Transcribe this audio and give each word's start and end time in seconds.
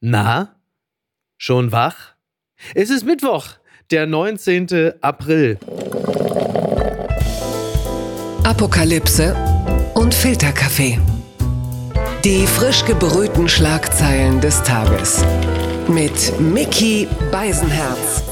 Na, 0.00 0.54
schon 1.38 1.72
wach? 1.72 2.14
Es 2.76 2.88
ist 2.88 3.04
Mittwoch, 3.04 3.46
der 3.90 4.06
19. 4.06 4.92
April. 5.00 5.58
Apokalypse 8.44 9.34
und 9.94 10.14
Filterkaffee. 10.14 11.00
Die 12.24 12.46
frisch 12.46 12.84
gebrühten 12.84 13.48
Schlagzeilen 13.48 14.40
des 14.40 14.62
Tages. 14.62 15.24
Mit 15.88 16.38
Mickey 16.38 17.08
Beisenherz. 17.32 18.22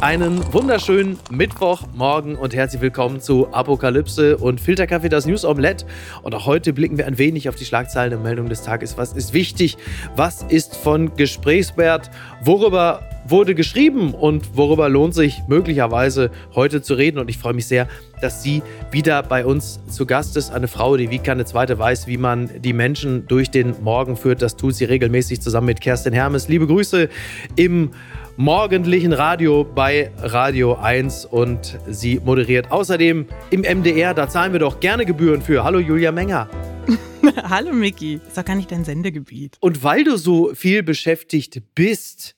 Einen 0.00 0.52
wunderschönen 0.52 1.18
Mittwochmorgen 1.30 2.36
und 2.36 2.54
herzlich 2.54 2.82
willkommen 2.82 3.22
zu 3.22 3.48
Apokalypse 3.52 4.36
und 4.36 4.60
Filterkaffee, 4.60 5.08
das 5.08 5.24
News 5.24 5.42
Omelette. 5.46 5.86
Und 6.22 6.34
auch 6.34 6.44
heute 6.44 6.74
blicken 6.74 6.98
wir 6.98 7.06
ein 7.06 7.16
wenig 7.16 7.48
auf 7.48 7.56
die 7.56 7.64
Schlagzeilen 7.64 8.12
und 8.12 8.22
Meldungen 8.22 8.50
des 8.50 8.62
Tages. 8.62 8.98
Was 8.98 9.14
ist 9.14 9.32
wichtig? 9.32 9.78
Was 10.14 10.42
ist 10.42 10.76
von 10.76 11.16
Gesprächswert? 11.16 12.10
Worüber 12.42 13.08
wurde 13.26 13.54
geschrieben 13.54 14.12
und 14.12 14.54
worüber 14.54 14.90
lohnt 14.90 15.14
sich 15.14 15.42
möglicherweise 15.48 16.30
heute 16.54 16.82
zu 16.82 16.92
reden? 16.92 17.18
Und 17.18 17.30
ich 17.30 17.38
freue 17.38 17.54
mich 17.54 17.66
sehr, 17.66 17.88
dass 18.20 18.42
sie 18.42 18.62
wieder 18.90 19.22
bei 19.22 19.46
uns 19.46 19.80
zu 19.88 20.04
Gast 20.04 20.36
ist. 20.36 20.52
Eine 20.52 20.68
Frau, 20.68 20.98
die 20.98 21.10
wie 21.10 21.18
keine 21.18 21.46
zweite 21.46 21.78
weiß, 21.78 22.06
wie 22.06 22.18
man 22.18 22.50
die 22.60 22.74
Menschen 22.74 23.26
durch 23.28 23.50
den 23.50 23.74
Morgen 23.82 24.16
führt. 24.16 24.42
Das 24.42 24.56
tut 24.56 24.74
sie 24.74 24.84
regelmäßig 24.84 25.40
zusammen 25.40 25.68
mit 25.68 25.80
Kerstin 25.80 26.12
Hermes. 26.12 26.48
Liebe 26.48 26.66
Grüße 26.66 27.08
im 27.56 27.92
morgendlichen 28.36 29.14
Radio 29.14 29.64
bei 29.64 30.12
Radio 30.18 30.74
1 30.74 31.24
und 31.24 31.78
sie 31.88 32.20
moderiert 32.22 32.70
außerdem 32.70 33.26
im 33.50 33.60
MDR. 33.60 34.12
Da 34.12 34.28
zahlen 34.28 34.52
wir 34.52 34.60
doch 34.60 34.80
gerne 34.80 35.06
Gebühren 35.06 35.40
für. 35.40 35.64
Hallo 35.64 35.78
Julia 35.78 36.12
Menger. 36.12 36.48
Hallo 37.42 37.72
Miki, 37.72 38.20
ist 38.26 38.36
doch 38.36 38.44
gar 38.44 38.54
nicht 38.54 38.70
dein 38.70 38.84
Sendegebiet. 38.84 39.56
Und 39.60 39.82
weil 39.82 40.04
du 40.04 40.16
so 40.16 40.54
viel 40.54 40.82
beschäftigt 40.82 41.62
bist, 41.74 42.36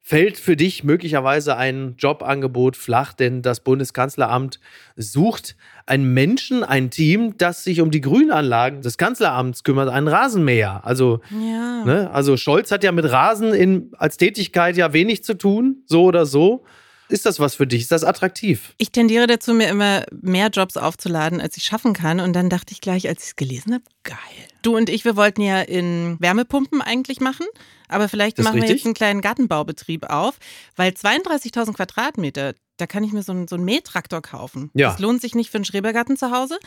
fällt 0.00 0.38
für 0.38 0.56
dich 0.56 0.84
möglicherweise 0.84 1.56
ein 1.56 1.94
Jobangebot 1.98 2.76
flach, 2.76 3.12
denn 3.12 3.42
das 3.42 3.62
Bundeskanzleramt 3.62 4.58
sucht 4.96 5.54
einen 5.90 6.14
Menschen, 6.14 6.64
ein 6.64 6.90
Team, 6.90 7.36
das 7.36 7.64
sich 7.64 7.80
um 7.80 7.90
die 7.90 8.00
Grünanlagen 8.00 8.80
des 8.80 8.96
Kanzleramts 8.96 9.64
kümmert, 9.64 9.88
einen 9.88 10.08
Rasenmäher. 10.08 10.80
Also, 10.84 11.20
Ja. 11.30 11.84
ne, 11.84 12.10
also 12.12 12.36
Scholz 12.36 12.70
hat 12.70 12.82
ja 12.84 12.92
mit 12.92 13.04
Rasen 13.10 13.52
in, 13.52 13.90
als 13.98 14.16
Tätigkeit 14.16 14.76
ja 14.76 14.92
wenig 14.92 15.24
zu 15.24 15.34
tun, 15.36 15.82
so 15.86 16.04
oder 16.04 16.24
so. 16.26 16.64
Ist 17.08 17.26
das 17.26 17.40
was 17.40 17.56
für 17.56 17.66
dich? 17.66 17.82
Ist 17.82 17.90
das 17.90 18.04
attraktiv? 18.04 18.72
Ich 18.78 18.92
tendiere 18.92 19.26
dazu, 19.26 19.52
mir 19.52 19.68
immer 19.68 20.04
mehr 20.22 20.46
Jobs 20.48 20.76
aufzuladen, 20.76 21.40
als 21.40 21.56
ich 21.56 21.64
schaffen 21.64 21.92
kann. 21.92 22.20
Und 22.20 22.34
dann 22.34 22.48
dachte 22.48 22.72
ich 22.72 22.80
gleich, 22.80 23.08
als 23.08 23.22
ich 23.24 23.28
es 23.30 23.36
gelesen 23.36 23.74
habe, 23.74 23.82
geil. 24.04 24.16
Du 24.62 24.76
und 24.76 24.88
ich, 24.88 25.04
wir 25.04 25.16
wollten 25.16 25.42
ja 25.42 25.60
in 25.60 26.16
Wärmepumpen 26.20 26.80
eigentlich 26.80 27.18
machen. 27.18 27.46
Aber 27.88 28.08
vielleicht 28.08 28.38
Das 28.38 28.44
machen 28.44 28.56
wir 28.58 28.62
richtig. 28.62 28.78
jetzt 28.78 28.86
einen 28.86 28.94
kleinen 28.94 29.22
Gartenbaubetrieb 29.22 30.04
auf, 30.08 30.36
weil 30.76 30.92
32.000 30.92 31.72
Quadratmeter, 31.74 32.54
da 32.80 32.86
kann 32.86 33.04
ich 33.04 33.12
mir 33.12 33.22
so 33.22 33.32
einen, 33.32 33.48
so 33.48 33.56
einen 33.56 33.64
Mähtraktor 33.64 34.22
kaufen. 34.22 34.70
Ja. 34.74 34.90
Das 34.90 34.98
lohnt 34.98 35.20
sich 35.20 35.34
nicht 35.34 35.50
für 35.50 35.58
einen 35.58 35.64
Schrebergarten 35.64 36.16
zu 36.16 36.30
Hause, 36.30 36.58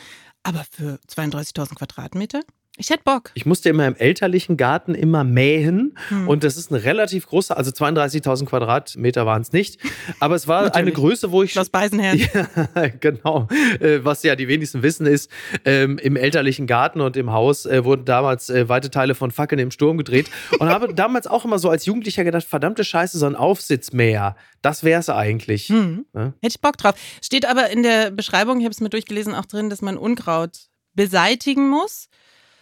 aber 0.42 0.64
für 0.70 0.98
32.000 1.08 1.74
Quadratmeter, 1.74 2.40
ich 2.76 2.90
hätte 2.90 3.02
Bock. 3.04 3.30
Ich 3.34 3.46
musste 3.46 3.68
immer 3.68 3.86
im 3.86 3.94
elterlichen 3.94 4.56
Garten 4.56 4.94
immer 4.94 5.22
mähen 5.22 5.96
Hm. 6.08 6.28
und 6.28 6.42
das 6.42 6.56
ist 6.56 6.70
ein 6.70 6.74
relativ 6.76 7.26
großer, 7.26 7.56
also 7.56 7.70
32.000 7.70 8.46
Quadratmeter 8.46 9.26
waren 9.26 9.42
es 9.42 9.52
nicht, 9.52 9.78
aber 10.20 10.34
es 10.34 10.48
war 10.48 10.74
eine. 10.74 10.90
Größe, 10.92 11.30
wo 11.32 11.42
ich 11.42 11.52
Schloss 11.52 11.70
Beisenherz. 11.70 12.20
Ja, 12.74 12.88
genau. 13.00 13.48
Äh, 13.80 14.04
Was 14.04 14.22
ja 14.22 14.36
die 14.36 14.48
wenigsten 14.48 14.82
wissen 14.82 15.06
ist, 15.06 15.30
ähm, 15.64 15.98
im 15.98 16.16
elterlichen 16.16 16.66
Garten 16.66 17.00
und 17.00 17.16
im 17.16 17.32
Haus 17.32 17.66
äh, 17.66 17.84
wurden 17.84 18.04
damals 18.04 18.50
äh, 18.50 18.68
weite 18.68 18.90
Teile 18.90 19.14
von 19.14 19.30
Fackeln 19.30 19.58
im 19.58 19.70
Sturm 19.70 19.98
gedreht. 19.98 20.30
Und 20.58 20.68
habe 20.68 20.92
damals 20.94 21.26
auch 21.26 21.44
immer 21.44 21.58
so 21.58 21.70
als 21.70 21.86
Jugendlicher 21.86 22.24
gedacht, 22.24 22.44
verdammte 22.44 22.84
Scheiße, 22.84 23.18
so 23.18 23.26
ein 23.26 23.34
Aufsitzmäher, 23.36 24.36
das 24.62 24.84
wäre 24.84 25.00
es 25.00 25.08
eigentlich. 25.08 25.68
Hm. 25.68 26.06
Ja. 26.14 26.26
Hätte 26.26 26.34
ich 26.42 26.60
Bock 26.60 26.76
drauf. 26.76 26.94
Steht 27.22 27.46
aber 27.46 27.70
in 27.70 27.82
der 27.82 28.10
Beschreibung, 28.10 28.58
ich 28.58 28.64
habe 28.64 28.72
es 28.72 28.80
mir 28.80 28.90
durchgelesen, 28.90 29.34
auch 29.34 29.46
drin, 29.46 29.70
dass 29.70 29.82
man 29.82 29.96
Unkraut 29.96 30.68
beseitigen 30.94 31.68
muss. 31.68 32.08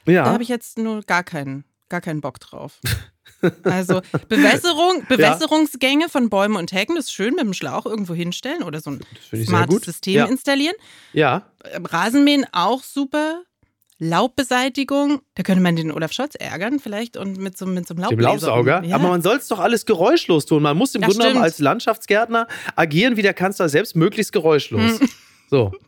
Da 0.05 0.13
Ja, 0.13 0.25
habe 0.27 0.43
ich 0.43 0.49
jetzt 0.49 0.79
nur 0.79 1.03
gar 1.03 1.23
keinen, 1.25 1.65
gar 1.89 2.01
keinen 2.01 2.21
Bock 2.21 2.41
drauf. 2.41 2.81
Also 3.65 4.01
Bewässerung, 4.29 5.05
Bewässerungsgänge 5.09 6.09
von 6.09 6.31
Bäumen 6.31 6.57
und 6.57 6.73
Hecken, 6.73 6.95
das 6.97 7.07
ist 7.07 7.13
schön 7.13 7.35
mit 7.35 7.41
dem 7.45 7.55
Schlauch 7.55 7.87
irgendwo 7.87 8.15
hinstellen 8.15 8.63
oder 8.63 8.81
so 8.81 8.91
ein 8.91 9.01
smartes. 9.45 9.83
System 9.83 10.15
Ja. 10.15 10.25
installieren. 10.27 10.75
ja. 11.13 11.43
Ähm, 11.73 11.87
Rasenmähen 11.87 12.47
auch 12.53 12.83
super. 12.85 13.43
Laubbeseitigung, 13.99 15.21
da 15.37 15.43
könnte 15.45 15.61
man 15.63 15.77
den 15.77 15.93
Olaf 15.93 16.13
Scholz 16.13 16.35
ärgern 16.35 16.81
vielleicht 16.81 17.17
und 17.17 17.39
mit 17.39 17.57
so, 17.57 17.67
mit 17.67 17.87
so 17.87 17.95
einem 17.95 18.03
Dem 18.09 18.19
Laubbläser. 18.19 18.49
Laubsauger. 18.49 18.83
Ja. 18.85 18.97
Aber 18.97 19.09
man 19.09 19.23
soll 19.23 19.37
es 19.37 19.47
doch 19.49 19.61
alles 19.61 19.87
geräuschlos 19.87 20.45
tun. 20.47 20.63
Man 20.63 20.77
muss 20.77 20.95
im 20.95 21.03
Ja, 21.03 21.09
Grunde 21.09 21.25
genommen 21.27 21.43
als 21.45 21.59
Landschaftsgärtner 21.61 22.49
agieren 22.75 23.17
wie 23.17 23.23
der 23.23 23.35
Kanzler 23.35 23.69
selbst, 23.69 23.95
möglichst 23.97 24.33
geräuschlos. 24.33 24.99
Hm. 25.01 25.09
So. 25.51 25.73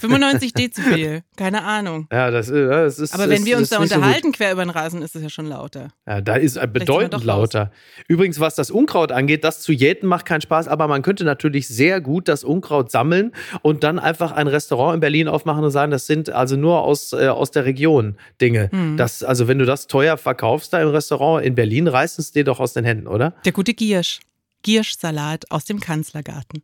95 0.00 0.52
Dezibel, 0.52 1.22
keine 1.36 1.62
Ahnung. 1.64 2.06
Ja, 2.12 2.30
das, 2.30 2.48
das 2.48 2.98
ist. 2.98 3.14
Aber 3.14 3.28
wenn 3.28 3.38
ist, 3.42 3.46
wir 3.46 3.56
uns 3.58 3.68
da 3.68 3.80
nicht 3.80 3.90
so 3.90 3.96
unterhalten 3.96 4.32
quer 4.32 4.52
über 4.52 4.64
den 4.64 4.70
Rasen, 4.70 5.02
ist 5.02 5.16
es 5.16 5.22
ja 5.22 5.28
schon 5.28 5.46
lauter. 5.46 5.88
Ja, 6.06 6.20
da 6.20 6.34
ist 6.34 6.56
äh, 6.56 6.66
bedeutend 6.70 7.14
doch 7.14 7.20
raus. 7.20 7.24
lauter. 7.24 7.72
Übrigens, 8.06 8.40
was 8.40 8.54
das 8.54 8.70
Unkraut 8.70 9.12
angeht, 9.12 9.44
das 9.44 9.60
zu 9.60 9.72
jäten 9.72 10.06
macht 10.06 10.26
keinen 10.26 10.40
Spaß, 10.40 10.68
aber 10.68 10.88
man 10.88 11.02
könnte 11.02 11.24
natürlich 11.24 11.68
sehr 11.68 12.00
gut 12.00 12.28
das 12.28 12.44
Unkraut 12.44 12.90
sammeln 12.90 13.32
und 13.62 13.84
dann 13.84 13.98
einfach 13.98 14.32
ein 14.32 14.46
Restaurant 14.46 14.94
in 14.94 15.00
Berlin 15.00 15.28
aufmachen 15.28 15.64
und 15.64 15.70
sagen, 15.70 15.90
das 15.90 16.06
sind 16.06 16.30
also 16.30 16.56
nur 16.56 16.82
aus, 16.82 17.12
äh, 17.12 17.28
aus 17.28 17.50
der 17.50 17.64
Region 17.64 18.16
Dinge. 18.40 18.70
Hm. 18.70 18.96
Das, 18.96 19.22
also 19.22 19.48
wenn 19.48 19.58
du 19.58 19.64
das 19.64 19.86
teuer 19.86 20.16
verkaufst 20.16 20.72
da 20.72 20.82
im 20.82 20.88
Restaurant 20.88 21.44
in 21.44 21.54
Berlin, 21.54 21.88
reißt 21.88 22.18
es 22.18 22.32
dir 22.32 22.44
doch 22.44 22.60
aus 22.60 22.72
den 22.72 22.84
Händen, 22.84 23.06
oder? 23.06 23.34
Der 23.44 23.52
gute 23.52 23.74
Giersch. 23.74 24.20
Gierschsalat 24.62 25.50
aus 25.50 25.64
dem 25.64 25.80
Kanzlergarten. 25.80 26.62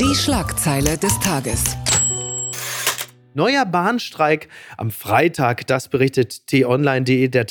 Die 0.00 0.14
Schlagzeile 0.14 0.98
des 0.98 1.18
Tages. 1.20 1.76
Neuer 3.38 3.64
Bahnstreik 3.64 4.48
am 4.76 4.90
Freitag, 4.90 5.64
das 5.68 5.86
berichtet 5.86 6.48
t-online.de. 6.48 7.28
Der 7.28 7.46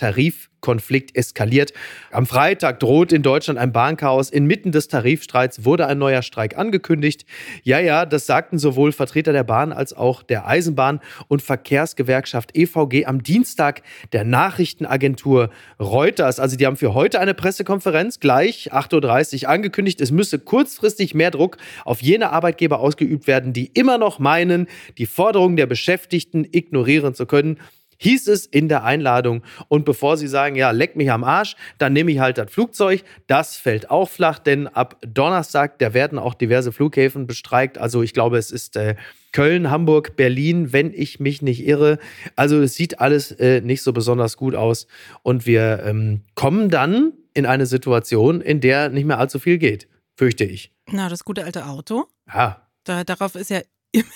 Tarifkonflikt 0.67 1.15
eskaliert. 1.15 1.73
Am 2.11 2.25
Freitag 2.25 2.79
droht 2.79 3.11
in 3.11 3.23
Deutschland 3.23 3.59
ein 3.59 3.71
Bahnchaos. 3.71 4.29
Inmitten 4.29 4.71
des 4.71 4.87
Tarifstreits 4.87 5.65
wurde 5.65 5.87
ein 5.87 5.97
neuer 5.97 6.21
Streik 6.21 6.57
angekündigt. 6.57 7.25
Ja, 7.63 7.79
ja, 7.79 8.05
das 8.05 8.25
sagten 8.25 8.57
sowohl 8.57 8.91
Vertreter 8.91 9.33
der 9.33 9.43
Bahn 9.43 9.71
als 9.71 9.93
auch 9.93 10.23
der 10.23 10.47
Eisenbahn- 10.47 10.99
und 11.27 11.41
Verkehrsgewerkschaft 11.41 12.55
EVG 12.55 13.05
am 13.05 13.23
Dienstag 13.23 13.81
der 14.11 14.23
Nachrichtenagentur 14.23 15.49
Reuters. 15.79 16.39
Also 16.39 16.57
die 16.57 16.65
haben 16.65 16.77
für 16.77 16.93
heute 16.93 17.19
eine 17.19 17.33
Pressekonferenz 17.33 18.19
gleich 18.19 18.73
8.30 18.73 19.43
Uhr 19.43 19.49
angekündigt. 19.49 20.01
Es 20.01 20.11
müsse 20.11 20.39
kurzfristig 20.39 21.13
mehr 21.13 21.31
Druck 21.31 21.57
auf 21.85 22.01
jene 22.01 22.31
Arbeitgeber 22.31 22.79
ausgeübt 22.79 23.27
werden, 23.27 23.53
die 23.53 23.67
immer 23.73 23.97
noch 23.97 24.19
meinen, 24.19 24.67
die 24.97 25.05
Forderungen 25.05 25.55
der 25.55 25.65
Beschäftigten 25.65 26.45
ignorieren 26.51 27.13
zu 27.13 27.25
können. 27.25 27.57
Hieß 27.97 28.27
es 28.27 28.45
in 28.45 28.69
der 28.69 28.83
Einladung. 28.83 29.43
Und 29.67 29.85
bevor 29.85 30.17
Sie 30.17 30.27
sagen, 30.27 30.55
ja, 30.55 30.71
leck 30.71 30.95
mich 30.95 31.11
am 31.11 31.23
Arsch, 31.23 31.55
dann 31.77 31.93
nehme 31.93 32.11
ich 32.11 32.19
halt 32.19 32.37
das 32.37 32.51
Flugzeug. 32.51 33.03
Das 33.27 33.55
fällt 33.55 33.89
auch 33.89 34.09
flach, 34.09 34.39
denn 34.39 34.67
ab 34.67 34.97
Donnerstag, 35.01 35.79
da 35.79 35.93
werden 35.93 36.19
auch 36.19 36.33
diverse 36.33 36.71
Flughäfen 36.71 37.27
bestreikt. 37.27 37.77
Also 37.77 38.03
ich 38.03 38.13
glaube, 38.13 38.37
es 38.37 38.51
ist 38.51 38.75
äh, 38.75 38.95
Köln, 39.31 39.69
Hamburg, 39.69 40.15
Berlin, 40.15 40.73
wenn 40.73 40.93
ich 40.93 41.19
mich 41.19 41.41
nicht 41.41 41.65
irre. 41.65 41.99
Also 42.35 42.59
es 42.61 42.75
sieht 42.75 42.99
alles 42.99 43.31
äh, 43.31 43.61
nicht 43.61 43.81
so 43.83 43.93
besonders 43.93 44.37
gut 44.37 44.55
aus. 44.55 44.87
Und 45.23 45.45
wir 45.45 45.83
ähm, 45.85 46.21
kommen 46.35 46.69
dann 46.69 47.13
in 47.33 47.45
eine 47.45 47.65
Situation, 47.65 48.41
in 48.41 48.61
der 48.61 48.89
nicht 48.89 49.05
mehr 49.05 49.19
allzu 49.19 49.37
viel 49.39 49.57
geht, 49.57 49.87
fürchte 50.15 50.43
ich. 50.43 50.71
Na, 50.91 51.09
das 51.09 51.23
gute 51.23 51.43
alte 51.43 51.65
Auto. 51.67 52.05
Ja, 52.33 52.63
Da, 52.83 53.03
darauf 53.03 53.35
ist 53.35 53.49
ja 53.49 53.61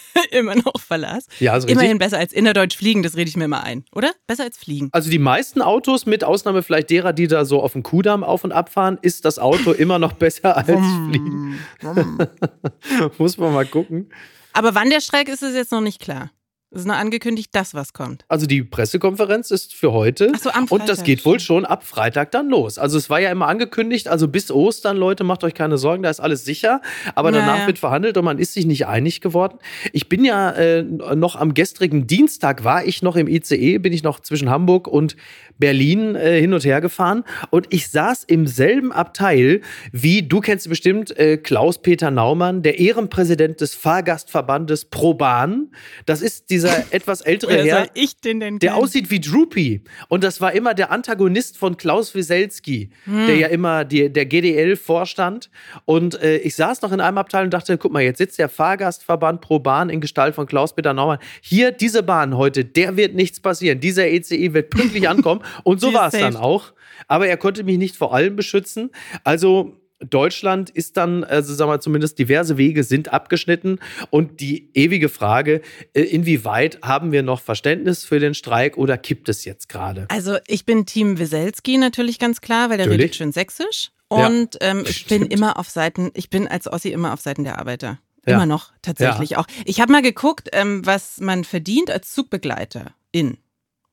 immer 0.32 0.56
noch 0.56 0.80
Verlass. 0.80 1.28
ja 1.40 1.54
richtig. 1.54 1.72
Immerhin 1.72 1.98
besser 1.98 2.18
als 2.18 2.34
innerdeutsch 2.34 2.78
fliegen, 2.78 3.04
das 3.04 3.16
rede 3.16 3.30
ich 3.30 3.38
mir 3.38 3.46
immer 3.46 3.64
ein, 3.64 3.86
oder? 3.94 4.12
Besser 4.28 4.44
als 4.44 4.58
fliegen. 4.58 4.90
Also 4.92 5.10
die 5.10 5.20
meisten 5.20 5.62
Autos, 5.62 6.06
mit 6.06 6.24
Ausnahme 6.24 6.64
vielleicht 6.64 6.90
derer, 6.90 7.14
die 7.14 7.28
da 7.28 7.46
so 7.46 7.62
auf 7.62 7.74
dem 7.74 7.84
Kudamm 7.84 8.24
auf 8.24 8.44
und 8.44 8.52
ab 8.52 8.70
fahren, 8.70 8.98
ist 9.02 9.26
das 9.26 9.40
Auto 9.40 9.72
immer 9.82 10.00
noch 10.00 10.14
besser 10.14 10.58
als 10.58 10.68
Fliegen. 10.68 11.60
Muss 13.18 13.38
man 13.38 13.54
mal 13.54 13.66
gucken. 13.66 14.12
Aber 14.54 14.76
wann 14.76 14.90
der 14.90 15.02
Streik 15.02 15.30
ist, 15.30 15.44
ist 15.44 15.56
jetzt 15.56 15.72
noch 15.72 15.82
nicht 15.82 16.02
klar. 16.02 16.32
Es 16.74 16.82
ist 16.82 16.88
nur 16.88 16.96
angekündigt, 16.96 17.50
dass 17.54 17.74
was 17.74 17.92
kommt. 17.92 18.24
Also 18.30 18.46
die 18.46 18.64
Pressekonferenz 18.64 19.52
ist 19.52 19.76
für 19.76 19.92
heute. 19.92 20.32
Ach 20.34 20.40
so, 20.40 20.52
am 20.52 20.64
und 20.70 20.88
das 20.88 21.00
Freitag, 21.00 21.06
geht 21.06 21.26
wohl 21.26 21.42
schon 21.42 21.66
ab 21.66 21.84
Freitag 21.84 22.32
dann 22.32 22.48
los. 22.48 22.78
Also 22.78 22.98
es 22.98 23.10
war 23.10 23.20
ja 23.20 23.30
immer 23.30 23.50
angekündigt, 23.50 24.08
also 24.08 24.30
bis 24.30 24.50
Ostern, 24.52 24.96
Leute, 24.96 25.26
macht 25.26 25.44
euch 25.44 25.54
keine 25.54 25.78
Sorgen, 25.78 26.02
da 26.02 26.10
ist 26.10 26.22
alles 26.22 26.46
sicher. 26.46 26.82
Aber 27.14 27.34
danach 27.34 27.56
Naja. 27.56 27.68
wird 27.68 27.78
verhandelt 27.78 28.18
und 28.18 28.24
man 28.24 28.40
ist 28.40 28.54
sich 28.54 28.66
nicht 28.66 28.88
einig 28.88 29.20
geworden. 29.20 29.58
Ich 29.92 30.08
bin 30.08 30.24
ja 30.24 30.52
äh, 30.52 30.84
noch 30.84 31.36
am 31.36 31.54
gestrigen 31.54 32.08
Dienstag, 32.08 32.64
war 32.64 32.86
ich 32.86 33.02
noch 33.02 33.18
im 33.18 33.28
ICE, 33.28 33.78
bin 33.80 33.92
ich 33.92 34.04
noch 34.04 34.22
zwischen 34.22 34.50
Hamburg 34.50 34.88
und 34.88 35.18
Berlin 35.62 36.16
äh, 36.16 36.42
hin 36.42 36.54
und 36.54 36.66
her 36.66 36.82
gefahren 36.82 37.24
und 37.52 37.68
ich 37.70 37.88
saß 37.88 38.26
im 38.26 38.48
selben 38.48 38.92
Abteil 38.92 39.62
wie, 39.94 40.24
du 40.24 40.42
kennst 40.42 40.68
bestimmt, 40.68 41.18
äh, 41.18 41.38
Klaus-Peter 41.38 42.12
Naumann, 42.12 42.64
der 42.64 42.80
Ehrenpräsident 42.80 43.62
des 43.62 43.76
Fahrgastverbandes 43.76 44.86
ProBahn. 44.86 45.72
Das 46.06 46.22
ist 46.22 46.50
dieser 46.50 46.84
etwas 46.92 47.22
ältere 47.22 47.64
Herr, 47.64 47.88
ich 47.94 48.20
den 48.20 48.42
denn 48.42 48.60
der 48.60 48.76
aussieht 48.76 49.10
wie 49.10 49.22
Droopy. 49.22 49.82
Und 50.10 50.26
das 50.26 50.42
war 50.42 50.52
immer 50.52 50.74
der 50.74 50.92
Antagonist 50.92 51.58
von 51.58 51.78
Klaus 51.78 52.14
Wieselski, 52.14 52.90
Hm. 53.06 53.28
der 53.28 53.36
ja 53.38 53.48
immer 53.48 53.86
die, 53.86 54.12
der 54.12 54.26
GDL 54.26 54.76
vorstand. 54.76 55.50
Und 55.86 56.22
äh, 56.22 56.38
ich 56.38 56.56
saß 56.56 56.82
noch 56.82 56.92
in 56.92 57.00
einem 57.00 57.18
Abteil 57.18 57.46
und 57.46 57.54
dachte, 57.54 57.78
guck 57.78 57.92
mal, 57.92 58.02
jetzt 58.02 58.18
sitzt 58.18 58.40
der 58.40 58.50
Fahrgastverband 58.50 59.42
pro 59.42 59.60
Bahn 59.60 59.90
in 59.90 60.02
Gestalt 60.02 60.36
von 60.36 60.48
Klaus-Peter 60.48 60.94
Naumann. 60.94 61.20
Hier, 61.42 61.72
diese 61.72 62.04
Bahn 62.04 62.36
heute, 62.36 62.66
der 62.66 62.98
wird 62.98 63.14
nichts 63.14 63.40
passieren. 63.40 63.80
Dieser 63.80 64.08
ECE 64.08 64.54
wird 64.54 64.70
pünktlich 64.72 65.08
ankommen. 65.14 65.42
Und 65.64 65.82
so 65.82 65.94
war 65.94 66.08
es 66.08 66.14
dann 66.14 66.36
auch. 66.36 66.74
Aber 67.08 67.28
er 67.28 67.38
konnte 67.38 67.64
mich 67.64 67.78
nicht 67.78 67.96
vor 67.96 68.14
allem 68.14 68.36
beschützen. 68.36 68.92
Also 69.24 69.78
Deutschland 70.10 70.70
ist 70.70 70.98
dann, 70.98 71.24
also 71.24 71.54
sagen 71.54 71.72
wir 71.72 71.80
zumindest 71.80 72.18
diverse 72.20 72.58
Wege 72.58 72.84
sind 72.84 73.14
abgeschnitten 73.14 73.80
und 74.10 74.40
die 74.40 74.70
ewige 74.74 75.10
Frage, 75.10 75.62
äh, 75.94 76.02
inwieweit 76.02 76.80
haben 76.82 77.12
wir 77.12 77.24
noch 77.24 77.42
Verständnis 77.42 78.04
für 78.04 78.20
den 78.20 78.34
Streik 78.34 78.78
oder 78.78 78.98
kippt 78.98 79.30
es 79.30 79.46
jetzt 79.46 79.70
gerade? 79.70 80.06
Also 80.10 80.38
ich 80.48 80.66
bin 80.66 80.86
Team 80.86 81.20
Weselski 81.20 81.78
natürlich 81.78 82.20
ganz 82.20 82.42
klar, 82.42 82.70
weil 82.70 82.78
der 82.78 82.88
Natürlich. 82.88 83.04
redet 83.06 83.16
schön 83.16 83.32
sächsisch. 83.32 83.92
Ja, 84.12 84.28
Und 84.28 84.58
ähm, 84.62 84.84
ich 84.88 85.06
bin 85.06 85.20
stimmt. 85.22 85.34
immer 85.34 85.58
auf 85.58 85.70
Seiten, 85.70 86.12
ich 86.16 86.30
bin 86.30 86.48
als 86.48 86.68
Ossi 86.68 86.90
immer 86.90 87.14
auf 87.14 87.22
Seiten 87.22 87.44
der 87.44 87.60
Arbeiter. 87.60 88.00
Ja. 88.26 88.36
Immer 88.36 88.46
noch, 88.46 88.72
tatsächlich 88.82 89.38
auch. 89.38 89.48
Ich 89.66 89.82
habe 89.82 89.92
mal 89.92 90.04
geguckt, 90.04 90.50
ähm, 90.54 90.86
was 90.86 91.20
man 91.20 91.44
verdient 91.44 91.90
als 91.90 92.12
Zugbegleiterin. 92.12 93.38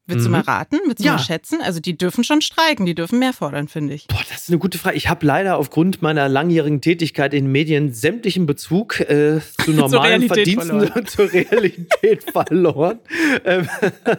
Willst 0.08 0.24
du 0.24 0.30
Mhm. 0.30 0.32
mal 0.36 0.40
raten? 0.40 0.78
Willst 0.86 1.00
du 1.00 1.04
Ja. 1.04 1.12
mal 1.12 1.18
schätzen? 1.18 1.60
Also 1.62 1.80
die 1.80 1.96
dürfen 1.96 2.24
schon 2.24 2.40
streiken, 2.40 2.86
die 2.86 2.94
dürfen 2.94 3.18
mehr 3.18 3.34
fordern, 3.34 3.68
finde 3.68 3.92
ich. 3.94 4.06
Boah, 4.08 4.18
das 4.30 4.42
ist 4.42 4.48
eine 4.48 4.58
gute 4.58 4.78
Frage. 4.78 4.96
Ich 4.96 5.08
habe 5.08 5.24
leider 5.26 5.58
aufgrund 5.58 6.00
meiner 6.00 6.28
langjährigen 6.30 6.80
Tätigkeit 6.80 7.34
in 7.34 7.52
Medien 7.52 7.92
sämtlichen 7.92 8.46
Bezug 8.46 8.98
äh, 9.00 9.40
zu 9.64 9.70
normalen 9.72 10.22
Realität 10.22 10.28
Verdiensten 10.34 10.80
verloren. 10.80 10.92
und 10.98 11.10
zur 11.10 11.30
Realität 11.32 12.24
verloren. 12.24 12.98
Ähm, 13.44 13.68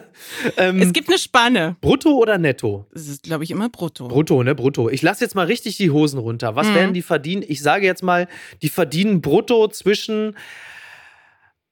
ähm, 0.56 0.80
Es 0.80 0.92
gibt 0.92 1.08
eine 1.08 1.18
Spanne. 1.18 1.76
brutto 1.80 2.10
oder 2.16 2.38
netto? 2.38 2.86
Das 2.92 3.08
ist, 3.08 3.24
glaube 3.24 3.42
ich, 3.42 3.50
immer 3.50 3.68
brutto. 3.68 4.06
Brutto, 4.06 4.42
ne? 4.44 4.54
Brutto. 4.54 4.88
Ich 4.90 5.02
lasse 5.02 5.24
jetzt 5.24 5.34
mal 5.34 5.46
richtig 5.46 5.76
die 5.76 5.90
Hosen 5.90 6.20
runter. 6.20 6.54
Was 6.54 6.68
Mhm. 6.68 6.74
werden 6.76 6.94
die 6.94 7.02
verdienen? 7.02 7.42
Ich 7.46 7.60
sage 7.62 7.84
jetzt 7.84 8.04
mal, 8.04 8.28
die 8.62 8.68
verdienen 8.68 9.20
brutto 9.20 9.66
zwischen 9.68 10.36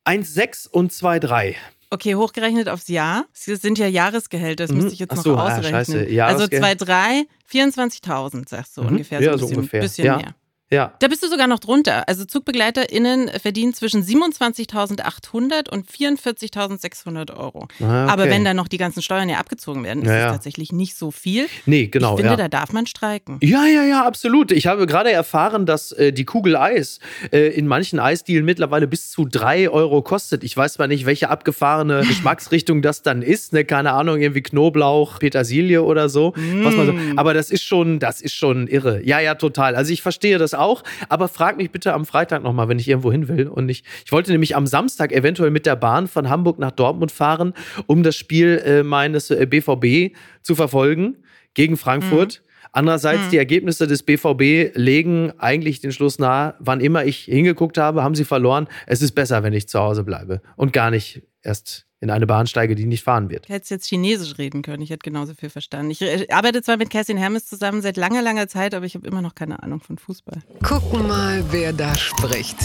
1,6 0.05 0.67
und 0.67 0.91
2,3. 0.93 1.55
Okay, 1.91 2.15
hochgerechnet 2.17 2.69
aufs 2.69 2.89
Jahr. 2.89 3.25
Das 3.47 3.63
sind 3.63 3.79
ja 3.79 3.87
Jahresgehälter, 3.87 4.65
das 4.65 4.71
Mhm. 4.71 4.77
müsste 4.79 4.93
ich 4.93 4.99
jetzt 4.99 5.13
Ach 5.13 5.17
noch 5.17 5.23
so, 5.25 5.37
ah, 5.37 5.45
ausrechnen. 5.47 5.71
scheiße, 5.73 5.99
also 6.01 6.11
Jahresgehalt. 6.13 6.79
2, 6.81 6.85
3, 6.85 7.27
24.000, 7.47 8.49
sagst 8.49 8.77
du 8.77 8.83
Mhm. 8.83 8.89
ungefähr. 8.89 9.21
Ja, 9.23 9.33
ein 9.33 9.39
so 9.39 9.47
bisschen, 9.47 9.57
ungefähr. 9.59 9.81
bisschen 9.81 10.05
Ja. 10.07 10.17
mehr. 10.19 10.35
Ja. 10.71 10.93
Da 10.99 11.09
bist 11.09 11.23
du 11.23 11.29
sogar 11.29 11.47
noch 11.47 11.61
drunter. 11.61 12.07
Also 12.09 12.25
ZugbegleiterInnen 12.25 13.31
verdienen 13.41 13.73
zwischen 13.73 14.03
27.800 14.05 15.71
und 15.71 15.89
44.600 15.89 17.37
Euro. 17.37 17.69
Ah, 17.81 18.05
okay. 18.05 18.13
Aber 18.13 18.25
wenn 18.29 18.45
dann 18.45 18.57
noch 18.57 18.69
die 18.69 18.77
ganzen 18.77 19.03
Steuern 19.03 19.29
ja 19.29 19.39
abgezogen 19.39 19.83
werden, 19.85 20.03
ist 20.03 20.09
Ja, 20.09 20.15
es 20.17 20.23
ja. 20.25 20.33
tatsächlich 20.33 20.73
nicht 20.73 20.97
so 20.97 21.11
viel. 21.11 21.47
Nee, 21.65 21.87
genau. 21.87 22.15
ich 22.15 22.21
finde, 22.21 22.33
ja. 22.33 22.37
da 22.37 22.49
darf 22.49 22.73
man 22.73 22.87
streiken. 22.87 23.39
Ja, 23.43 23.65
ja, 23.65 23.85
ja, 23.85 24.05
absolut. 24.05 24.53
Ich 24.53 24.67
habe 24.67 24.87
gerade 24.87 25.11
erfahren, 25.11 25.65
dass 25.65 25.93
äh, 25.93 26.13
die 26.13 26.25
Kugel 26.25 26.57
Eis 26.57 27.01
äh, 27.33 27.49
in 27.49 27.67
manchen 27.67 27.99
Eisdielen 27.99 28.45
mittlerweile 28.45 28.87
bis 28.87 29.11
zu 29.11 29.25
drei 29.25 29.71
Euro 29.71 30.03
kostet. 30.03 30.45
Ich 30.45 30.57
weiß 30.57 30.75
zwar 30.75 30.87
nicht, 30.87 31.07
welche 31.07 31.31
abgefahrene 31.31 32.01
Geschmacksrichtung 32.07 32.83
das 32.83 33.03
dann 33.03 33.23
ist. 33.23 33.55
Ne? 33.55 33.65
Keine 33.65 33.93
Ahnung, 33.93 34.21
irgendwie 34.21 34.43
Knoblauch, 34.43 35.19
Petersilie 35.19 35.83
oder 35.83 36.09
so. 36.09 36.35
Was 36.37 36.75
man 36.75 36.87
so. 36.87 36.93
Mm. 36.93 37.19
Aber 37.19 37.33
das 37.33 37.51
ist 37.51 37.63
schon, 37.65 37.99
das 38.01 38.21
ist 38.21 38.35
schon 38.35 38.67
irre. 38.69 39.01
Ja, 39.05 39.21
ja, 39.21 39.35
total. 39.35 39.75
Also 39.75 39.93
ich 39.93 40.03
verstehe 40.03 40.37
das 40.37 40.55
auch. 40.59 40.83
Aber 41.09 41.29
frag 41.29 41.57
mich 41.57 41.71
bitte 41.71 41.95
am 41.95 42.05
Freitag 42.05 42.43
nochmal, 42.43 42.69
wenn 42.69 42.79
ich 42.79 42.89
irgendwo 42.89 43.13
hin 43.13 43.29
will. 43.29 43.49
Und 43.49 43.69
ich, 43.69 43.85
ich 44.05 44.13
wollte 44.13 44.33
nämlich 44.33 44.57
am 44.57 44.67
Samstag 44.67 45.13
eventuell 45.13 45.51
mit 45.51 45.67
der 45.67 45.77
Bahn 45.77 46.09
von 46.09 46.29
Hamburg 46.29 46.59
nach 46.59 46.73
Dortmund 46.73 47.13
fahren, 47.13 47.55
um 47.87 48.03
das 48.03 48.17
Spiel 48.17 48.63
äh, 48.65 48.83
meines 48.83 49.31
äh, 49.31 49.47
BVB 49.47 50.17
zu 50.43 50.55
verfolgen 50.55 51.17
gegen 51.55 51.77
Frankfurt. 51.77 52.43
Andererseits, 52.73 53.31
die 53.31 53.39
Ergebnisse 53.39 53.87
des 53.87 54.03
BVB 54.03 54.77
legen 54.77 55.33
eigentlich 55.39 55.81
den 55.81 55.91
Schluss 55.91 56.19
nahe, 56.19 56.55
wann 56.59 56.81
immer 56.81 57.05
ich 57.05 57.21
hingeguckt 57.21 57.79
habe, 57.79 58.05
haben 58.05 58.15
sie 58.15 58.25
verloren. 58.25 58.69
Es 58.87 59.03
ist 59.03 59.13
besser, 59.13 59.43
wenn 59.43 59.53
ich 59.53 59.69
zu 59.69 59.81
Hause 59.81 60.05
bleibe 60.05 60.43
und 60.57 60.73
gar 60.73 60.91
nicht 60.91 61.23
erst 61.43 61.88
in 62.01 62.11
eine 62.11 62.27
Bahn 62.27 62.47
steige, 62.47 62.75
die 62.75 62.87
nicht 62.87 63.03
fahren 63.03 63.31
wird. 63.31 63.47
Ich 63.47 63.55
hätte 63.55 63.75
jetzt 63.75 63.87
Chinesisch 63.87 64.39
reden 64.39 64.63
können. 64.63 64.83
Ich 64.83 64.91
hätte 64.91 65.03
genauso 65.03 65.35
viel 65.35 65.51
verstanden. 65.51 65.91
Ich 65.91 66.03
äh, 66.03 66.27
arbeite 66.31 66.63
zwar 66.63 66.77
mit 66.77 66.91
Kerstin 66.91 67.17
Hermes 67.17 67.47
zusammen 67.47 67.83
seit 67.83 67.97
langer, 67.97 68.23
langer 68.23 68.49
Zeit, 68.49 68.75
aber 68.75 68.87
ich 68.87 68.95
habe 68.95 69.07
immer 69.07 69.23
noch 69.23 69.35
keine 69.35 69.63
Ahnung 69.63 69.81
von 69.81 69.99
Fußball. 69.99 70.43
Gucken 70.63 71.09
mal, 71.09 71.45
wer 71.51 71.73
da 71.73 71.95
spricht. 71.97 72.57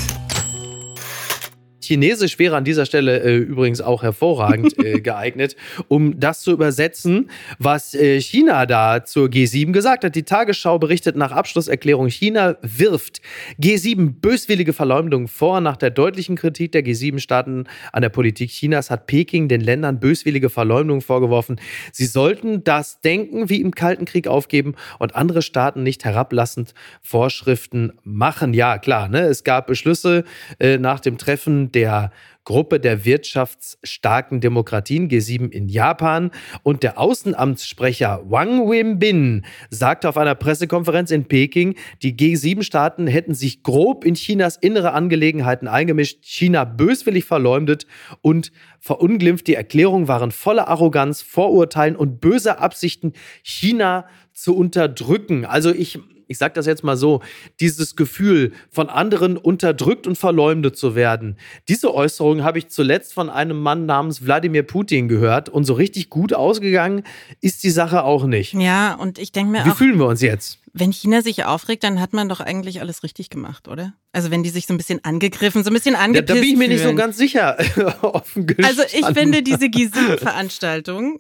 Chinesisch 1.86 2.40
wäre 2.40 2.56
an 2.56 2.64
dieser 2.64 2.86
Stelle 2.86 3.20
äh, 3.22 3.38
übrigens 3.38 3.82
auch 3.82 4.04
hervorragend 4.04 4.78
äh, 4.84 5.02
geeignet, 5.02 5.56
um 5.88 6.20
das 6.20 6.42
zu 6.42 6.52
übersetzen, 6.52 7.30
was 7.60 7.94
äh, 7.94 8.20
China 8.20 8.66
da 8.66 9.04
zur 9.06 9.28
G7 9.28 9.72
gesagt 9.72 10.04
hat. 10.04 10.16
Die 10.16 10.24
Tagesschau 10.24 10.80
berichtet 10.80 11.16
nach 11.16 11.32
Abschlusserklärung, 11.32 12.08
China 12.08 12.58
wirft 12.62 13.22
G7 13.62 14.14
böswillige 14.22 14.74
Verleumdung 14.74 15.28
vor. 15.28 15.62
Nach 15.62 15.78
der 15.78 15.90
deutlichen 15.90 16.36
Kritik 16.36 16.72
der 16.72 16.84
G7-Staaten 16.84 17.66
an 17.92 18.02
der 18.02 18.10
Politik 18.10 18.50
Chinas 18.50 18.90
hat 18.90 19.08
Peking 19.08 19.48
den 19.48 19.62
Ländern 19.62 20.00
böswillige 20.00 20.50
Verleumdung 20.50 21.02
vorgeworfen. 21.02 21.60
Sie 21.92 22.06
sollten 22.06 22.64
das 22.64 23.02
Denken 23.02 23.50
wie 23.50 23.62
im 23.62 23.72
Kalten 23.72 24.06
Krieg 24.06 24.28
aufgeben 24.28 24.76
und 25.00 25.16
andere 25.16 25.42
Staaten 25.42 25.84
nicht 25.84 26.06
herablassend 26.06 26.74
Vorschriften 27.02 27.94
machen. 28.04 28.54
Ja, 28.54 28.78
klar, 28.78 29.10
ne? 29.10 29.22
es 29.22 29.44
gab 29.44 29.68
Beschlüsse 29.68 30.24
äh, 30.60 30.78
nach 30.78 31.00
dem 31.00 31.18
Treffen 31.18 31.72
der 31.76 32.12
Gruppe 32.46 32.80
der 32.80 33.06
wirtschaftsstarken 33.06 34.42
Demokratien 34.42 35.10
G7 35.10 35.50
in 35.50 35.70
Japan 35.70 36.32
und 36.62 36.84
der 36.84 37.00
Außenamtssprecher 37.00 38.24
Wang 38.26 38.70
Wenbin 38.70 39.46
sagte 39.70 40.10
auf 40.10 40.18
einer 40.18 40.36
Pressekonferenz 40.36 41.12
in 41.12 41.26
Peking, 41.26 41.76
die 42.02 42.16
G7-Staaten 42.16 43.08
hätten 43.08 43.34
sich 43.34 43.64
grob 43.64 44.04
in 44.04 44.16
Chinas 44.16 44.58
innere 44.58 44.92
Angelegenheiten 44.92 45.70
eingemischt, 45.70 46.20
China 46.24 46.66
böswillig 46.66 47.24
verleumdet 47.24 47.88
und 48.22 48.52
verunglimpft. 48.80 49.48
Die 49.48 49.56
Erklärungen 49.56 50.10
waren 50.10 50.32
voller 50.32 50.68
Arroganz, 50.68 51.22
Vorurteilen 51.22 51.96
und 51.96 52.20
böser 52.20 52.60
Absichten, 52.60 53.14
China 53.42 54.06
zu 54.34 54.56
unterdrücken. 54.56 55.46
Also 55.46 55.72
ich 55.74 56.00
ich 56.28 56.38
sage 56.38 56.54
das 56.54 56.66
jetzt 56.66 56.84
mal 56.84 56.98
so, 56.98 57.22
dieses 57.60 57.96
Gefühl, 57.96 58.52
von 58.72 58.90
anderen 58.90 59.38
unterdrückt 59.38 60.08
und 60.08 60.18
verleumdet 60.18 60.78
zu 60.78 60.96
werden, 60.96 61.38
diese 61.68 61.94
Äußerung 61.94 62.44
habe 62.44 62.60
ich 62.60 62.70
zuletzt 62.70 63.14
von 63.14 63.30
einem 63.30 63.60
Mann 63.62 63.86
namens 63.86 64.26
Wladimir 64.26 64.64
Putin 64.64 65.08
gehört 65.08 65.50
und 65.50 65.66
so 65.66 65.74
richtig 65.74 66.10
gut 66.10 66.34
ausgegangen 66.34 67.04
ist 67.42 67.64
die 67.64 67.70
Sache 67.70 68.04
auch 68.04 68.26
nicht. 68.26 68.54
Ja, 68.54 68.96
und 68.96 69.20
ich 69.20 69.32
denke 69.32 69.52
mir 69.52 69.66
Wie 69.66 69.72
auch, 69.72 69.78
fühlen 69.78 69.98
wir 70.00 70.08
uns 70.08 70.22
jetzt? 70.22 70.60
wenn 70.76 70.92
China 70.92 71.22
sich 71.22 71.46
aufregt, 71.46 71.84
dann 71.84 72.02
hat 72.02 72.14
man 72.14 72.28
doch 72.30 72.40
eigentlich 72.40 72.82
alles 72.82 73.04
richtig 73.04 73.30
gemacht, 73.30 73.68
oder? 73.68 73.94
Also 74.12 74.32
wenn 74.32 74.42
die 74.42 74.50
sich 74.50 74.66
so 74.66 74.74
ein 74.74 74.78
bisschen 74.78 75.04
angegriffen, 75.06 75.64
so 75.64 75.70
ein 75.70 75.74
bisschen 75.74 75.94
Da, 75.94 76.00
angepisst 76.00 76.30
da 76.30 76.34
bin 76.34 76.44
ich 76.46 76.58
mir 76.58 76.68
nicht 76.68 76.80
so 76.80 76.86
fühlen. 76.86 76.98
ganz 76.98 77.16
sicher. 77.18 77.58
Offen 78.02 78.48
Also 78.64 78.82
ich 78.92 79.06
finde 79.06 79.44
diese 79.44 79.66
G7-Veranstaltung 79.66 81.20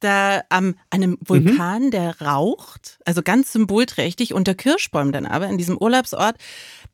da 0.00 0.42
am 0.50 0.66
Mhm. 0.66 0.74
einem 0.90 1.18
Vulkan, 1.24 1.90
der 1.90 2.20
raucht, 2.20 2.98
also 3.04 3.22
ganz 3.22 3.52
symbolträchtig 3.52 4.34
unter 4.34 4.54
Kirschbäumen 4.54 5.12
dann 5.12 5.26
aber 5.26 5.46
in 5.48 5.58
diesem 5.58 5.78
Urlaubsort, 5.78 6.36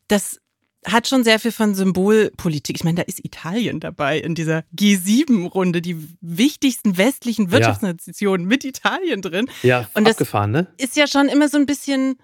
das 0.07 0.39
hat 0.85 1.07
schon 1.07 1.23
sehr 1.23 1.39
viel 1.39 1.51
von 1.51 1.75
Symbolpolitik. 1.75 2.75
Ich 2.75 2.83
meine, 2.83 2.95
da 2.95 3.01
ist 3.03 3.23
Italien 3.23 3.79
dabei 3.79 4.17
in 4.19 4.33
dieser 4.33 4.63
G7-Runde, 4.75 5.79
die 5.81 5.95
wichtigsten 6.21 6.97
westlichen 6.97 7.51
Wirtschaftsnationen 7.51 8.47
mit 8.47 8.63
Italien 8.65 9.21
drin. 9.21 9.47
ja, 9.61 9.87
und 9.93 10.05
das- 10.05 10.13
abgefahren, 10.15 10.51
ne? 10.51 10.67
Ist 10.77 10.95
ja 10.95 11.05
schon 11.05 11.27
immer 11.29 11.49
so 11.49 11.57
ein 11.57 11.67
bisschen, 11.67 12.15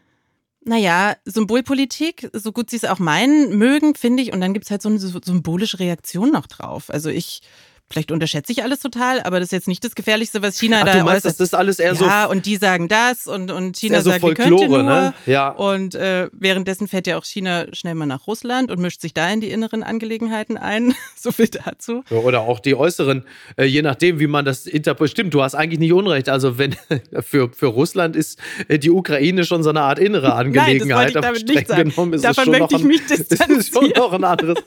naja, 0.66 1.16
Symbolpolitik, 1.26 2.30
so 2.34 2.52
gut 2.52 2.70
sie 2.72 2.78
es 2.78 2.86
auch 2.86 3.00
meinen 3.00 3.58
mögen, 3.58 3.94
finde 3.96 4.24
ich. 4.24 4.34
Und 4.34 4.42
dann 4.42 4.54
gibt 4.54 4.66
es 4.66 4.72
halt 4.72 4.82
so 4.82 4.90
eine 4.90 5.00
symbolische 5.00 5.80
Reaktion 5.80 6.32
noch 6.32 6.48
drauf. 6.48 6.90
Also 6.90 7.10
ich, 7.10 7.42
vielleicht 7.90 8.12
unterschätze 8.12 8.52
ich 8.52 8.64
alles 8.64 8.80
total, 8.80 9.22
aber 9.22 9.40
das 9.40 9.48
ist 9.48 9.52
jetzt 9.52 9.68
nicht 9.68 9.84
das 9.84 9.96
Gefährlichste, 9.96 10.42
was 10.42 10.60
China 10.60 10.80
Ach, 10.82 10.86
da 10.86 10.94
du 10.94 11.04
meinst, 11.04 11.26
äußert. 11.26 11.40
das 11.40 11.48
ist 11.48 11.54
alles 11.54 11.80
eher 11.80 11.96
so 11.96 12.06
ja, 12.06 12.26
und 12.26 12.46
die 12.46 12.58
sagen 12.58 12.88
das 12.88 13.28
und, 13.28 13.52
und 13.52 13.78
China 13.78 14.02
so 14.02 14.10
sagt, 14.10 14.22
könnte 14.22 14.44
Folklore, 14.44 14.68
nur. 14.68 14.84
ne? 14.84 15.14
Ja. 15.26 15.50
Und 15.50 15.96
äh, 15.96 16.30
währenddessen 16.34 16.88
fährt 16.88 17.08
ja 17.08 17.18
auch 17.18 17.26
China 17.26 17.66
schnell 17.74 17.96
mal 17.96 18.06
nach 18.06 18.28
Russland 18.28 18.72
und 18.72 18.80
mischt 18.80 19.02
sich 19.02 19.14
da 19.14 19.30
in 19.32 19.42
die 19.42 19.50
inneren 19.50 19.84
Angelegenheiten 19.84 20.58
ein. 20.58 20.94
so 21.16 21.32
viel 21.32 21.48
dazu. 21.48 22.04
Ja, 22.10 22.18
Oder 22.18 22.42
auch 22.42 22.60
die 22.60 22.76
äußeren, 22.76 23.24
äh, 23.58 23.66
je 23.66 23.82
nachdem, 23.82 24.20
wie 24.20 24.28
man 24.28 24.44
das 24.46 24.66
interpretiert. 24.66 25.12
Stimmt, 25.12 25.34
du 25.34 25.42
hast 25.42 25.56
eigentlich 25.56 25.80
nicht 25.80 25.94
Unrecht. 25.94 26.30
Also 26.30 26.58
wenn 26.58 26.76
für, 27.22 27.50
für 27.54 27.68
Russland 27.68 28.16
ist 28.16 28.40
äh, 28.68 28.80
die 28.80 28.92
Ukraine 28.92 29.46
schon 29.46 29.64
so 29.64 29.70
eine 29.70 29.82
Art 29.82 30.00
innere 30.00 30.34
Angelegenheit. 30.34 31.14
Nein, 31.14 31.14
das 31.14 31.24
wollte 31.24 31.44
ich 31.44 31.46
damit 31.46 31.48
nicht 31.48 31.68
sagen. 31.96 32.14
ist 32.14 32.26
Davon 32.26 32.52
möchte 32.52 32.76
ich 32.76 32.82
ein, 32.82 32.88
mich 32.88 33.02
es 33.10 33.20
ist 33.20 33.38
schon 33.38 33.56
distanzieren. 33.56 33.94
noch 33.96 34.14
ein 34.14 34.24
anderes. 34.24 34.58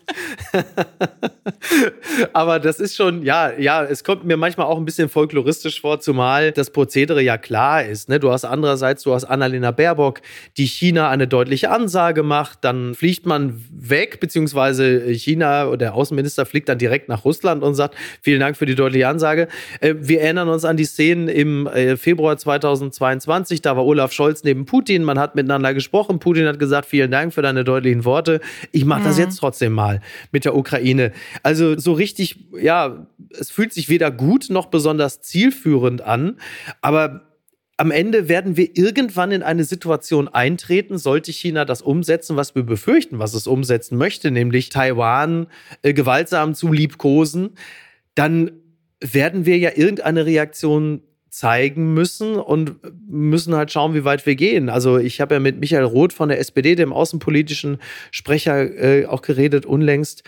Aber 2.32 2.58
das 2.58 2.80
ist 2.80 2.96
schon, 2.96 3.09
schon, 3.10 3.22
ja, 3.22 3.52
ja, 3.58 3.82
es 3.84 4.04
kommt 4.04 4.24
mir 4.24 4.36
manchmal 4.36 4.66
auch 4.66 4.76
ein 4.76 4.84
bisschen 4.84 5.08
folkloristisch 5.08 5.80
vor, 5.80 6.00
zumal 6.00 6.52
das 6.52 6.70
Prozedere 6.70 7.22
ja 7.22 7.38
klar 7.38 7.84
ist. 7.84 8.08
Ne? 8.08 8.20
Du 8.20 8.30
hast 8.30 8.44
andererseits, 8.44 9.02
du 9.02 9.14
hast 9.14 9.24
Annalena 9.24 9.70
Baerbock, 9.70 10.20
die 10.56 10.66
China 10.66 11.08
eine 11.10 11.26
deutliche 11.26 11.70
Ansage 11.70 12.22
macht, 12.22 12.64
dann 12.64 12.94
fliegt 12.94 13.26
man 13.26 13.64
weg, 13.70 14.20
beziehungsweise 14.20 15.12
China 15.12 15.66
oder 15.66 15.78
der 15.78 15.94
Außenminister 15.94 16.46
fliegt 16.46 16.68
dann 16.68 16.78
direkt 16.78 17.08
nach 17.08 17.24
Russland 17.24 17.62
und 17.62 17.74
sagt, 17.74 17.94
vielen 18.22 18.40
Dank 18.40 18.56
für 18.56 18.66
die 18.66 18.74
deutliche 18.74 19.08
Ansage. 19.08 19.48
Äh, 19.80 19.94
wir 19.98 20.20
erinnern 20.20 20.48
uns 20.48 20.64
an 20.64 20.76
die 20.76 20.84
Szenen 20.84 21.28
im 21.28 21.66
äh, 21.66 21.96
Februar 21.96 22.36
2022, 22.36 23.62
da 23.62 23.76
war 23.76 23.84
Olaf 23.84 24.12
Scholz 24.12 24.44
neben 24.44 24.66
Putin, 24.66 25.04
man 25.04 25.18
hat 25.18 25.34
miteinander 25.34 25.74
gesprochen, 25.74 26.18
Putin 26.18 26.46
hat 26.46 26.58
gesagt, 26.58 26.86
vielen 26.86 27.10
Dank 27.10 27.34
für 27.34 27.42
deine 27.42 27.64
deutlichen 27.64 28.04
Worte, 28.04 28.40
ich 28.72 28.84
mache 28.84 29.04
das 29.04 29.16
mhm. 29.16 29.24
jetzt 29.24 29.36
trotzdem 29.36 29.72
mal 29.72 30.00
mit 30.32 30.44
der 30.44 30.54
Ukraine. 30.54 31.12
Also 31.42 31.78
so 31.78 31.92
richtig, 31.92 32.36
ja, 32.60 32.99
es 33.38 33.50
fühlt 33.50 33.72
sich 33.72 33.88
weder 33.88 34.10
gut 34.10 34.46
noch 34.50 34.66
besonders 34.66 35.20
zielführend 35.20 36.02
an, 36.02 36.38
aber 36.80 37.26
am 37.80 37.90
Ende 37.90 38.28
werden 38.28 38.58
wir 38.58 38.76
irgendwann 38.76 39.32
in 39.32 39.42
eine 39.42 39.64
Situation 39.64 40.28
eintreten, 40.28 40.98
sollte 40.98 41.32
China 41.32 41.64
das 41.64 41.80
umsetzen, 41.80 42.36
was 42.36 42.54
wir 42.54 42.62
befürchten, 42.62 43.18
was 43.18 43.32
es 43.32 43.46
umsetzen 43.46 43.96
möchte, 43.96 44.30
nämlich 44.30 44.68
Taiwan 44.68 45.46
äh, 45.80 45.94
gewaltsam 45.94 46.54
zu 46.54 46.70
liebkosen, 46.70 47.52
dann 48.14 48.50
werden 49.00 49.46
wir 49.46 49.56
ja 49.56 49.70
irgendeine 49.74 50.26
Reaktion 50.26 51.00
zeigen 51.30 51.94
müssen 51.94 52.34
und 52.36 52.76
müssen 53.08 53.54
halt 53.54 53.70
schauen, 53.70 53.94
wie 53.94 54.04
weit 54.04 54.26
wir 54.26 54.34
gehen. 54.34 54.68
Also 54.68 54.98
ich 54.98 55.20
habe 55.20 55.36
ja 55.36 55.40
mit 55.40 55.58
Michael 55.58 55.84
Roth 55.84 56.12
von 56.12 56.28
der 56.28 56.38
SPD, 56.38 56.74
dem 56.74 56.92
außenpolitischen 56.92 57.78
Sprecher, 58.10 58.58
äh, 58.60 59.06
auch 59.06 59.22
geredet 59.22 59.64
unlängst. 59.64 60.24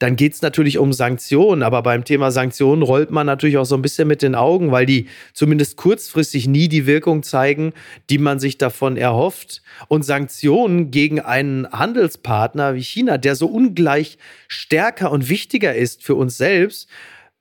Dann 0.00 0.16
geht 0.16 0.32
es 0.32 0.40
natürlich 0.40 0.78
um 0.78 0.94
Sanktionen, 0.94 1.62
aber 1.62 1.82
beim 1.82 2.04
Thema 2.04 2.30
Sanktionen 2.30 2.82
rollt 2.82 3.10
man 3.10 3.26
natürlich 3.26 3.58
auch 3.58 3.66
so 3.66 3.74
ein 3.74 3.82
bisschen 3.82 4.08
mit 4.08 4.22
den 4.22 4.34
Augen, 4.34 4.72
weil 4.72 4.86
die 4.86 5.08
zumindest 5.34 5.76
kurzfristig 5.76 6.48
nie 6.48 6.68
die 6.68 6.86
Wirkung 6.86 7.22
zeigen, 7.22 7.74
die 8.08 8.16
man 8.16 8.40
sich 8.40 8.56
davon 8.56 8.96
erhofft. 8.96 9.62
Und 9.88 10.02
Sanktionen 10.02 10.90
gegen 10.90 11.20
einen 11.20 11.70
Handelspartner 11.70 12.74
wie 12.74 12.82
China, 12.82 13.18
der 13.18 13.36
so 13.36 13.46
ungleich 13.46 14.16
stärker 14.48 15.12
und 15.12 15.28
wichtiger 15.28 15.74
ist 15.74 16.02
für 16.02 16.14
uns 16.14 16.38
selbst, 16.38 16.88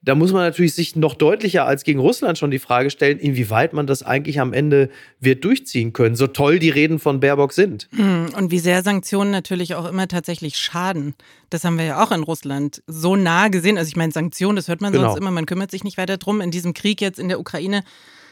da 0.02 0.16
muss 0.16 0.32
man 0.32 0.44
natürlich 0.44 0.74
sich 0.74 0.96
noch 0.96 1.14
deutlicher 1.14 1.66
als 1.66 1.84
gegen 1.84 2.00
Russland 2.00 2.38
schon 2.38 2.52
die 2.52 2.60
Frage 2.60 2.90
stellen, 2.90 3.20
inwieweit 3.20 3.74
man 3.74 3.86
das 3.86 4.02
eigentlich 4.02 4.40
am 4.40 4.54
Ende 4.54 4.90
wird 5.20 5.44
durchziehen 5.44 5.92
können, 5.92 6.16
so 6.16 6.28
toll 6.28 6.60
die 6.60 6.70
Reden 6.70 7.00
von 7.00 7.20
Baerbock 7.20 7.52
sind. 7.52 7.90
Hm, 7.92 8.28
und 8.38 8.50
wie 8.50 8.60
sehr 8.60 8.82
Sanktionen 8.82 9.32
natürlich 9.32 9.76
auch 9.76 9.86
immer 9.86 10.08
tatsächlich 10.08 10.56
schaden. 10.58 11.16
Das 11.50 11.66
haben 11.66 11.78
wir 11.78 11.86
ja 11.86 12.04
auch 12.04 12.12
in 12.12 12.24
Russland 12.24 12.82
so 12.88 13.18
nah 13.18 13.50
gesehen. 13.50 13.78
Also 13.78 13.90
ich 13.90 13.98
meine, 13.98 14.14
Sanktionen, 14.14 14.56
das 14.56 14.70
hört 14.70 14.80
man 14.80 14.94
genau. 14.94 15.10
sonst 15.10 15.20
immer, 15.20 15.32
man 15.32 15.46
kümmert 15.46 15.70
sich 15.70 15.84
nicht 15.84 15.98
weiter 15.98 16.18
drum. 16.18 16.40
In 16.40 16.52
diesem 16.52 16.74
Krieg 16.74 17.02
jetzt 17.02 17.20
in 17.20 17.28
der 17.28 17.40
Ukraine 17.40 17.84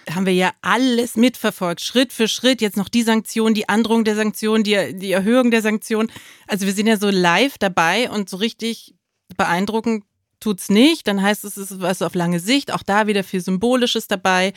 haben 0.09 0.25
wir 0.25 0.33
ja 0.33 0.51
alles 0.61 1.17
mitverfolgt, 1.17 1.81
Schritt 1.81 2.13
für 2.13 2.29
Schritt. 2.29 2.61
Jetzt 2.61 2.77
noch 2.77 2.87
die 2.87 3.03
Sanktionen, 3.03 3.53
die 3.53 3.67
Androhung 3.67 4.05
der 4.05 4.15
Sanktionen, 4.15 4.63
die, 4.63 4.97
die 4.97 5.11
Erhöhung 5.11 5.51
der 5.51 5.61
Sanktionen. 5.61 6.09
Also 6.47 6.65
wir 6.65 6.71
sind 6.71 6.87
ja 6.87 6.95
so 6.95 7.09
live 7.09 7.57
dabei 7.57 8.09
und 8.09 8.29
so 8.29 8.37
richtig 8.37 8.95
beeindruckend 9.35 10.05
tut's 10.47 10.69
nicht, 10.69 11.07
dann 11.07 11.21
heißt 11.21 11.43
es, 11.43 11.57
es 11.57 11.71
ist 11.71 11.81
was 11.81 12.01
auf 12.01 12.15
lange 12.15 12.39
Sicht. 12.39 12.73
Auch 12.73 12.83
da 12.83 13.05
wieder 13.07 13.23
viel 13.23 13.41
Symbolisches 13.41 14.07
dabei. 14.07 14.53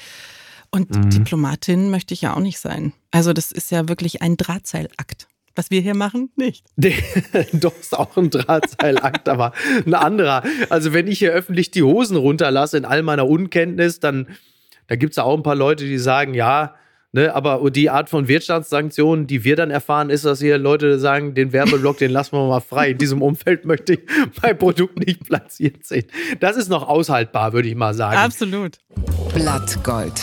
Und 0.70 0.94
mhm. 0.94 1.10
Diplomatin 1.10 1.90
möchte 1.90 2.14
ich 2.14 2.22
ja 2.22 2.34
auch 2.34 2.40
nicht 2.40 2.60
sein. 2.60 2.92
Also 3.10 3.32
das 3.32 3.50
ist 3.50 3.72
ja 3.72 3.88
wirklich 3.88 4.22
ein 4.22 4.36
Drahtseilakt. 4.36 5.26
Was 5.56 5.72
wir 5.72 5.80
hier 5.80 5.96
machen, 5.96 6.30
nicht. 6.36 6.64
Doch, 7.52 7.76
ist 7.78 7.98
auch 7.98 8.16
ein 8.16 8.30
Drahtseilakt, 8.30 9.28
aber 9.28 9.52
ein 9.84 9.94
anderer. 9.94 10.44
Also 10.68 10.92
wenn 10.92 11.08
ich 11.08 11.18
hier 11.18 11.32
öffentlich 11.32 11.72
die 11.72 11.82
Hosen 11.82 12.16
runterlasse 12.16 12.76
in 12.78 12.84
all 12.84 13.02
meiner 13.02 13.26
Unkenntnis, 13.26 13.98
dann 13.98 14.28
da 14.86 14.94
gibt 14.94 15.14
es 15.14 15.18
auch 15.18 15.36
ein 15.36 15.42
paar 15.42 15.56
Leute, 15.56 15.84
die 15.84 15.98
sagen, 15.98 16.34
ja, 16.34 16.76
Ne, 17.12 17.34
aber 17.34 17.68
die 17.72 17.90
Art 17.90 18.08
von 18.08 18.28
Wirtschaftssanktionen, 18.28 19.26
die 19.26 19.42
wir 19.42 19.56
dann 19.56 19.70
erfahren, 19.70 20.10
ist, 20.10 20.24
dass 20.24 20.38
hier 20.38 20.58
Leute 20.58 21.00
sagen, 21.00 21.34
den 21.34 21.52
Werbeblock, 21.52 21.98
den 21.98 22.12
lassen 22.12 22.36
wir 22.36 22.46
mal 22.46 22.60
frei. 22.60 22.90
In 22.90 22.98
diesem 22.98 23.20
Umfeld 23.20 23.64
möchte 23.64 23.94
ich 23.94 24.00
mein 24.42 24.56
Produkt 24.56 24.98
nicht 25.04 25.24
platziert 25.24 25.84
sehen. 25.84 26.04
Das 26.38 26.56
ist 26.56 26.68
noch 26.68 26.86
aushaltbar, 26.86 27.52
würde 27.52 27.68
ich 27.68 27.74
mal 27.74 27.94
sagen. 27.94 28.16
Absolut. 28.16 28.78
Blattgold. 29.34 30.22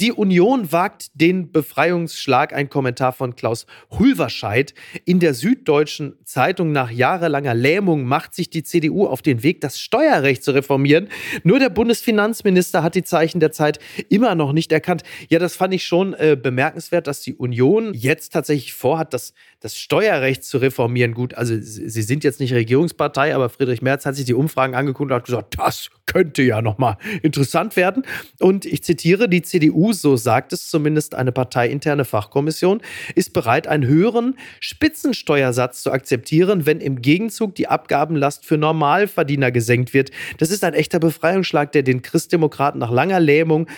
Die 0.00 0.12
Union 0.12 0.70
wagt 0.70 1.10
den 1.14 1.50
Befreiungsschlag, 1.50 2.52
ein 2.52 2.70
Kommentar 2.70 3.12
von 3.12 3.34
Klaus 3.34 3.66
Hulverscheid. 3.90 4.72
In 5.04 5.18
der 5.18 5.34
Süddeutschen 5.34 6.14
Zeitung 6.22 6.70
nach 6.70 6.92
jahrelanger 6.92 7.54
Lähmung 7.54 8.04
macht 8.04 8.32
sich 8.32 8.48
die 8.48 8.62
CDU 8.62 9.06
auf 9.08 9.22
den 9.22 9.42
Weg, 9.42 9.60
das 9.60 9.80
Steuerrecht 9.80 10.44
zu 10.44 10.52
reformieren. 10.52 11.08
Nur 11.42 11.58
der 11.58 11.70
Bundesfinanzminister 11.70 12.84
hat 12.84 12.94
die 12.94 13.02
Zeichen 13.02 13.40
der 13.40 13.50
Zeit 13.50 13.80
immer 14.08 14.36
noch 14.36 14.52
nicht 14.52 14.70
erkannt. 14.70 15.02
Ja, 15.30 15.40
das 15.40 15.56
fand 15.56 15.74
ich 15.74 15.84
schon 15.84 16.14
äh, 16.14 16.38
bemerkenswert, 16.40 17.08
dass 17.08 17.22
die 17.22 17.34
Union 17.34 17.92
jetzt 17.92 18.32
tatsächlich 18.32 18.74
vorhat, 18.74 19.12
das, 19.12 19.34
das 19.60 19.76
Steuerrecht 19.76 20.44
zu 20.44 20.58
reformieren. 20.58 21.14
Gut, 21.14 21.34
also 21.34 21.56
sie 21.60 22.02
sind 22.02 22.22
jetzt 22.22 22.38
nicht 22.38 22.52
Regierungspartei, 22.52 23.34
aber 23.34 23.48
Friedrich 23.48 23.82
Merz 23.82 24.06
hat 24.06 24.14
sich 24.14 24.24
die 24.24 24.34
Umfragen 24.34 24.74
angeguckt 24.74 25.10
und 25.10 25.16
hat 25.16 25.24
gesagt, 25.24 25.58
das 25.58 25.90
könnte 26.06 26.42
ja 26.42 26.62
nochmal 26.62 26.96
interessant 27.22 27.76
werden. 27.76 28.04
Und 28.38 28.64
ich 28.64 28.84
zitiere, 28.84 29.28
die 29.28 29.42
CDU, 29.42 29.92
so 29.92 30.16
sagt 30.16 30.52
es 30.52 30.68
zumindest 30.68 31.14
eine 31.14 31.32
parteiinterne 31.32 32.04
Fachkommission, 32.04 32.80
ist 33.14 33.32
bereit, 33.32 33.66
einen 33.66 33.86
höheren 33.86 34.38
Spitzensteuersatz 34.60 35.82
zu 35.82 35.90
akzeptieren, 35.90 36.64
wenn 36.64 36.80
im 36.80 37.02
Gegenzug 37.02 37.56
die 37.56 37.68
Abgabenlast 37.68 38.46
für 38.46 38.58
Normalverdiener 38.58 39.50
gesenkt 39.50 39.92
wird. 39.92 40.10
Das 40.38 40.50
ist 40.50 40.62
ein 40.62 40.74
echter 40.74 41.00
Befreiungsschlag, 41.00 41.72
der 41.72 41.82
den 41.82 42.02
Christdemokraten 42.02 42.78
nach 42.78 42.90
langer 42.90 43.20
Lähmung 43.20 43.68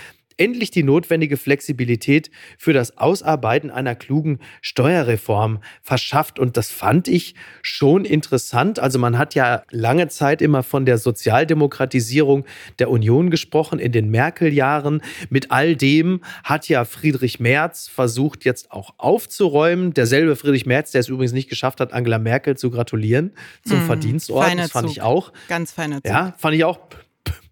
endlich 0.40 0.70
die 0.70 0.82
notwendige 0.82 1.37
Flexibilität 1.37 2.30
für 2.59 2.73
das 2.73 2.97
Ausarbeiten 2.97 3.70
einer 3.70 3.94
klugen 3.94 4.40
Steuerreform 4.62 5.61
verschafft. 5.82 6.38
Und 6.38 6.56
das 6.56 6.70
fand 6.70 7.06
ich 7.09 7.35
schon 7.62 8.04
interessant. 8.04 8.78
Also 8.78 8.99
man 8.99 9.18
hat 9.18 9.35
ja 9.35 9.62
lange 9.70 10.09
Zeit 10.09 10.40
immer 10.40 10.62
von 10.62 10.87
der 10.87 10.99
Sozialdemokratisierung 10.99 12.47
der 12.78 12.90
Union 12.90 13.30
gesprochen 13.30 13.78
in 13.78 13.92
den 13.92 14.11
Merkel-Jahren. 14.11 15.02
Mit 15.28 15.50
all 15.50 15.76
dem 15.76 16.23
hat 16.42 16.68
ja 16.68 16.85
Friedrich 16.87 17.38
Merz 17.38 17.87
versucht, 17.88 18.44
jetzt 18.47 18.73
auch 18.73 18.94
aufzuräumen. 18.97 19.92
Derselbe 19.92 20.37
Friedrich 20.37 20.64
Merz, 20.64 20.90
der 20.90 21.02
es 21.02 21.09
übrigens 21.09 21.32
nicht 21.32 21.50
geschafft 21.50 21.80
hat, 21.80 21.92
Angela 21.92 22.18
Merkel 22.18 22.56
zu 22.56 22.70
gratulieren 22.70 23.32
zum 23.64 23.80
mmh, 23.80 23.87
Verdienstorden. 23.87 24.56
Das 24.56 24.70
fand 24.70 24.87
Zug. 24.88 24.97
ich 24.97 25.02
auch. 25.02 25.32
Ganz 25.49 25.73
feiner 25.73 25.97
Zug. 25.97 26.06
Ja, 26.06 26.35
fand 26.38 26.54
ich 26.54 26.64
auch 26.64 26.78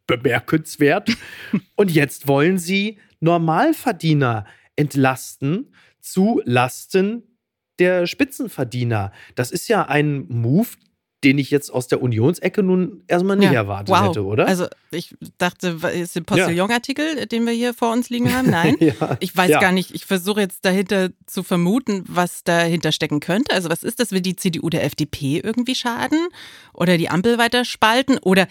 bemerkenswert. 0.09 1.11
Und 1.77 1.93
jetzt 1.93 2.27
wollen 2.27 2.59
sie 2.59 2.99
Normalverdiener 3.21 4.45
entlasten 4.75 5.73
zu 6.01 6.41
Lasten 6.45 7.23
der 7.79 8.09
Spitzenverdiener. 8.09 9.13
Das 9.37 9.53
ist 9.53 9.69
ja 9.69 9.87
ein 9.87 10.27
Move, 10.29 10.71
den 11.25 11.39
ich 11.39 11.51
jetzt 11.51 11.71
aus 11.71 11.89
der 11.89 12.01
Unionsecke 12.01 12.63
nun 12.63 13.03
erstmal 13.09 13.37
nicht 13.37 13.53
ja, 13.53 13.61
erwartet 13.61 13.89
wow. 13.89 14.09
hätte, 14.09 14.25
oder? 14.25 14.47
Also 14.47 14.67
ich 14.93 15.17
dachte, 15.37 15.79
ist 15.93 16.15
der 16.15 16.21
Postillon-Artikel, 16.21 17.27
den 17.27 17.45
wir 17.45 17.53
hier 17.53 17.75
vor 17.75 17.93
uns 17.93 18.09
liegen 18.09 18.33
haben? 18.33 18.51
Nein. 18.51 18.77
ja. 18.81 19.17
Ich 19.19 19.37
weiß 19.37 19.51
ja. 19.51 19.61
gar 19.61 19.73
nicht, 19.73 19.95
ich 19.95 20.07
versuche 20.07 20.41
jetzt 20.41 20.65
dahinter 20.65 21.11
zu 21.27 21.43
vermuten, 21.43 22.05
was 22.07 22.45
dahinter 22.45 22.93
stecken 22.93 23.19
könnte. 23.19 23.53
Also 23.53 23.69
was 23.69 23.83
ist 23.83 23.99
das? 23.99 24.13
Will 24.13 24.21
die 24.21 24.37
CDU 24.37 24.71
der 24.71 24.85
FDP 24.85 25.41
irgendwie 25.41 25.75
schaden? 25.75 26.29
Oder 26.73 26.99
die 26.99 27.11
Ampel 27.11 27.37
weiter 27.37 27.65
spalten? 27.65 28.19
Oder 28.19 28.47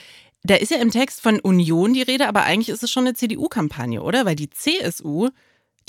da 0.50 0.56
ist 0.56 0.72
ja 0.72 0.78
im 0.78 0.92
Text 0.92 1.22
von 1.22 1.40
Union 1.40 1.94
die 1.94 2.02
Rede, 2.02 2.28
aber 2.28 2.44
eigentlich 2.44 2.70
ist 2.70 2.84
es 2.84 2.92
schon 2.92 3.06
eine 3.06 3.14
CDU-Kampagne, 3.14 4.02
oder? 4.02 4.26
Weil 4.26 4.36
die 4.36 4.50
CSU 4.50 5.30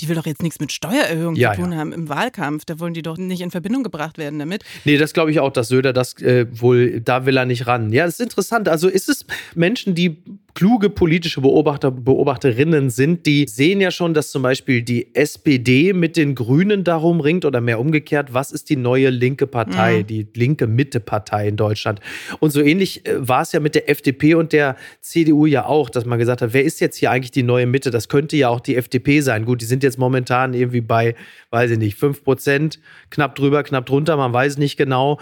die 0.01 0.07
will 0.07 0.15
doch 0.15 0.25
jetzt 0.25 0.41
nichts 0.41 0.59
mit 0.59 0.71
Steuererhöhung 0.71 1.35
ja, 1.35 1.53
zu 1.53 1.61
tun 1.61 1.71
ja. 1.71 1.77
haben 1.79 1.91
im 1.91 2.09
Wahlkampf. 2.09 2.65
Da 2.65 2.79
wollen 2.79 2.93
die 2.93 3.01
doch 3.01 3.17
nicht 3.17 3.41
in 3.41 3.51
Verbindung 3.51 3.83
gebracht 3.83 4.17
werden 4.17 4.39
damit. 4.39 4.63
Nee, 4.85 4.97
das 4.97 5.13
glaube 5.13 5.31
ich 5.31 5.39
auch, 5.39 5.51
dass 5.51 5.67
Söder 5.67 5.93
das 5.93 6.21
äh, 6.21 6.45
wohl, 6.51 7.01
da 7.01 7.25
will 7.25 7.37
er 7.37 7.45
nicht 7.45 7.67
ran. 7.67 7.91
Ja, 7.91 8.05
das 8.05 8.15
ist 8.15 8.21
interessant. 8.21 8.67
Also 8.69 8.87
ist 8.87 9.09
es 9.09 9.25
Menschen, 9.55 9.95
die 9.95 10.17
kluge 10.59 10.89
politische 10.89 11.41
Beobachter, 11.41 11.91
Beobachterinnen 11.91 12.89
sind, 12.89 13.25
die 13.25 13.45
sehen 13.47 13.81
ja 13.81 13.91
schon, 13.91 14.13
dass 14.13 14.31
zum 14.31 14.41
Beispiel 14.41 14.81
die 14.81 15.15
SPD 15.15 15.93
mit 15.93 16.17
den 16.17 16.35
Grünen 16.35 16.83
darum 16.83 17.21
ringt 17.21 17.45
oder 17.45 17.61
mehr 17.61 17.79
umgekehrt, 17.79 18.33
was 18.33 18.51
ist 18.51 18.69
die 18.69 18.75
neue 18.75 19.09
linke 19.09 19.47
Partei, 19.47 19.99
mhm. 19.99 20.07
die 20.07 20.27
linke 20.35 20.67
Mitte-Partei 20.67 21.47
in 21.47 21.55
Deutschland. 21.55 21.99
Und 22.39 22.51
so 22.51 22.61
ähnlich 22.61 23.05
äh, 23.05 23.25
war 23.27 23.43
es 23.43 23.51
ja 23.51 23.59
mit 23.59 23.75
der 23.75 23.89
FDP 23.89 24.35
und 24.35 24.51
der 24.51 24.75
CDU 25.01 25.45
ja 25.45 25.65
auch, 25.65 25.89
dass 25.89 26.05
man 26.05 26.19
gesagt 26.19 26.41
hat, 26.41 26.53
wer 26.53 26.63
ist 26.63 26.81
jetzt 26.81 26.97
hier 26.97 27.11
eigentlich 27.11 27.31
die 27.31 27.43
neue 27.43 27.65
Mitte? 27.65 27.91
Das 27.91 28.09
könnte 28.09 28.35
ja 28.35 28.49
auch 28.49 28.59
die 28.59 28.75
FDP 28.75 29.21
sein. 29.21 29.45
Gut, 29.45 29.61
die 29.61 29.65
sind 29.65 29.83
jetzt 29.89 29.97
momentan 29.99 30.53
irgendwie 30.53 30.81
bei, 30.81 31.15
weiß 31.49 31.71
ich 31.71 31.77
nicht, 31.77 31.97
5 31.97 32.23
Prozent, 32.23 32.79
knapp 33.09 33.35
drüber, 33.35 33.63
knapp 33.63 33.85
drunter, 33.85 34.17
man 34.17 34.33
weiß 34.33 34.57
nicht 34.57 34.77
genau. 34.77 35.19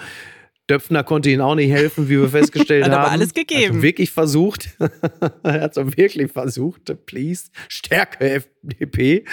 Döpfner 0.69 1.03
konnte 1.03 1.29
ihnen 1.29 1.41
auch 1.41 1.55
nicht 1.55 1.71
helfen, 1.71 2.09
wie 2.09 2.19
wir 2.19 2.29
festgestellt 2.29 2.85
Hat 2.85 2.91
haben. 2.91 3.01
aber 3.03 3.11
alles 3.11 3.33
gegeben. 3.33 3.77
Hat 3.77 3.81
wirklich 3.81 4.11
versucht. 4.11 4.69
er 5.43 5.61
hat 5.61 5.77
es 5.77 5.97
wirklich 5.97 6.31
versucht. 6.31 6.93
Please, 7.05 7.49
stärke 7.69 8.43
FDP. 8.65 9.23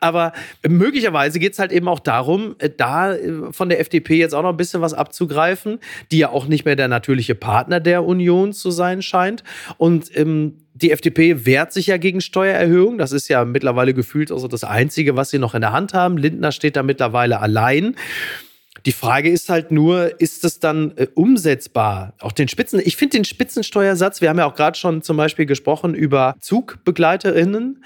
Aber 0.00 0.32
möglicherweise 0.66 1.38
geht 1.38 1.54
es 1.54 1.58
halt 1.58 1.72
eben 1.72 1.88
auch 1.88 2.00
darum, 2.00 2.56
äh, 2.58 2.68
da 2.68 3.14
äh, 3.14 3.52
von 3.52 3.68
der 3.68 3.80
FDP 3.80 4.18
jetzt 4.18 4.34
auch 4.34 4.42
noch 4.42 4.50
ein 4.50 4.56
bisschen 4.56 4.82
was 4.82 4.94
abzugreifen, 4.94 5.78
die 6.10 6.18
ja 6.18 6.30
auch 6.30 6.46
nicht 6.46 6.64
mehr 6.64 6.76
der 6.76 6.88
natürliche 6.88 7.34
Partner 7.34 7.80
der 7.80 8.04
Union 8.04 8.52
zu 8.52 8.70
sein 8.70 9.02
scheint. 9.02 9.44
Und 9.78 10.14
ähm, 10.16 10.58
die 10.74 10.90
FDP 10.90 11.46
wehrt 11.46 11.72
sich 11.72 11.86
ja 11.86 11.96
gegen 11.96 12.20
Steuererhöhungen. 12.20 12.98
Das 12.98 13.12
ist 13.12 13.28
ja 13.28 13.44
mittlerweile 13.44 13.94
gefühlt 13.94 14.32
also 14.32 14.48
das 14.48 14.64
Einzige, 14.64 15.16
was 15.16 15.30
sie 15.30 15.38
noch 15.38 15.54
in 15.54 15.60
der 15.60 15.72
Hand 15.72 15.94
haben. 15.94 16.16
Lindner 16.16 16.52
steht 16.52 16.76
da 16.76 16.82
mittlerweile 16.82 17.40
allein. 17.40 17.96
Die 18.84 18.92
Frage 18.92 19.30
ist 19.30 19.48
halt 19.48 19.70
nur, 19.70 20.20
ist 20.20 20.44
es 20.44 20.58
dann 20.58 20.96
äh, 20.96 21.06
umsetzbar? 21.14 22.14
Auch 22.20 22.32
den 22.32 22.48
Spitzen, 22.48 22.80
ich 22.84 22.96
finde 22.96 23.18
den 23.18 23.24
Spitzensteuersatz, 23.24 24.20
wir 24.20 24.28
haben 24.28 24.38
ja 24.38 24.46
auch 24.46 24.54
gerade 24.54 24.78
schon 24.78 25.02
zum 25.02 25.16
Beispiel 25.16 25.46
gesprochen 25.46 25.94
über 25.94 26.34
ZugbegleiterInnen. 26.40 27.84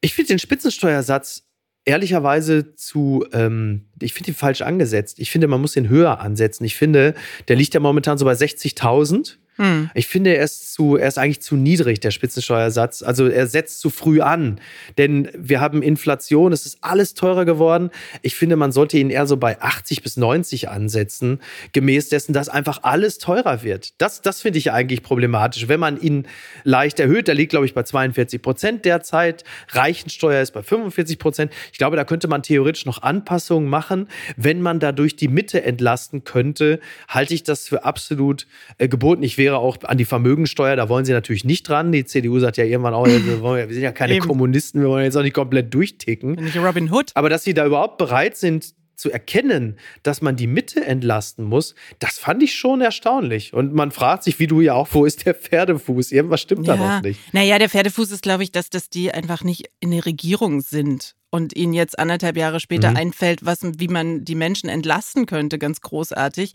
Ich 0.00 0.14
finde 0.14 0.28
den 0.28 0.38
Spitzensteuersatz 0.38 1.44
ehrlicherweise 1.84 2.74
zu, 2.74 3.24
ähm, 3.32 3.86
ich 4.00 4.14
finde 4.14 4.32
ihn 4.32 4.34
falsch 4.34 4.62
angesetzt. 4.62 5.18
Ich 5.18 5.30
finde, 5.30 5.46
man 5.46 5.60
muss 5.60 5.76
ihn 5.76 5.88
höher 5.88 6.20
ansetzen. 6.20 6.64
Ich 6.64 6.76
finde, 6.76 7.14
der 7.48 7.56
liegt 7.56 7.74
ja 7.74 7.80
momentan 7.80 8.18
so 8.18 8.24
bei 8.24 8.32
60.000. 8.32 9.36
Hm. 9.60 9.90
Ich 9.92 10.06
finde, 10.06 10.34
er 10.34 10.44
ist, 10.44 10.72
zu, 10.72 10.96
er 10.96 11.06
ist 11.06 11.18
eigentlich 11.18 11.42
zu 11.42 11.54
niedrig, 11.54 12.00
der 12.00 12.12
Spitzensteuersatz. 12.12 13.02
Also 13.02 13.26
er 13.26 13.46
setzt 13.46 13.80
zu 13.80 13.90
früh 13.90 14.22
an. 14.22 14.58
Denn 14.96 15.28
wir 15.36 15.60
haben 15.60 15.82
Inflation, 15.82 16.54
es 16.54 16.64
ist 16.64 16.78
alles 16.80 17.12
teurer 17.12 17.44
geworden. 17.44 17.90
Ich 18.22 18.36
finde, 18.36 18.56
man 18.56 18.72
sollte 18.72 18.96
ihn 18.96 19.10
eher 19.10 19.26
so 19.26 19.36
bei 19.36 19.60
80 19.60 20.02
bis 20.02 20.16
90 20.16 20.70
ansetzen, 20.70 21.40
gemäß 21.74 22.08
dessen, 22.08 22.32
dass 22.32 22.48
einfach 22.48 22.84
alles 22.84 23.18
teurer 23.18 23.62
wird. 23.62 24.00
Das, 24.00 24.22
das 24.22 24.40
finde 24.40 24.58
ich 24.58 24.72
eigentlich 24.72 25.02
problematisch. 25.02 25.68
Wenn 25.68 25.80
man 25.80 26.00
ihn 26.00 26.26
leicht 26.64 26.98
erhöht, 26.98 27.28
der 27.28 27.34
liegt, 27.34 27.50
glaube 27.50 27.66
ich, 27.66 27.74
bei 27.74 27.82
42 27.82 28.40
Prozent 28.40 28.86
derzeit. 28.86 29.44
Reichensteuer 29.68 30.40
ist 30.40 30.52
bei 30.52 30.62
45 30.62 31.18
Prozent. 31.18 31.52
Ich 31.70 31.76
glaube, 31.76 31.96
da 31.96 32.04
könnte 32.04 32.28
man 32.28 32.42
theoretisch 32.42 32.86
noch 32.86 33.02
Anpassungen 33.02 33.68
machen. 33.68 33.89
Wenn 34.36 34.62
man 34.62 34.80
dadurch 34.80 35.16
die 35.16 35.28
Mitte 35.28 35.62
entlasten 35.62 36.24
könnte, 36.24 36.80
halte 37.08 37.34
ich 37.34 37.42
das 37.42 37.68
für 37.68 37.84
absolut 37.84 38.46
äh, 38.78 38.88
geboten. 38.88 39.22
Ich 39.22 39.36
wäre 39.36 39.50
wäre 39.50 39.58
auch 39.58 39.78
an 39.84 39.98
die 39.98 40.04
Vermögensteuer, 40.04 40.76
da 40.76 40.88
wollen 40.88 41.04
sie 41.04 41.12
natürlich 41.12 41.44
nicht 41.44 41.68
dran. 41.68 41.92
Die 41.92 42.04
CDU 42.04 42.38
sagt 42.38 42.56
ja 42.56 42.64
irgendwann 42.64 42.94
auch, 42.94 43.06
wir 43.06 43.66
sind 43.68 43.82
ja 43.82 43.92
keine 43.92 44.14
Eben. 44.14 44.26
Kommunisten, 44.26 44.80
wir 44.80 44.88
wollen 44.88 45.04
jetzt 45.04 45.16
auch 45.16 45.22
nicht 45.22 45.34
komplett 45.34 45.72
durchticken. 45.74 46.32
Nicht 46.32 46.56
Robin 46.56 46.90
Hood. 46.90 47.10
Aber 47.14 47.28
dass 47.28 47.44
sie 47.44 47.54
da 47.54 47.66
überhaupt 47.66 47.98
bereit 47.98 48.36
sind, 48.36 48.74
zu 48.94 49.10
erkennen, 49.10 49.78
dass 50.02 50.20
man 50.20 50.36
die 50.36 50.46
Mitte 50.46 50.84
entlasten 50.84 51.46
muss, 51.46 51.74
das 52.00 52.18
fand 52.18 52.42
ich 52.42 52.54
schon 52.54 52.82
erstaunlich. 52.82 53.54
Und 53.54 53.72
man 53.72 53.92
fragt 53.92 54.24
sich, 54.24 54.38
wie 54.38 54.46
du 54.46 54.60
ja 54.60 54.74
auch, 54.74 54.88
wo 54.92 55.06
ist 55.06 55.24
der 55.24 55.34
Pferdefuß? 55.34 56.12
Irgendwas 56.12 56.42
stimmt 56.42 56.66
ja. 56.66 56.76
da 56.76 56.96
noch 56.96 57.02
nicht. 57.02 57.18
Naja, 57.32 57.58
der 57.58 57.70
Pferdefuß 57.70 58.10
ist, 58.10 58.22
glaube 58.22 58.42
ich, 58.42 58.52
dass, 58.52 58.68
dass 58.68 58.90
die 58.90 59.10
einfach 59.10 59.42
nicht 59.42 59.70
in 59.80 59.90
der 59.90 60.04
Regierung 60.04 60.60
sind 60.60 61.14
und 61.30 61.56
ihnen 61.56 61.72
jetzt 61.72 61.98
anderthalb 61.98 62.36
Jahre 62.36 62.60
später 62.60 62.90
mhm. 62.90 62.96
einfällt, 62.96 63.44
was, 63.44 63.60
wie 63.62 63.88
man 63.88 64.24
die 64.24 64.34
Menschen 64.34 64.68
entlasten 64.68 65.26
könnte, 65.26 65.58
ganz 65.58 65.80
großartig 65.80 66.54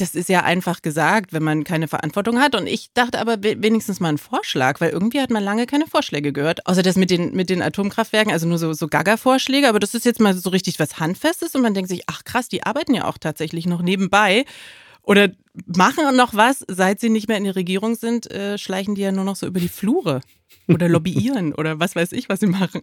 das 0.00 0.14
ist 0.14 0.28
ja 0.28 0.42
einfach 0.42 0.82
gesagt, 0.82 1.32
wenn 1.32 1.42
man 1.42 1.64
keine 1.64 1.88
Verantwortung 1.88 2.40
hat. 2.40 2.54
Und 2.54 2.66
ich 2.66 2.92
dachte 2.94 3.18
aber 3.18 3.42
wenigstens 3.42 4.00
mal 4.00 4.08
einen 4.08 4.18
Vorschlag, 4.18 4.80
weil 4.80 4.90
irgendwie 4.90 5.20
hat 5.20 5.30
man 5.30 5.44
lange 5.44 5.66
keine 5.66 5.86
Vorschläge 5.86 6.32
gehört. 6.32 6.66
Außer 6.66 6.82
das 6.82 6.96
mit 6.96 7.10
den, 7.10 7.34
mit 7.34 7.50
den 7.50 7.62
Atomkraftwerken, 7.62 8.32
also 8.32 8.46
nur 8.46 8.58
so, 8.58 8.72
so 8.72 8.88
Gaga-Vorschläge. 8.88 9.68
Aber 9.68 9.78
das 9.78 9.94
ist 9.94 10.04
jetzt 10.04 10.20
mal 10.20 10.34
so 10.34 10.50
richtig 10.50 10.78
was 10.78 10.98
Handfestes 10.98 11.54
und 11.54 11.62
man 11.62 11.74
denkt 11.74 11.90
sich, 11.90 12.02
ach 12.06 12.24
krass, 12.24 12.48
die 12.48 12.64
arbeiten 12.64 12.94
ja 12.94 13.04
auch 13.06 13.18
tatsächlich 13.18 13.66
noch 13.66 13.82
nebenbei. 13.82 14.44
Oder 15.02 15.30
machen 15.66 16.16
noch 16.16 16.34
was, 16.34 16.64
seit 16.68 17.00
sie 17.00 17.10
nicht 17.10 17.28
mehr 17.28 17.38
in 17.38 17.44
der 17.44 17.56
Regierung 17.56 17.94
sind, 17.94 18.30
äh, 18.30 18.58
schleichen 18.58 18.94
die 18.94 19.02
ja 19.02 19.12
nur 19.12 19.24
noch 19.24 19.36
so 19.36 19.46
über 19.46 19.60
die 19.60 19.68
Flure. 19.68 20.20
Oder 20.68 20.88
lobbyieren 20.88 21.54
oder 21.56 21.80
was 21.80 21.96
weiß 21.96 22.12
ich, 22.12 22.28
was 22.28 22.40
sie 22.40 22.46
machen. 22.46 22.82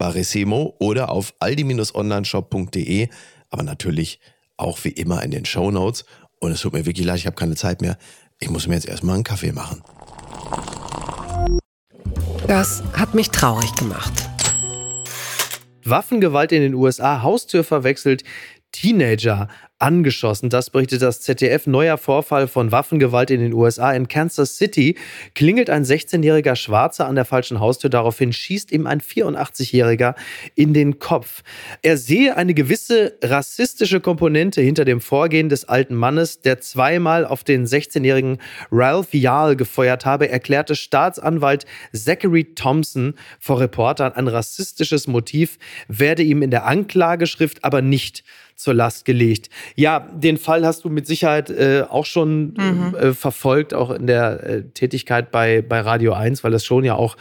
Barissimo 0.00 0.74
oder 0.78 1.10
auf 1.10 1.34
aldi-onlineshop.de, 1.40 3.08
aber 3.50 3.62
natürlich 3.62 4.18
auch 4.56 4.82
wie 4.82 4.88
immer 4.88 5.22
in 5.22 5.30
den 5.30 5.44
Show 5.44 5.70
Notes. 5.70 6.06
Und 6.40 6.52
es 6.52 6.62
tut 6.62 6.72
mir 6.72 6.86
wirklich 6.86 7.06
leid, 7.06 7.18
ich 7.18 7.26
habe 7.26 7.36
keine 7.36 7.54
Zeit 7.54 7.82
mehr. 7.82 7.98
Ich 8.38 8.48
muss 8.48 8.66
mir 8.66 8.76
jetzt 8.76 8.88
erstmal 8.88 9.16
einen 9.16 9.24
Kaffee 9.24 9.52
machen. 9.52 9.82
Das 12.46 12.82
hat 12.94 13.12
mich 13.12 13.28
traurig 13.28 13.74
gemacht. 13.74 14.12
Waffengewalt 15.84 16.52
in 16.52 16.62
den 16.62 16.72
USA, 16.74 17.22
Haustür 17.22 17.62
verwechselt, 17.62 18.24
Teenager 18.72 19.48
angeschossen. 19.80 20.50
Das 20.50 20.70
berichtet 20.70 21.02
das 21.02 21.20
ZDF. 21.20 21.66
Neuer 21.66 21.98
Vorfall 21.98 22.48
von 22.48 22.70
Waffengewalt 22.70 23.30
in 23.30 23.40
den 23.40 23.52
USA. 23.52 23.92
In 23.92 24.08
Kansas 24.08 24.56
City 24.56 24.96
klingelt 25.34 25.70
ein 25.70 25.84
16-jähriger 25.84 26.54
Schwarzer 26.56 27.06
an 27.06 27.14
der 27.14 27.24
falschen 27.24 27.60
Haustür. 27.60 27.90
Daraufhin 27.90 28.32
schießt 28.32 28.72
ihm 28.72 28.86
ein 28.86 29.00
84-jähriger 29.00 30.14
in 30.54 30.74
den 30.74 30.98
Kopf. 30.98 31.42
Er 31.82 31.96
sehe 31.96 32.36
eine 32.36 32.54
gewisse 32.54 33.18
rassistische 33.22 34.00
Komponente 34.00 34.60
hinter 34.60 34.84
dem 34.84 35.00
Vorgehen 35.00 35.48
des 35.48 35.64
alten 35.64 35.94
Mannes, 35.94 36.40
der 36.40 36.60
zweimal 36.60 37.24
auf 37.24 37.44
den 37.44 37.66
16-jährigen 37.66 38.38
Ralph 38.70 39.14
Yahl 39.14 39.56
gefeuert 39.56 40.04
habe, 40.04 40.28
erklärte 40.28 40.76
Staatsanwalt 40.76 41.64
Zachary 41.92 42.54
Thompson 42.54 43.14
vor 43.38 43.60
Reportern. 43.60 44.12
Ein 44.12 44.28
rassistisches 44.28 45.06
Motiv 45.06 45.58
werde 45.88 46.22
ihm 46.22 46.42
in 46.42 46.50
der 46.50 46.66
Anklageschrift 46.66 47.64
aber 47.64 47.82
nicht 47.82 48.24
zur 48.60 48.74
Last 48.74 49.04
gelegt. 49.04 49.48
Ja, 49.74 50.00
den 50.00 50.36
Fall 50.36 50.66
hast 50.66 50.84
du 50.84 50.90
mit 50.90 51.06
Sicherheit 51.06 51.50
äh, 51.50 51.84
auch 51.88 52.04
schon 52.04 52.54
mhm. 52.56 52.94
äh, 52.94 53.12
verfolgt, 53.14 53.72
auch 53.74 53.90
in 53.90 54.06
der 54.06 54.44
äh, 54.44 54.62
Tätigkeit 54.74 55.30
bei, 55.30 55.62
bei 55.62 55.80
Radio 55.80 56.12
1, 56.12 56.44
weil 56.44 56.50
das 56.50 56.64
schon 56.64 56.84
ja 56.84 56.94
auch 56.94 57.16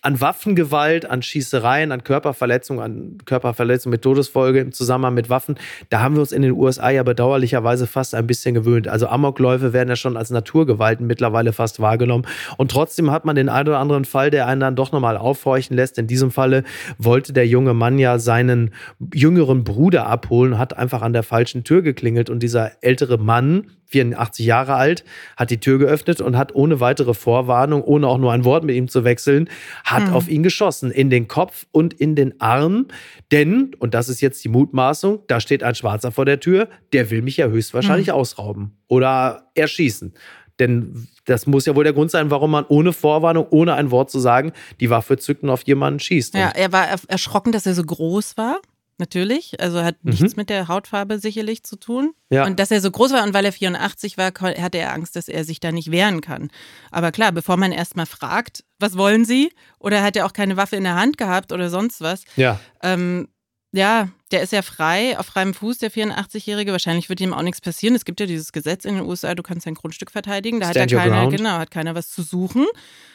an 0.00 0.20
Waffengewalt, 0.20 1.10
an 1.10 1.22
Schießereien, 1.22 1.92
an 1.92 2.04
Körperverletzungen, 2.04 2.82
an 2.82 3.18
Körperverletzungen 3.24 3.94
mit 3.94 4.02
Todesfolge 4.02 4.60
im 4.60 4.72
Zusammenhang 4.72 5.14
mit 5.14 5.28
Waffen, 5.28 5.56
da 5.90 6.00
haben 6.00 6.14
wir 6.14 6.20
uns 6.20 6.32
in 6.32 6.42
den 6.42 6.52
USA 6.52 6.90
ja 6.90 7.02
bedauerlicherweise 7.02 7.86
fast 7.86 8.14
ein 8.14 8.26
bisschen 8.26 8.54
gewöhnt. 8.54 8.86
Also 8.86 9.08
Amokläufe 9.08 9.72
werden 9.72 9.88
ja 9.88 9.96
schon 9.96 10.16
als 10.16 10.30
Naturgewalten 10.30 11.06
mittlerweile 11.06 11.52
fast 11.52 11.80
wahrgenommen. 11.80 12.26
Und 12.56 12.70
trotzdem 12.70 13.10
hat 13.10 13.24
man 13.24 13.36
den 13.36 13.48
einen 13.48 13.68
oder 13.68 13.78
anderen 13.78 14.04
Fall, 14.04 14.30
der 14.30 14.46
einen 14.46 14.60
dann 14.60 14.76
doch 14.76 14.92
nochmal 14.92 15.16
aufhorchen 15.16 15.76
lässt. 15.76 15.98
In 15.98 16.06
diesem 16.06 16.30
Falle 16.30 16.64
wollte 16.98 17.32
der 17.32 17.46
junge 17.46 17.74
Mann 17.74 17.98
ja 17.98 18.18
seinen 18.18 18.70
jüngeren 19.12 19.64
Bruder 19.64 20.06
abholen, 20.06 20.58
hat 20.58 20.76
einfach 20.76 21.02
an 21.02 21.12
der 21.12 21.22
falschen 21.22 21.64
Tür 21.64 21.82
geklingelt 21.82 22.30
und 22.30 22.42
dieser 22.42 22.72
ältere 22.82 23.18
Mann, 23.18 23.66
84 23.88 24.44
Jahre 24.44 24.74
alt, 24.74 25.04
hat 25.36 25.50
die 25.50 25.60
Tür 25.60 25.78
geöffnet 25.78 26.20
und 26.20 26.36
hat 26.36 26.54
ohne 26.54 26.80
weitere 26.80 27.14
Vorwarnung, 27.14 27.82
ohne 27.82 28.06
auch 28.06 28.18
nur 28.18 28.32
ein 28.32 28.44
Wort 28.44 28.64
mit 28.64 28.76
ihm 28.76 28.88
zu 28.88 29.04
wechseln, 29.04 29.48
hat 29.84 30.08
mhm. 30.08 30.14
auf 30.14 30.28
ihn 30.28 30.42
geschossen. 30.42 30.90
In 30.90 31.10
den 31.10 31.26
Kopf 31.26 31.66
und 31.72 31.94
in 31.94 32.14
den 32.14 32.40
Arm. 32.40 32.86
Denn, 33.32 33.74
und 33.78 33.94
das 33.94 34.08
ist 34.08 34.20
jetzt 34.20 34.44
die 34.44 34.48
Mutmaßung, 34.48 35.20
da 35.26 35.40
steht 35.40 35.62
ein 35.62 35.74
Schwarzer 35.74 36.12
vor 36.12 36.24
der 36.24 36.40
Tür, 36.40 36.68
der 36.92 37.10
will 37.10 37.22
mich 37.22 37.38
ja 37.38 37.48
höchstwahrscheinlich 37.48 38.08
mhm. 38.08 38.14
ausrauben 38.14 38.76
oder 38.88 39.50
erschießen. 39.54 40.14
Denn 40.58 41.08
das 41.24 41.46
muss 41.46 41.66
ja 41.66 41.76
wohl 41.76 41.84
der 41.84 41.92
Grund 41.92 42.10
sein, 42.10 42.30
warum 42.30 42.50
man 42.50 42.64
ohne 42.68 42.92
Vorwarnung, 42.92 43.46
ohne 43.50 43.74
ein 43.74 43.90
Wort 43.90 44.10
zu 44.10 44.18
sagen, 44.18 44.52
die 44.80 44.90
Waffe 44.90 45.16
zückt 45.16 45.42
und 45.42 45.50
auf 45.50 45.62
jemanden 45.62 46.00
schießt. 46.00 46.34
Ja, 46.34 46.48
er 46.48 46.72
war 46.72 46.86
erschrocken, 47.06 47.52
dass 47.52 47.64
er 47.66 47.74
so 47.74 47.84
groß 47.84 48.36
war. 48.36 48.60
Natürlich, 48.98 49.60
also 49.60 49.82
hat 49.82 49.96
mhm. 50.02 50.10
nichts 50.10 50.34
mit 50.34 50.50
der 50.50 50.66
Hautfarbe 50.66 51.20
sicherlich 51.20 51.62
zu 51.62 51.76
tun. 51.76 52.14
Ja. 52.30 52.44
Und 52.44 52.58
dass 52.58 52.72
er 52.72 52.80
so 52.80 52.90
groß 52.90 53.12
war 53.12 53.22
und 53.24 53.32
weil 53.32 53.44
er 53.44 53.52
84 53.52 54.18
war, 54.18 54.32
hatte 54.40 54.78
er 54.78 54.92
Angst, 54.92 55.14
dass 55.14 55.28
er 55.28 55.44
sich 55.44 55.60
da 55.60 55.70
nicht 55.70 55.92
wehren 55.92 56.20
kann. 56.20 56.50
Aber 56.90 57.12
klar, 57.12 57.30
bevor 57.30 57.56
man 57.56 57.70
erstmal 57.70 58.06
fragt, 58.06 58.64
was 58.80 58.98
wollen 58.98 59.24
Sie? 59.24 59.52
Oder 59.78 60.02
hat 60.02 60.16
er 60.16 60.26
auch 60.26 60.32
keine 60.32 60.56
Waffe 60.56 60.76
in 60.76 60.84
der 60.84 60.96
Hand 60.96 61.16
gehabt 61.16 61.52
oder 61.52 61.70
sonst 61.70 62.00
was? 62.00 62.24
Ja. 62.34 62.58
Ähm, 62.82 63.28
ja, 63.72 64.08
der 64.30 64.42
ist 64.42 64.52
ja 64.52 64.62
frei, 64.62 65.18
auf 65.18 65.26
freiem 65.26 65.52
Fuß, 65.52 65.78
der 65.78 65.90
84-Jährige. 65.90 66.72
Wahrscheinlich 66.72 67.08
wird 67.08 67.20
ihm 67.20 67.34
auch 67.34 67.42
nichts 67.42 67.60
passieren. 67.60 67.94
Es 67.94 68.04
gibt 68.04 68.20
ja 68.20 68.26
dieses 68.26 68.52
Gesetz 68.52 68.84
in 68.84 68.94
den 68.94 69.04
USA, 69.04 69.34
du 69.34 69.42
kannst 69.42 69.66
dein 69.66 69.74
Grundstück 69.74 70.10
verteidigen. 70.10 70.60
Da 70.60 70.70
Stand 70.70 70.84
hat 70.84 70.90
ja 70.90 70.98
keiner, 70.98 71.28
genau, 71.28 71.50
hat 71.50 71.70
keiner 71.70 71.94
was 71.94 72.08
zu 72.08 72.22
suchen. 72.22 72.66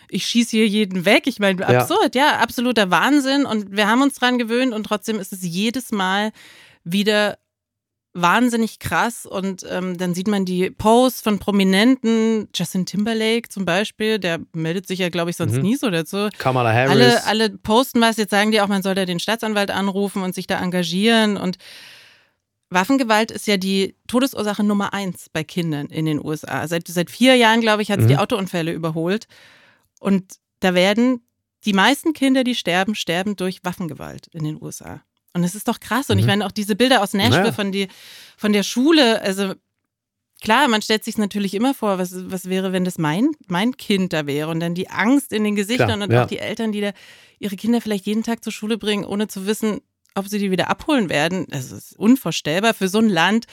Ich 0.09 0.25
schieße 0.27 0.51
hier 0.51 0.67
jeden 0.67 1.05
weg. 1.05 1.25
Ich 1.25 1.39
meine, 1.39 1.65
absurd, 1.65 2.13
ja. 2.13 2.33
ja, 2.33 2.39
absoluter 2.39 2.91
Wahnsinn. 2.91 3.45
Und 3.45 3.75
wir 3.75 3.87
haben 3.87 4.03
uns 4.03 4.15
dran 4.15 4.37
gewöhnt 4.37 4.73
und 4.73 4.83
trotzdem 4.83 5.19
ist 5.19 5.33
es 5.33 5.41
jedes 5.41 5.91
Mal 5.91 6.31
wieder 6.83 7.37
wahnsinnig 8.13 8.79
krass 8.79 9.25
und 9.25 9.65
ähm, 9.69 9.97
dann 9.97 10.13
sieht 10.13 10.27
man 10.27 10.45
die 10.45 10.69
Posts 10.69 11.21
von 11.21 11.39
Prominenten, 11.39 12.47
Justin 12.53 12.85
Timberlake 12.85 13.49
zum 13.49 13.65
Beispiel, 13.65 14.19
der 14.19 14.39
meldet 14.53 14.87
sich 14.87 14.99
ja, 14.99 15.09
glaube 15.09 15.31
ich, 15.31 15.37
sonst 15.37 15.55
mhm. 15.55 15.61
nie 15.61 15.75
so 15.75 15.89
dazu. 15.89 16.29
Kamala 16.37 16.71
Harris. 16.71 16.91
Alle, 16.91 17.25
alle 17.25 17.49
posten 17.49 18.01
was, 18.01 18.17
jetzt 18.17 18.29
sagen 18.29 18.51
die 18.51 18.61
auch, 18.61 18.67
man 18.67 18.83
soll 18.83 18.93
da 18.93 19.05
den 19.05 19.19
Staatsanwalt 19.19 19.71
anrufen 19.71 20.21
und 20.21 20.35
sich 20.35 20.45
da 20.45 20.61
engagieren 20.61 21.37
und 21.37 21.57
Waffengewalt 22.69 23.31
ist 23.31 23.47
ja 23.47 23.57
die 23.57 23.95
Todesursache 24.07 24.63
Nummer 24.63 24.93
eins 24.93 25.29
bei 25.31 25.43
Kindern 25.43 25.87
in 25.87 26.05
den 26.05 26.23
USA. 26.23 26.67
Seit, 26.67 26.87
seit 26.87 27.11
vier 27.11 27.35
Jahren, 27.35 27.61
glaube 27.61 27.83
ich, 27.83 27.91
hat 27.91 27.99
es 27.99 28.05
mhm. 28.05 28.09
die 28.09 28.17
Autounfälle 28.17 28.71
überholt. 28.71 29.27
Und 29.99 30.33
da 30.59 30.73
werden 30.73 31.21
die 31.65 31.73
meisten 31.73 32.13
Kinder, 32.13 32.43
die 32.43 32.55
sterben, 32.55 32.95
sterben 32.95 33.35
durch 33.35 33.63
Waffengewalt 33.63 34.27
in 34.27 34.43
den 34.43 34.61
USA. 34.61 35.01
Und 35.33 35.43
es 35.43 35.55
ist 35.55 35.67
doch 35.67 35.79
krass. 35.79 36.09
Und 36.09 36.17
mhm. 36.17 36.21
ich 36.21 36.27
meine, 36.27 36.45
auch 36.45 36.51
diese 36.51 36.75
Bilder 36.75 37.01
aus 37.01 37.13
Nashville 37.13 37.41
naja. 37.41 37.51
von, 37.51 37.71
die, 37.71 37.87
von 38.37 38.53
der 38.53 38.63
Schule, 38.63 39.21
also 39.21 39.53
klar, 40.41 40.67
man 40.67 40.81
stellt 40.81 41.03
sich 41.03 41.17
natürlich 41.17 41.53
immer 41.55 41.73
vor, 41.73 41.97
was, 41.97 42.29
was 42.29 42.49
wäre, 42.49 42.71
wenn 42.71 42.85
das 42.85 42.97
mein, 42.97 43.31
mein 43.47 43.75
Kind 43.77 44.13
da 44.13 44.27
wäre 44.27 44.49
und 44.49 44.59
dann 44.59 44.75
die 44.75 44.89
Angst 44.89 45.33
in 45.33 45.43
den 45.43 45.55
Gesichtern 45.55 45.87
klar, 45.87 46.01
und 46.03 46.11
ja. 46.11 46.23
auch 46.23 46.27
die 46.27 46.39
Eltern, 46.39 46.71
die 46.71 46.81
da 46.81 46.91
ihre 47.39 47.55
Kinder 47.55 47.81
vielleicht 47.81 48.05
jeden 48.05 48.23
Tag 48.23 48.43
zur 48.43 48.53
Schule 48.53 48.77
bringen, 48.77 49.05
ohne 49.05 49.27
zu 49.27 49.47
wissen, 49.47 49.81
ob 50.15 50.27
sie 50.27 50.37
die 50.37 50.51
wieder 50.51 50.69
abholen 50.69 51.09
werden. 51.09 51.47
Das 51.49 51.71
ist 51.71 51.97
unvorstellbar 51.97 52.73
für 52.73 52.87
so 52.87 52.99
ein 52.99 53.09
Land, 53.09 53.45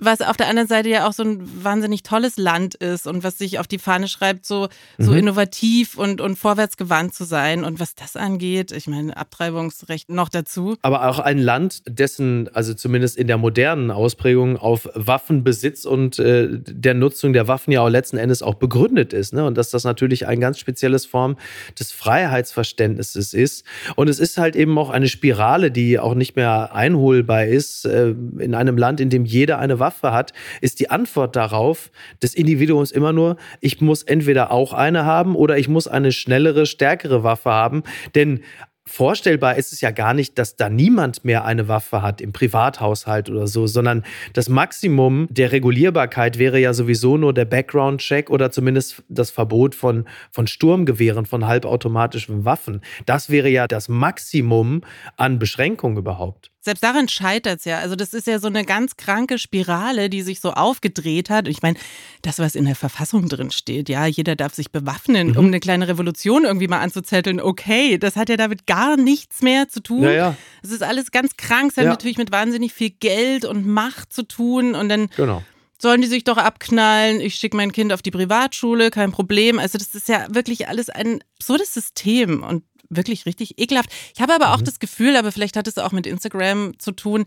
was 0.00 0.20
auf 0.20 0.36
der 0.36 0.48
anderen 0.48 0.68
Seite 0.68 0.88
ja 0.88 1.06
auch 1.06 1.12
so 1.12 1.22
ein 1.22 1.64
wahnsinnig 1.64 2.02
tolles 2.02 2.36
Land 2.36 2.74
ist 2.74 3.06
und 3.06 3.22
was 3.22 3.38
sich 3.38 3.60
auf 3.60 3.68
die 3.68 3.78
Fahne 3.78 4.08
schreibt, 4.08 4.44
so, 4.44 4.68
so 4.98 5.12
mhm. 5.12 5.18
innovativ 5.18 5.96
und, 5.96 6.20
und 6.20 6.36
vorwärtsgewandt 6.36 7.14
zu 7.14 7.24
sein. 7.24 7.64
Und 7.64 7.78
was 7.78 7.94
das 7.94 8.16
angeht, 8.16 8.72
ich 8.72 8.88
meine, 8.88 9.16
Abtreibungsrecht 9.16 10.10
noch 10.10 10.28
dazu. 10.28 10.76
Aber 10.82 11.08
auch 11.08 11.20
ein 11.20 11.38
Land, 11.38 11.82
dessen, 11.86 12.50
also 12.52 12.74
zumindest 12.74 13.16
in 13.16 13.28
der 13.28 13.38
modernen 13.38 13.92
Ausprägung, 13.92 14.56
auf 14.56 14.88
Waffenbesitz 14.94 15.84
und 15.84 16.18
äh, 16.18 16.48
der 16.50 16.94
Nutzung 16.94 17.32
der 17.32 17.46
Waffen 17.46 17.70
ja 17.70 17.80
auch 17.82 17.88
letzten 17.88 18.16
Endes 18.16 18.42
auch 18.42 18.54
begründet 18.54 19.12
ist. 19.12 19.32
Ne? 19.32 19.44
Und 19.46 19.56
dass 19.56 19.70
das 19.70 19.84
natürlich 19.84 20.26
ein 20.26 20.40
ganz 20.40 20.58
spezielles 20.58 21.06
Form 21.06 21.36
des 21.78 21.92
Freiheitsverständnisses 21.92 23.32
ist. 23.32 23.64
Und 23.94 24.08
es 24.08 24.18
ist 24.18 24.38
halt 24.38 24.56
eben 24.56 24.76
auch 24.76 24.90
eine 24.90 25.08
Spirale, 25.08 25.70
die 25.70 26.00
auch 26.00 26.14
nicht 26.14 26.34
mehr 26.34 26.74
einholbar 26.74 27.44
ist 27.44 27.84
äh, 27.84 28.08
in 28.38 28.56
einem 28.56 28.76
Land, 28.76 29.00
in 29.00 29.08
dem 29.08 29.24
jeder 29.24 29.60
eine 29.60 29.78
Waffe 29.78 29.83
Waffe 29.84 30.12
hat, 30.12 30.32
ist 30.62 30.80
die 30.80 30.88
Antwort 30.88 31.36
darauf 31.36 31.90
des 32.22 32.34
Individuums 32.34 32.90
immer 32.90 33.12
nur, 33.12 33.36
ich 33.60 33.82
muss 33.82 34.02
entweder 34.02 34.50
auch 34.50 34.72
eine 34.72 35.04
haben 35.04 35.36
oder 35.36 35.58
ich 35.58 35.68
muss 35.68 35.86
eine 35.86 36.10
schnellere, 36.10 36.64
stärkere 36.64 37.22
Waffe 37.22 37.50
haben. 37.50 37.82
Denn 38.14 38.40
vorstellbar 38.86 39.56
ist 39.56 39.72
es 39.72 39.80
ja 39.82 39.90
gar 39.90 40.14
nicht, 40.14 40.38
dass 40.38 40.56
da 40.56 40.68
niemand 40.68 41.24
mehr 41.24 41.44
eine 41.44 41.68
Waffe 41.68 42.00
hat 42.02 42.20
im 42.20 42.32
Privathaushalt 42.32 43.28
oder 43.28 43.46
so, 43.46 43.66
sondern 43.66 44.04
das 44.32 44.48
Maximum 44.48 45.26
der 45.30 45.52
Regulierbarkeit 45.52 46.38
wäre 46.38 46.58
ja 46.58 46.72
sowieso 46.72 47.16
nur 47.16 47.34
der 47.34 47.44
Background-Check 47.44 48.30
oder 48.30 48.50
zumindest 48.50 49.02
das 49.08 49.30
Verbot 49.30 49.74
von, 49.74 50.06
von 50.30 50.46
Sturmgewehren, 50.46 51.26
von 51.26 51.46
halbautomatischen 51.46 52.44
Waffen. 52.44 52.80
Das 53.06 53.30
wäre 53.30 53.48
ja 53.48 53.66
das 53.66 53.88
Maximum 53.88 54.82
an 55.16 55.38
Beschränkung 55.38 55.96
überhaupt. 55.96 56.53
Selbst 56.64 56.82
daran 56.82 57.08
scheitert 57.08 57.58
es 57.58 57.64
ja. 57.66 57.78
Also 57.78 57.94
das 57.94 58.14
ist 58.14 58.26
ja 58.26 58.38
so 58.38 58.46
eine 58.46 58.64
ganz 58.64 58.96
kranke 58.96 59.38
Spirale, 59.38 60.08
die 60.08 60.22
sich 60.22 60.40
so 60.40 60.52
aufgedreht 60.52 61.28
hat. 61.28 61.46
Ich 61.46 61.60
meine, 61.60 61.78
das, 62.22 62.38
was 62.38 62.54
in 62.54 62.64
der 62.64 62.74
Verfassung 62.74 63.28
drin 63.28 63.50
steht, 63.50 63.90
ja, 63.90 64.06
jeder 64.06 64.34
darf 64.34 64.54
sich 64.54 64.70
bewaffnen, 64.70 65.28
mhm. 65.28 65.36
um 65.36 65.46
eine 65.46 65.60
kleine 65.60 65.88
Revolution 65.88 66.44
irgendwie 66.44 66.68
mal 66.68 66.80
anzuzetteln. 66.80 67.40
Okay, 67.40 67.98
das 67.98 68.16
hat 68.16 68.30
ja 68.30 68.38
damit 68.38 68.66
gar 68.66 68.96
nichts 68.96 69.42
mehr 69.42 69.68
zu 69.68 69.82
tun. 69.82 70.04
Ja, 70.04 70.12
ja. 70.12 70.36
Es 70.62 70.70
ist 70.70 70.82
alles 70.82 71.10
ganz 71.10 71.36
krank. 71.36 71.72
Es 71.72 71.76
hat 71.76 71.84
natürlich 71.86 72.16
mit 72.16 72.32
wahnsinnig 72.32 72.72
viel 72.72 72.90
Geld 72.90 73.44
und 73.44 73.66
Macht 73.66 74.12
zu 74.12 74.22
tun. 74.22 74.74
Und 74.74 74.88
dann 74.88 75.08
genau 75.16 75.42
sollen 75.84 76.00
die 76.00 76.08
sich 76.08 76.24
doch 76.24 76.38
abknallen, 76.38 77.20
ich 77.20 77.34
schicke 77.34 77.58
mein 77.58 77.70
Kind 77.70 77.92
auf 77.92 78.00
die 78.00 78.10
Privatschule, 78.10 78.90
kein 78.90 79.12
Problem. 79.12 79.58
Also 79.58 79.76
das 79.76 79.94
ist 79.94 80.08
ja 80.08 80.26
wirklich 80.30 80.66
alles 80.66 80.88
ein 80.88 81.22
absurdes 81.36 81.74
System 81.74 82.42
und 82.42 82.62
wirklich 82.88 83.26
richtig 83.26 83.58
ekelhaft. 83.58 83.90
Ich 84.14 84.20
habe 84.20 84.34
aber 84.34 84.52
auch 84.52 84.60
mhm. 84.60 84.64
das 84.64 84.78
Gefühl, 84.78 85.16
aber 85.16 85.32
vielleicht 85.32 85.56
hat 85.56 85.68
es 85.68 85.78
auch 85.78 85.92
mit 85.92 86.06
Instagram 86.06 86.78
zu 86.78 86.92
tun, 86.92 87.24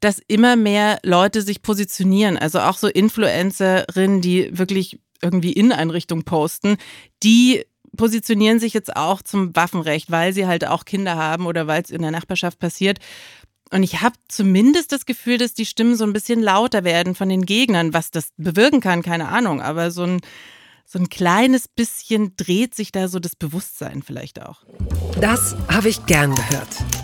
dass 0.00 0.20
immer 0.26 0.56
mehr 0.56 0.98
Leute 1.02 1.42
sich 1.42 1.62
positionieren. 1.62 2.36
Also 2.36 2.60
auch 2.60 2.76
so 2.76 2.88
Influencerinnen, 2.88 4.20
die 4.20 4.56
wirklich 4.56 5.00
irgendwie 5.22 5.52
Inneneinrichtungen 5.52 6.24
posten, 6.24 6.76
die 7.22 7.64
positionieren 7.96 8.58
sich 8.58 8.74
jetzt 8.74 8.94
auch 8.96 9.22
zum 9.22 9.54
Waffenrecht, 9.54 10.10
weil 10.10 10.32
sie 10.32 10.46
halt 10.46 10.66
auch 10.66 10.84
Kinder 10.84 11.16
haben 11.16 11.46
oder 11.46 11.66
weil 11.66 11.82
es 11.82 11.90
in 11.90 12.02
der 12.02 12.10
Nachbarschaft 12.10 12.58
passiert. 12.58 12.98
Und 13.70 13.82
ich 13.82 14.02
habe 14.02 14.14
zumindest 14.28 14.92
das 14.92 15.06
Gefühl, 15.06 15.38
dass 15.38 15.54
die 15.54 15.66
Stimmen 15.66 15.96
so 15.96 16.04
ein 16.04 16.12
bisschen 16.12 16.42
lauter 16.42 16.84
werden 16.84 17.14
von 17.14 17.28
den 17.28 17.46
Gegnern. 17.46 17.94
Was 17.94 18.10
das 18.10 18.28
bewirken 18.36 18.80
kann, 18.80 19.02
keine 19.02 19.28
Ahnung. 19.28 19.62
Aber 19.62 19.90
so 19.90 20.02
ein 20.02 20.20
so 20.84 20.98
ein 20.98 21.08
kleines 21.08 21.68
bisschen 21.68 22.36
dreht 22.36 22.74
sich 22.74 22.92
da 22.92 23.08
so 23.08 23.18
das 23.18 23.36
Bewusstsein 23.36 24.02
vielleicht 24.02 24.42
auch. 24.42 24.64
Das 25.20 25.56
habe 25.68 25.88
ich 25.88 26.06
gern 26.06 26.34
gehört. 26.34 27.03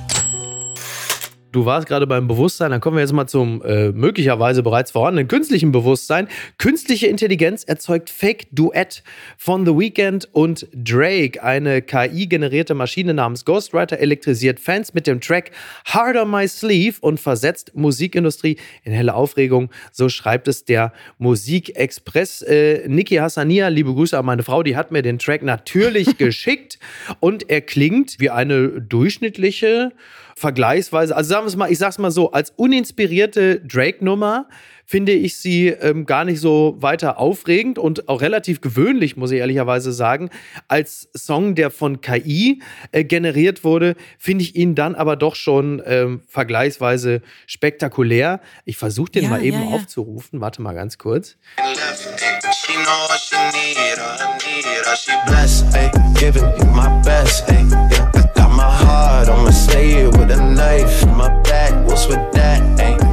Du 1.53 1.65
warst 1.65 1.89
gerade 1.89 2.07
beim 2.07 2.29
Bewusstsein, 2.29 2.71
dann 2.71 2.81
kommen 2.81 2.97
wir 2.97 3.01
jetzt 3.01 3.13
mal 3.13 3.27
zum 3.27 3.61
äh, 3.63 3.91
möglicherweise 3.91 4.63
bereits 4.63 4.93
vorhandenen 4.93 5.27
künstlichen 5.27 5.73
Bewusstsein. 5.73 6.29
Künstliche 6.59 7.09
Intelligenz 7.09 7.65
erzeugt 7.65 8.09
Fake 8.09 8.47
Duett 8.53 9.03
von 9.37 9.67
The 9.67 9.77
Weeknd 9.77 10.29
und 10.33 10.69
Drake. 10.73 11.43
Eine 11.43 11.83
KI-generierte 11.83 12.75
Maschine 12.75 13.15
namens 13.15 13.45
Ghostwriter 13.45 13.99
elektrisiert 13.99 14.61
Fans 14.61 14.95
mit 14.95 15.09
dem 15.09 15.21
Track 15.21 15.51
Hard 15.87 16.17
on 16.17 16.31
My 16.31 16.47
Sleeve 16.47 16.99
und 17.01 17.19
versetzt 17.19 17.73
Musikindustrie 17.75 18.57
in 18.85 18.93
helle 18.93 19.15
Aufregung. 19.15 19.71
So 19.91 20.09
schreibt 20.09 20.47
es 20.47 20.65
der 20.65 20.93
Musikexpress. 21.19 22.43
Äh, 22.43 22.87
Niki 22.87 23.17
Hassania, 23.17 23.69
liebe 23.69 23.93
Grüße 23.93 24.17
an 24.17 24.25
meine 24.25 24.45
Frau, 24.45 24.63
die 24.63 24.77
hat 24.77 24.93
mir 24.93 25.03
den 25.03 25.19
Track 25.19 25.43
natürlich 25.43 26.17
geschickt 26.19 26.79
und 27.19 27.51
er 27.51 27.61
klingt 27.61 28.21
wie 28.21 28.31
eine 28.31 28.69
durchschnittliche 28.81 29.91
vergleichsweise, 30.37 31.17
also 31.17 31.29
sagen 31.29 31.45
wir 31.45 31.49
es 31.49 31.57
mal, 31.57 31.71
ich 31.71 31.79
sag's 31.79 31.99
mal 31.99 32.11
so, 32.11 32.33
als 32.33 32.51
uninspirierte 32.57 33.61
Drake-Nummer 33.61 34.47
finde 34.91 35.13
ich 35.13 35.37
sie 35.37 35.69
ähm, 35.69 36.05
gar 36.05 36.25
nicht 36.25 36.41
so 36.41 36.75
weiter 36.81 37.21
aufregend 37.21 37.79
und 37.79 38.09
auch 38.09 38.21
relativ 38.21 38.61
gewöhnlich, 38.61 39.17
muss 39.17 39.31
ich 39.31 39.39
ehrlicherweise 39.39 39.93
sagen. 39.93 40.31
Als 40.67 41.09
Song, 41.17 41.55
der 41.55 41.71
von 41.71 42.01
KI 42.01 42.61
äh, 42.91 43.05
generiert 43.05 43.63
wurde, 43.63 43.95
finde 44.19 44.43
ich 44.43 44.57
ihn 44.57 44.75
dann 44.75 44.97
aber 44.97 45.15
doch 45.15 45.37
schon 45.37 45.81
ähm, 45.87 46.23
vergleichsweise 46.27 47.23
spektakulär. 47.47 48.41
Ich 48.65 48.79
versuche 48.79 49.13
den 49.13 49.23
ja, 49.23 49.31
mal 49.31 49.45
eben 49.45 49.63
ja, 49.63 49.71
ja. 49.71 49.77
aufzurufen. 49.77 50.41
Warte 50.41 50.61
mal 50.61 50.73
ganz 50.73 50.99
kurz. 50.99 51.37
Ay. 51.57 51.77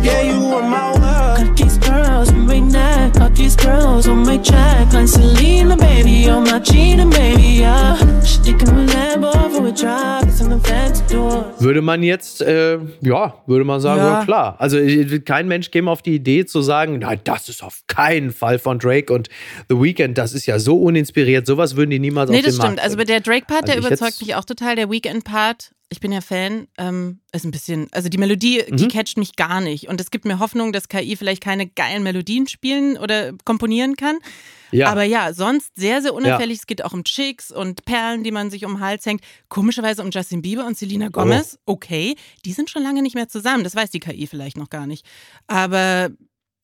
Yeah, 0.04 0.22
you 0.22 0.40
want 0.40 0.70
my 0.70 0.88
in 0.94 0.97
these 3.38 3.56
girls 3.56 4.08
on 4.08 4.24
my 4.26 4.38
track, 4.38 4.92
like 4.94 5.08
Selena, 5.08 5.78
baby, 5.78 6.28
on 6.30 6.44
my 6.44 6.60
cheating, 6.60 7.10
baby, 7.10 7.60
yeah. 7.62 7.96
Sticking 8.22 8.76
with 8.76 8.90
Lambo 8.94 9.32
for 9.52 9.68
a 9.68 9.72
drive, 9.72 10.28
it's 10.28 10.42
in 10.42 10.50
the 10.50 10.60
fancy 10.60 11.04
door. 11.14 11.46
Würde 11.60 11.82
man 11.82 12.02
jetzt, 12.04 12.42
äh, 12.42 12.80
ja, 13.02 13.36
würde 13.46 13.64
man 13.64 13.80
sagen, 13.80 14.02
ja. 14.02 14.20
Ja. 14.20 14.26
klar. 14.26 14.56
Also 14.60 14.78
äh, 14.78 15.20
kein 15.20 15.48
Mensch 15.48 15.70
käme 15.72 15.92
auf 15.92 16.02
die 16.02 16.16
Idee 16.16 16.46
zu 16.46 16.62
sagen, 16.62 17.00
nein, 17.00 17.20
das 17.24 17.48
ist 17.48 17.64
auf 17.64 17.82
keinen 17.88 18.32
Fall 18.32 18.58
von 18.60 18.80
Drake 18.80 19.14
und 19.14 19.30
The 19.70 19.80
Weeknd, 19.80 20.18
das 20.18 20.34
ist 20.34 20.46
ja 20.48 20.58
so 20.60 20.82
uninspiriert, 20.82 21.46
sowas 21.46 21.76
würden 21.76 21.92
die 21.92 22.00
niemals 22.00 22.32
Nee, 22.32 22.38
auf 22.38 22.44
den 22.44 22.50
das 22.50 22.58
Markt 22.58 22.80
stimmt. 22.80 22.84
Also 22.84 22.98
der 22.98 23.20
Drake-Part, 23.22 23.68
der 23.68 23.76
Also 23.76 23.88
ich 23.88 23.94
überzeugt 24.00 24.22
mich 24.22 24.36
auch 24.36 24.46
total. 24.46 24.76
Der 24.76 24.90
Weekend-Part, 24.90 25.72
ich 25.90 26.00
bin 26.02 26.12
ja 26.12 26.20
Fan, 26.22 26.68
ähm, 26.78 27.20
ist 27.32 27.46
ein 27.46 27.52
bisschen, 27.52 27.88
also 27.92 28.10
die 28.10 28.18
Melodie, 28.18 28.64
Mhm. 28.70 28.76
die 28.78 28.88
catcht 28.90 29.18
mich 29.18 29.36
gar 29.38 29.62
nicht. 29.62 29.88
Und 29.88 30.02
es 30.02 30.12
gibt 30.12 30.26
mir 30.26 30.40
Hoffnung, 30.40 30.74
dass 30.74 30.90
KI 30.90 31.16
vielleicht 31.16 31.42
keine 31.42 31.66
geilen 31.68 32.04
Melodien 32.04 32.48
spielen 32.48 32.98
oder 32.98 33.32
komponieren 33.46 33.96
kann. 33.96 34.18
Ja. 34.72 34.90
Aber 34.92 35.04
ja, 35.04 35.34
sonst 35.34 35.72
sehr, 35.78 36.02
sehr 36.02 36.14
unauffällig. 36.14 36.60
Es 36.60 36.68
geht 36.68 36.84
auch 36.84 36.92
um 36.92 37.06
Chicks 37.06 37.52
und 37.52 37.86
Perlen, 37.86 38.24
die 38.26 38.32
man 38.32 38.50
sich 38.50 38.66
um 38.66 38.74
den 38.74 38.80
Hals 38.82 39.06
hängt. 39.06 39.22
Komischerweise 39.48 40.04
um 40.04 40.10
Justin 40.12 40.42
Bieber 40.42 40.66
und 40.68 40.78
Selena 40.78 41.08
Gomez. 41.08 41.58
Okay, 41.66 42.16
die 42.44 42.52
sind 42.52 42.70
schon 42.70 42.84
lange 42.84 43.02
nicht 43.02 43.16
mehr 43.16 43.30
zusammen. 43.30 43.64
Das 43.64 43.74
weiß 43.76 43.90
die 43.92 44.02
KI 44.02 44.28
vielleicht 44.28 44.58
noch 44.58 44.70
gar 44.70 44.86
nicht. 44.88 45.06
Aber 45.48 46.10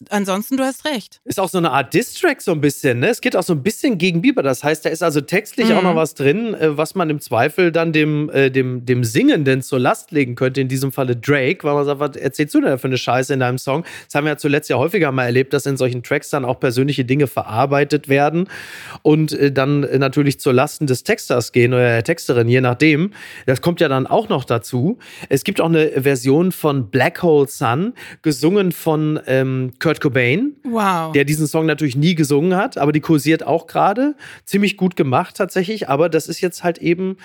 ansonsten, 0.09 0.57
du 0.57 0.63
hast 0.63 0.85
recht. 0.85 1.21
Ist 1.25 1.39
auch 1.39 1.49
so 1.49 1.57
eine 1.57 1.71
Art 1.71 1.93
Diss-Track 1.93 2.41
so 2.41 2.51
ein 2.51 2.61
bisschen, 2.61 2.99
ne? 2.99 3.09
Es 3.09 3.21
geht 3.21 3.35
auch 3.35 3.43
so 3.43 3.53
ein 3.53 3.63
bisschen 3.63 3.97
gegen 3.97 4.21
Bieber. 4.21 4.43
Das 4.43 4.63
heißt, 4.63 4.85
da 4.85 4.89
ist 4.89 5.03
also 5.03 5.21
textlich 5.21 5.69
Mhm. 5.69 5.75
auch 5.77 5.81
noch 5.83 5.95
was 5.95 6.15
drin, 6.15 6.53
äh, 6.53 6.77
was 6.77 6.95
man 6.95 7.09
im 7.09 7.19
Zweifel 7.19 7.71
dann 7.71 7.91
dem, 7.93 8.29
äh, 8.29 8.49
dem, 8.49 8.85
dem 8.85 9.03
Singenden 9.03 9.61
zur 9.61 9.79
Last 9.79 10.11
legen 10.11 10.35
könnte. 10.35 10.61
In 10.61 10.67
diesem 10.67 10.91
Falle 10.91 11.15
Drake, 11.15 11.63
weil 11.63 11.73
man 11.73 11.85
sagt, 11.85 11.99
was 11.99 12.15
erzählst 12.15 12.53
du 12.55 12.61
denn 12.61 12.69
da 12.71 12.77
für 12.77 12.87
eine 12.87 12.97
Scheiße 12.97 13.33
in 13.33 13.39
deinem 13.39 13.57
Song? 13.57 13.83
Das 14.05 14.15
haben 14.15 14.25
wir 14.25 14.31
ja 14.31 14.37
zuletzt 14.37 14.69
ja 14.69 14.77
häufiger 14.77 15.11
mal 15.11 15.25
erlebt, 15.25 15.53
dass 15.53 15.65
in 15.65 15.77
solchen 15.77 16.03
Tracks 16.03 16.29
dann 16.29 16.45
auch 16.45 16.59
persönliche 16.59 17.05
Dinge 17.05 17.27
verarbeitet 17.27 18.09
werden 18.09 18.47
und 19.01 19.31
äh, 19.33 19.51
dann 19.51 19.83
äh, 19.83 19.97
natürlich 19.99 20.39
zur 20.39 20.53
Lasten 20.53 20.87
des 20.87 21.03
Texters 21.03 21.51
gehen 21.51 21.73
oder 21.73 21.83
der 21.87 22.03
Texterin, 22.03 22.47
je 22.47 22.61
nachdem. 22.61 23.11
Das 23.45 23.61
kommt 23.61 23.81
ja 23.81 23.87
dann 23.87 24.07
auch 24.07 24.29
noch 24.29 24.45
dazu. 24.45 24.97
Es 25.29 25.43
gibt 25.43 25.61
auch 25.61 25.67
eine 25.69 26.01
Version 26.01 26.51
von 26.51 26.89
Black 26.89 27.21
Hole 27.23 27.47
Sun, 27.47 27.93
gesungen 28.21 28.71
von 28.71 29.19
ähm, 29.27 29.71
Kurt 29.79 29.92
Cobain 30.01 30.53
Wow. 30.63 31.11
der 31.13 31.25
diesen 31.25 31.47
Song 31.47 31.65
natürlich 31.65 31.95
nie 31.95 32.15
gesungen 32.15 32.55
hat, 32.55 32.77
aber 32.77 32.91
die 32.91 33.01
kursiert 33.01 33.45
auch 33.45 33.67
gerade. 33.67 34.15
Ziemlich 34.45 34.77
gut 34.77 34.95
gemacht 34.95 35.35
tatsächlich, 35.37 35.89
aber 35.89 36.09
das 36.09 36.27
ist 36.27 36.41
jetzt 36.41 36.63
halt 36.63 36.77
eben, 36.77 37.17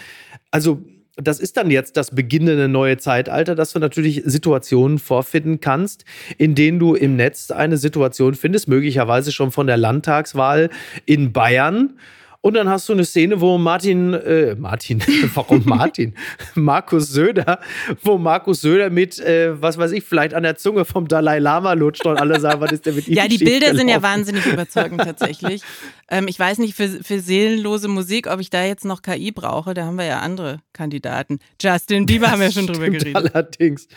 also 0.51 0.83
das 1.21 1.41
ist 1.41 1.57
dann 1.57 1.71
jetzt 1.71 1.97
das 1.97 2.13
beginnende 2.15 2.69
neue 2.69 2.97
Zeitalter, 2.97 3.55
dass 3.55 3.73
du 3.73 3.81
natürlich 3.81 4.23
Situationen 4.25 4.99
vorfinden 4.99 5.61
kannst, 5.61 6.05
in 6.37 6.55
denen 6.55 6.79
du 6.79 6.95
im 6.95 7.17
Netz 7.17 7.51
eine 7.51 7.77
Situation 7.77 8.35
findest, 8.35 8.69
möglicherweise 8.69 9.33
schon 9.33 9.51
von 9.51 9.67
der 9.67 9.77
Landtagswahl 9.77 10.71
in 11.07 11.33
Bayern. 11.33 11.95
Und 12.40 12.55
dann 12.55 12.68
hast 12.68 12.88
du 12.88 12.92
eine 12.92 13.05
Szene, 13.05 13.40
wo 13.40 13.59
Martin, 13.59 14.14
äh, 14.14 14.55
Martin, 14.55 15.03
warum 15.35 15.62
Martin? 15.64 16.14
Markus 16.55 17.09
Söder, 17.09 17.59
wo 18.03 18.16
Markus 18.16 18.61
Söder 18.61 18.90
mit, 18.90 19.18
äh, 19.18 19.61
was 19.61 19.77
weiß 19.77 19.90
ich, 19.90 20.05
vielleicht 20.05 20.35
an 20.35 20.44
der 20.44 20.57
Zunge 20.57 20.85
vom 20.85 21.09
Dalai 21.09 21.40
Lama 21.40 21.72
lutscht 21.72 22.07
und 22.07 22.16
alle 22.16 22.38
sagen, 22.38 22.61
was 22.61 22.70
ist 22.70 22.87
denn 22.87 22.94
mit 22.94 23.09
ihm 23.09 23.14
Ja, 23.14 23.27
die 23.27 23.38
Bilder 23.38 23.74
sind 23.74 23.88
ja 23.88 24.03
wahnsinnig 24.03 24.46
überzeugend 24.46 25.01
tatsächlich. 25.03 25.62
ähm, 26.11 26.29
ich 26.29 26.38
weiß 26.38 26.59
nicht, 26.59 26.77
für, 26.77 26.88
für 26.88 27.18
seelenlose 27.18 27.88
Musik, 27.88 28.29
ob 28.29 28.38
ich 28.38 28.51
da 28.51 28.64
jetzt 28.64 28.85
noch 28.85 29.03
KI 29.03 29.33
brauche. 29.33 29.74
Da 29.74 29.85
haben 29.85 29.96
wir 29.96 30.07
ja 30.07 30.20
andere 30.20 30.61
Kandidaten. 30.72 31.40
Justin 31.61 32.07
Bieber 32.07 32.31
haben 32.31 32.40
wir 32.40 32.53
schon 32.53 32.68
drüber 32.68 32.88
geredet. 32.88 33.16
Allerdings. 33.35 33.88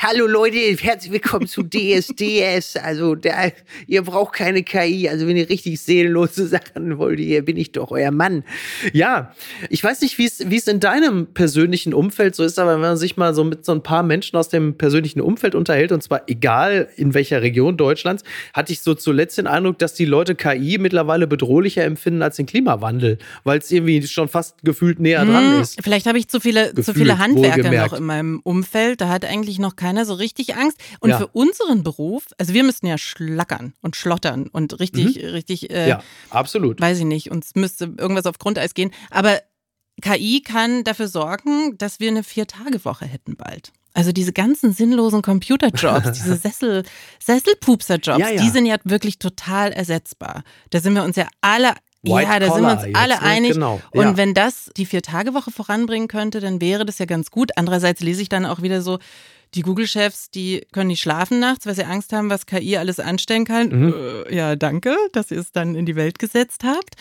Hallo 0.00 0.28
Leute, 0.28 0.58
herzlich 0.80 1.10
willkommen 1.10 1.48
zu 1.48 1.64
DSDS. 1.64 2.76
Also 2.76 3.16
da, 3.16 3.48
ihr 3.88 4.02
braucht 4.02 4.32
keine 4.32 4.62
KI. 4.62 5.08
Also 5.08 5.26
wenn 5.26 5.36
ihr 5.36 5.48
richtig 5.50 5.80
seelenlose 5.80 6.46
Sachen 6.46 6.98
wollt, 6.98 7.18
hier 7.18 7.44
bin 7.44 7.56
ich 7.56 7.72
doch 7.72 7.90
euer 7.90 8.12
Mann. 8.12 8.44
Ja, 8.92 9.34
ich 9.68 9.82
weiß 9.82 10.02
nicht, 10.02 10.16
wie 10.16 10.26
es 10.26 10.68
in 10.68 10.78
deinem 10.78 11.26
persönlichen 11.34 11.94
Umfeld 11.94 12.36
so 12.36 12.44
ist, 12.44 12.60
aber 12.60 12.74
wenn 12.74 12.80
man 12.80 12.96
sich 12.96 13.16
mal 13.16 13.34
so 13.34 13.42
mit 13.42 13.64
so 13.64 13.72
ein 13.72 13.82
paar 13.82 14.04
Menschen 14.04 14.36
aus 14.36 14.48
dem 14.48 14.78
persönlichen 14.78 15.20
Umfeld 15.20 15.56
unterhält, 15.56 15.90
und 15.90 16.00
zwar 16.00 16.22
egal 16.28 16.88
in 16.94 17.12
welcher 17.14 17.42
Region 17.42 17.76
Deutschlands, 17.76 18.22
hatte 18.54 18.72
ich 18.72 18.82
so 18.82 18.94
zuletzt 18.94 19.36
den 19.36 19.48
Eindruck, 19.48 19.80
dass 19.80 19.94
die 19.94 20.04
Leute 20.04 20.36
KI 20.36 20.78
mittlerweile 20.78 21.26
bedrohlicher 21.26 21.82
empfinden 21.82 22.22
als 22.22 22.36
den 22.36 22.46
Klimawandel, 22.46 23.18
weil 23.42 23.58
es 23.58 23.68
irgendwie 23.72 24.06
schon 24.06 24.28
fast 24.28 24.62
gefühlt 24.62 25.00
näher 25.00 25.24
dran 25.24 25.54
Hm, 25.54 25.60
ist. 25.60 25.82
Vielleicht 25.82 26.06
habe 26.06 26.18
ich 26.18 26.28
zu 26.28 26.38
viele, 26.38 26.68
zu 26.68 26.74
Gefühlt, 26.76 26.98
viele 26.98 27.18
Handwerker 27.18 27.72
noch 27.72 27.94
in 27.94 28.04
meinem 28.04 28.38
Umfeld. 28.44 29.00
Da 29.00 29.08
hat 29.08 29.24
eigentlich 29.24 29.58
noch 29.58 29.74
keiner 29.74 29.87
so 30.04 30.14
richtig 30.14 30.56
Angst. 30.56 30.78
Und 31.00 31.10
Ja. 31.10 31.18
für 31.18 31.26
unseren 31.28 31.82
Beruf, 31.82 32.24
also 32.38 32.54
wir 32.54 32.64
müssten 32.64 32.86
ja 32.86 32.98
schlackern 32.98 33.74
und 33.82 33.96
schlottern 33.96 34.48
und 34.48 34.78
richtig, 34.80 35.16
richtig, 35.22 35.70
äh, 35.70 35.82
Mhm. 35.84 35.88
Ja, 35.88 36.02
absolut. 36.30 36.80
weiß 36.80 36.98
ich 36.98 37.04
nicht, 37.04 37.30
uns 37.30 37.54
müsste 37.54 37.84
irgendwas 37.98 38.26
auf 38.26 38.38
Grundeis 38.38 38.74
gehen. 38.74 38.90
Aber 39.10 39.40
KI 40.00 40.42
kann 40.42 40.84
dafür 40.84 41.08
sorgen, 41.08 41.76
dass 41.78 41.98
wir 42.00 42.08
eine 42.08 42.22
Vier-Tage-Woche 42.22 43.04
hätten 43.06 43.36
bald. 43.36 43.72
Also 43.94 44.12
diese 44.12 44.32
ganzen 44.32 44.72
sinnlosen 44.72 45.22
Computerjobs, 45.22 46.12
diese 46.12 46.36
Sessel, 46.36 46.84
Sesselpupser-Jobs, 47.20 48.18
Ja, 48.20 48.30
ja. 48.30 48.42
die 48.42 48.48
sind 48.50 48.66
ja 48.66 48.76
wirklich 48.84 49.18
total 49.18 49.72
ersetzbar. 49.72 50.42
Da 50.70 50.80
sind 50.80 50.94
wir 50.94 51.02
uns 51.04 51.16
ja 51.16 51.26
alle, 51.40 51.74
White 52.02 52.28
ja, 52.30 52.38
da 52.38 52.52
sind 52.54 52.62
wir 52.62 52.72
uns 52.72 52.82
alle 52.96 53.14
jetzt, 53.14 53.22
ne? 53.22 53.28
einig. 53.28 53.52
Genau, 53.54 53.80
Und 53.90 54.02
ja. 54.04 54.16
wenn 54.16 54.34
das 54.34 54.70
die 54.76 54.86
Vier-Tage-Woche 54.86 55.50
voranbringen 55.50 56.06
könnte, 56.08 56.40
dann 56.40 56.60
wäre 56.60 56.84
das 56.86 56.98
ja 56.98 57.06
ganz 57.06 57.30
gut. 57.30 57.50
Andererseits 57.56 58.00
lese 58.00 58.22
ich 58.22 58.28
dann 58.28 58.46
auch 58.46 58.62
wieder 58.62 58.82
so, 58.82 58.98
die 59.54 59.62
Google-Chefs, 59.62 60.30
die 60.30 60.66
können 60.72 60.88
nicht 60.88 61.00
schlafen 61.00 61.40
nachts, 61.40 61.66
weil 61.66 61.74
sie 61.74 61.84
Angst 61.84 62.12
haben, 62.12 62.30
was 62.30 62.46
KI 62.46 62.76
alles 62.76 63.00
anstellen 63.00 63.44
kann. 63.44 63.68
Mhm. 63.68 63.94
Äh, 64.28 64.34
ja, 64.34 64.56
danke, 64.56 64.96
dass 65.12 65.30
ihr 65.30 65.38
es 65.38 65.52
dann 65.52 65.74
in 65.74 65.86
die 65.86 65.96
Welt 65.96 66.18
gesetzt 66.18 66.64
habt. 66.64 66.94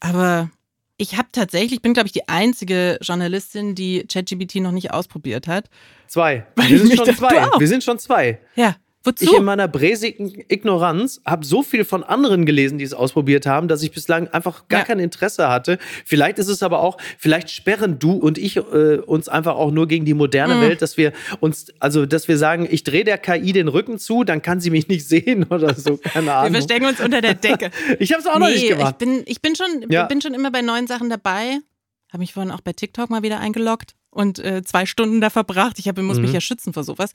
Aber 0.00 0.50
ich 0.98 1.16
habe 1.16 1.28
tatsächlich, 1.32 1.72
ich 1.72 1.82
bin, 1.82 1.94
glaube 1.94 2.06
ich, 2.06 2.12
die 2.12 2.28
einzige 2.28 2.98
Journalistin, 3.02 3.74
die 3.74 4.06
ChatGPT 4.06 4.56
noch 4.56 4.72
nicht 4.72 4.92
ausprobiert 4.92 5.46
hat. 5.46 5.68
Zwei. 6.06 6.46
Wir 6.56 6.78
sind 6.78 6.96
schon 6.96 7.14
zwei. 7.14 7.44
auch. 7.44 7.60
Wir 7.60 7.68
sind 7.68 7.84
schon 7.84 7.98
zwei. 7.98 8.38
Ja, 8.54 8.76
wozu? 9.06 9.24
Ich 9.24 9.32
in 9.32 9.44
meiner 9.44 9.68
bräsigen 9.68 10.44
Ignoranz 10.48 11.20
habe 11.24 11.46
so 11.46 11.62
viel 11.62 11.84
von 11.84 12.02
anderen 12.04 12.44
gelesen, 12.46 12.78
die 12.78 12.84
es 12.84 12.92
ausprobiert 12.92 13.46
haben, 13.46 13.68
dass 13.68 13.82
ich 13.82 13.92
bislang 13.92 14.28
einfach 14.28 14.68
gar 14.68 14.80
Ja. 14.80 14.86
kein 14.86 14.98
Interesse 14.98 15.48
hatte. 15.48 15.78
Vielleicht 16.04 16.38
ist 16.38 16.48
es 16.48 16.62
aber 16.62 16.80
auch, 16.80 16.98
vielleicht 17.18 17.50
sperren 17.50 17.98
du 17.98 18.12
und 18.12 18.38
ich 18.38 18.56
äh, 18.56 18.98
uns 18.98 19.28
einfach 19.28 19.54
auch 19.56 19.70
nur 19.70 19.86
gegen 19.88 20.04
die 20.04 20.14
moderne 20.14 20.56
Mhm. 20.56 20.60
Welt, 20.62 20.82
dass 20.82 20.96
wir 20.96 21.12
uns, 21.40 21.72
also 21.80 22.06
dass 22.06 22.28
wir 22.28 22.36
sagen, 22.38 22.66
ich 22.70 22.84
drehe 22.84 23.04
der 23.04 23.18
KI 23.18 23.52
den 23.52 23.68
Rücken 23.68 23.98
zu, 23.98 24.24
dann 24.24 24.42
kann 24.42 24.60
sie 24.60 24.70
mich 24.70 24.88
nicht 24.88 25.06
sehen 25.08 25.44
oder 25.44 25.74
so. 25.74 25.96
Keine 25.98 26.26
wir 26.26 26.34
Ahnung. 26.36 26.52
verstecken 26.52 26.86
uns 26.86 27.00
unter 27.00 27.20
der 27.20 27.34
Decke. 27.34 27.70
Ich 27.98 28.12
habe 28.12 28.20
es 28.20 28.26
auch 28.26 28.38
noch 28.38 28.48
nicht 28.48 28.64
ich 28.64 28.68
gemacht. 28.70 28.98
bin, 28.98 29.22
ich 29.26 29.40
bin 29.40 29.54
schon, 29.56 29.86
Ja. 29.90 30.04
bin 30.04 30.20
schon 30.20 30.34
immer 30.34 30.50
bei 30.50 30.62
neuen 30.62 30.86
Sachen 30.86 31.08
dabei. 31.10 31.58
Habe 32.12 32.18
mich 32.20 32.32
vorhin 32.34 32.52
auch 32.52 32.60
bei 32.60 32.72
TikTok 32.72 33.10
mal 33.10 33.22
wieder 33.22 33.40
eingeloggt 33.40 33.94
und 34.10 34.38
äh, 34.38 34.62
zwei 34.62 34.86
Stunden 34.86 35.20
da 35.20 35.28
verbracht. 35.30 35.78
Ich 35.78 35.88
hab, 35.88 35.98
muss 35.98 36.16
Mhm. 36.16 36.22
mich 36.22 36.32
ja 36.32 36.40
schützen 36.40 36.72
vor 36.72 36.84
sowas. 36.84 37.10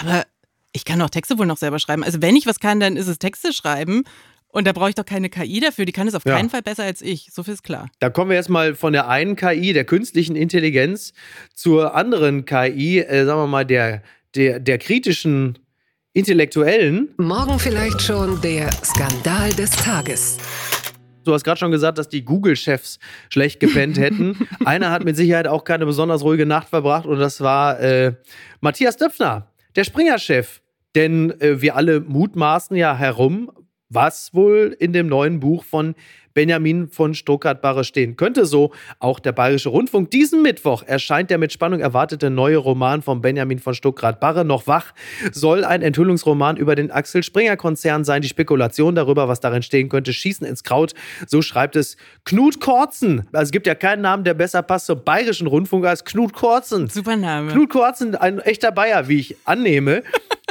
Aber 0.00 0.24
ich 0.72 0.84
kann 0.84 1.00
auch 1.02 1.10
Texte 1.10 1.38
wohl 1.38 1.46
noch 1.46 1.56
selber 1.56 1.78
schreiben. 1.78 2.04
Also 2.04 2.22
wenn 2.22 2.36
ich 2.36 2.46
was 2.46 2.60
kann, 2.60 2.80
dann 2.80 2.96
ist 2.96 3.08
es 3.08 3.18
Texte 3.18 3.52
schreiben. 3.52 4.04
Und 4.52 4.66
da 4.66 4.72
brauche 4.72 4.88
ich 4.88 4.96
doch 4.96 5.04
keine 5.04 5.28
KI 5.30 5.60
dafür. 5.60 5.84
Die 5.84 5.92
kann 5.92 6.08
es 6.08 6.14
auf 6.16 6.24
Ja. 6.24 6.34
keinen 6.36 6.50
Fall 6.50 6.62
besser 6.62 6.82
als 6.82 7.02
ich. 7.02 7.28
So 7.32 7.44
viel 7.44 7.54
ist 7.54 7.62
klar. 7.62 7.88
Da 8.00 8.10
kommen 8.10 8.30
wir 8.30 8.36
jetzt 8.36 8.48
mal 8.48 8.74
von 8.74 8.92
der 8.92 9.08
einen 9.08 9.36
KI, 9.36 9.72
der 9.72 9.84
künstlichen 9.84 10.34
Intelligenz, 10.34 11.12
zur 11.54 11.94
anderen 11.94 12.44
KI, 12.46 12.98
äh, 12.98 13.24
sagen 13.26 13.40
wir 13.40 13.46
mal, 13.46 13.64
der, 13.64 14.02
der, 14.34 14.58
der 14.58 14.78
kritischen 14.78 15.58
Intellektuellen. 16.14 17.14
Morgen 17.18 17.58
vielleicht 17.60 18.02
schon 18.02 18.40
der 18.40 18.70
Skandal 18.84 19.50
des 19.54 19.70
Tages. 19.70 20.38
Du 21.24 21.32
hast 21.32 21.44
gerade 21.44 21.58
schon 21.60 21.70
gesagt, 21.70 21.98
dass 21.98 22.08
die 22.08 22.24
Google-Chefs 22.24 22.98
schlecht 23.28 23.60
gepennt 23.60 23.98
hätten. 24.00 24.36
Einer 24.64 24.90
hat 24.90 25.04
mit 25.04 25.16
Sicherheit 25.16 25.46
auch 25.46 25.62
keine 25.62 25.86
besonders 25.86 26.22
ruhige 26.22 26.46
Nacht 26.46 26.68
verbracht 26.68 27.06
und 27.06 27.18
das 27.20 27.40
war 27.40 27.78
äh, 27.78 28.14
Matthias 28.60 28.96
Döpfner, 28.96 29.49
der 29.76 29.84
Springer-Chef. 29.84 30.60
Denn 30.94 31.30
äh, 31.40 31.60
wir 31.62 31.76
alle 31.76 32.00
mutmaßen 32.00 32.76
ja 32.76 32.96
herum, 32.96 33.50
was 33.88 34.34
wohl 34.34 34.76
in 34.78 34.92
dem 34.92 35.06
neuen 35.06 35.40
Buch 35.40 35.64
von 35.64 35.94
Benjamin 36.34 36.88
von 36.88 37.14
Stuttgart-Barre 37.14 37.84
stehen 37.84 38.16
könnte. 38.16 38.46
So 38.46 38.72
auch 38.98 39.18
der 39.18 39.32
Bayerische 39.32 39.68
Rundfunk. 39.68 40.10
Diesen 40.10 40.42
Mittwoch 40.42 40.82
erscheint 40.82 41.30
der 41.30 41.38
mit 41.38 41.52
Spannung 41.52 41.80
erwartete 41.80 42.30
neue 42.30 42.56
Roman 42.56 43.02
von 43.02 43.20
Benjamin 43.20 43.58
von 43.58 43.74
Stuttgart-Barre. 43.74 44.44
Noch 44.44 44.66
wach 44.66 44.92
soll 45.32 45.64
ein 45.64 45.82
Enthüllungsroman 45.82 46.56
über 46.56 46.74
den 46.74 46.90
Axel 46.90 47.22
Springer-Konzern 47.22 48.04
sein. 48.04 48.22
Die 48.22 48.28
Spekulation 48.28 48.94
darüber, 48.94 49.28
was 49.28 49.40
darin 49.40 49.62
stehen 49.62 49.88
könnte, 49.88 50.12
schießen 50.12 50.46
ins 50.46 50.64
Kraut. 50.64 50.94
So 51.26 51.42
schreibt 51.42 51.76
es 51.76 51.96
Knut 52.24 52.60
Korzen. 52.60 53.26
Also 53.32 53.44
es 53.44 53.50
gibt 53.50 53.66
ja 53.66 53.74
keinen 53.74 54.02
Namen, 54.02 54.24
der 54.24 54.34
besser 54.34 54.62
passt 54.62 54.86
zum 54.86 55.02
Bayerischen 55.04 55.46
Rundfunk 55.46 55.86
als 55.86 56.04
Knut 56.04 56.32
Korzen. 56.32 56.88
Super 56.88 57.16
Name. 57.16 57.52
Knut 57.52 57.70
Korzen, 57.70 58.14
ein 58.14 58.38
echter 58.38 58.72
Bayer, 58.72 59.08
wie 59.08 59.18
ich 59.18 59.36
annehme. 59.44 60.02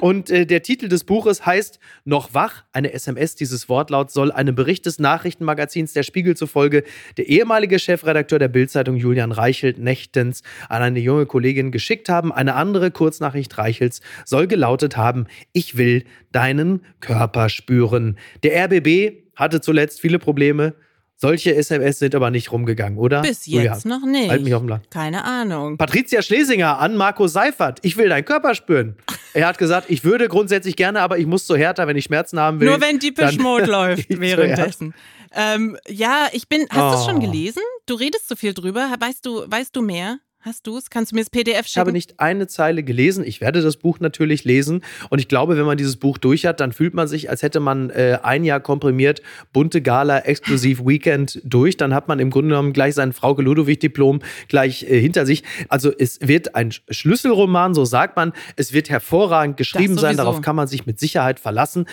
Und 0.01 0.29
äh, 0.29 0.45
der 0.45 0.63
Titel 0.63 0.87
des 0.87 1.03
Buches 1.03 1.45
heißt 1.45 1.79
Noch 2.05 2.33
wach, 2.33 2.63
eine 2.71 2.93
SMS. 2.93 3.35
Dieses 3.35 3.67
Wortlaut 3.67 4.11
soll 4.11 4.31
einem 4.31 4.55
Bericht 4.55 4.85
des 4.85 4.99
Nachrichtenmagazins 4.99 5.93
Der 5.93 6.03
Spiegel 6.03 6.37
zufolge 6.37 6.83
der 7.17 7.27
ehemalige 7.27 7.79
Chefredakteur 7.79 8.39
der 8.39 8.47
Bildzeitung 8.47 8.95
Julian 8.95 9.31
Reichelt 9.31 9.77
nächtens 9.77 10.41
an 10.69 10.81
eine 10.81 10.99
junge 10.99 11.25
Kollegin 11.25 11.71
geschickt 11.71 12.07
haben. 12.07 12.31
Eine 12.31 12.55
andere 12.55 12.91
Kurznachricht 12.91 13.57
Reichels 13.57 14.01
soll 14.25 14.47
gelautet 14.47 14.95
haben: 14.95 15.27
Ich 15.51 15.77
will 15.77 16.05
deinen 16.31 16.85
Körper 17.01 17.49
spüren. 17.49 18.17
Der 18.43 18.65
RBB 18.65 19.23
hatte 19.35 19.59
zuletzt 19.59 19.99
viele 19.99 20.19
Probleme. 20.19 20.75
Solche 21.21 21.53
SMS 21.53 21.99
sind 21.99 22.15
aber 22.15 22.31
nicht 22.31 22.49
rumgegangen, 22.53 22.97
oder? 22.97 23.21
Bis 23.21 23.45
Julia, 23.45 23.73
jetzt 23.73 23.85
noch 23.85 24.05
nicht. 24.05 24.29
Halt 24.29 24.41
mich 24.41 24.53
auf 24.53 24.61
dem 24.61 24.69
Land. 24.69 24.89
Keine 24.89 25.25
Ahnung. 25.25 25.77
Patricia 25.77 26.21
Schlesinger 26.21 26.79
an 26.79 26.95
Marco 26.95 27.27
Seifert. 27.27 27.79
Ich 27.81 27.97
will 27.97 28.07
deinen 28.07 28.23
Körper 28.23 28.55
spüren. 28.55 28.95
Er 29.33 29.47
hat 29.47 29.57
gesagt, 29.57 29.89
ich 29.89 30.05
würde 30.05 30.29
grundsätzlich 30.29 30.77
gerne, 30.77 31.01
aber 31.01 31.17
ich 31.17 31.25
muss 31.25 31.45
zu 31.45 31.57
Hertha, 31.57 31.87
wenn 31.87 31.97
ich 31.97 32.05
Schmerzen 32.05 32.39
haben 32.39 32.61
will. 32.61 32.69
Nur 32.69 32.79
wenn 32.79 32.99
die 32.99 33.13
Mode 33.37 33.65
läuft 33.69 34.07
währenddessen. 34.09 34.93
Ähm, 35.35 35.77
ja, 35.89 36.27
ich 36.31 36.47
bin. 36.47 36.65
Hast 36.69 36.95
du 36.95 36.99
es 37.01 37.05
schon 37.05 37.17
Oh. 37.17 37.31
gelesen? 37.31 37.61
Du 37.85 37.95
redest 37.95 38.29
so 38.29 38.35
viel 38.37 38.53
drüber. 38.53 38.89
Weißt 38.99 39.25
du, 39.25 39.43
weißt 39.45 39.75
du 39.75 39.81
mehr? 39.81 40.19
Hast 40.41 40.67
du 40.67 40.77
es? 40.77 40.89
Kannst 40.89 41.11
du 41.11 41.15
mir 41.15 41.21
das 41.21 41.29
PDF 41.29 41.65
Ich 41.65 41.77
habe 41.77 41.89
schicken? 41.89 41.91
nicht 41.91 42.19
eine 42.21 42.47
Zeile 42.47 42.81
gelesen. 42.81 43.25
Ich 43.25 43.41
werde 43.41 43.61
das 43.61 43.75
Buch 43.75 43.99
natürlich 43.99 44.45
lesen. 44.45 44.83
Und 45.09 45.19
ich 45.19 45.27
glaube, 45.27 45.57
wenn 45.57 45.65
man 45.65 45.77
dieses 45.77 45.97
Buch 45.97 46.17
durch 46.17 46.45
hat, 46.45 46.61
dann 46.61 46.71
fühlt 46.71 46.93
man 46.93 47.09
sich, 47.09 47.29
als 47.29 47.43
hätte 47.43 47.59
man 47.59 47.89
äh, 47.89 48.19
ein 48.23 48.45
Jahr 48.45 48.61
komprimiert 48.61 49.21
bunte 49.51 49.81
Gala 49.81 50.19
exklusiv 50.19 50.79
Weekend 50.85 51.41
durch. 51.43 51.75
Dann 51.75 51.93
hat 51.93 52.07
man 52.07 52.19
im 52.19 52.29
Grunde 52.29 52.49
genommen 52.51 52.71
gleich 52.71 52.95
sein 52.95 53.11
Frauke 53.11 53.41
Ludowig-Diplom 53.41 54.21
gleich 54.47 54.83
äh, 54.83 55.01
hinter 55.01 55.25
sich. 55.25 55.43
Also 55.67 55.91
es 55.97 56.19
wird 56.21 56.55
ein 56.55 56.71
Sch- 56.71 56.81
Schlüsselroman, 56.89 57.73
so 57.73 57.83
sagt 57.83 58.15
man. 58.15 58.31
Es 58.55 58.71
wird 58.71 58.89
hervorragend 58.89 59.57
geschrieben 59.57 59.97
sein. 59.97 60.15
Darauf 60.15 60.41
kann 60.41 60.55
man 60.55 60.67
sich 60.69 60.85
mit 60.85 60.99
Sicherheit 60.99 61.41
verlassen. 61.41 61.85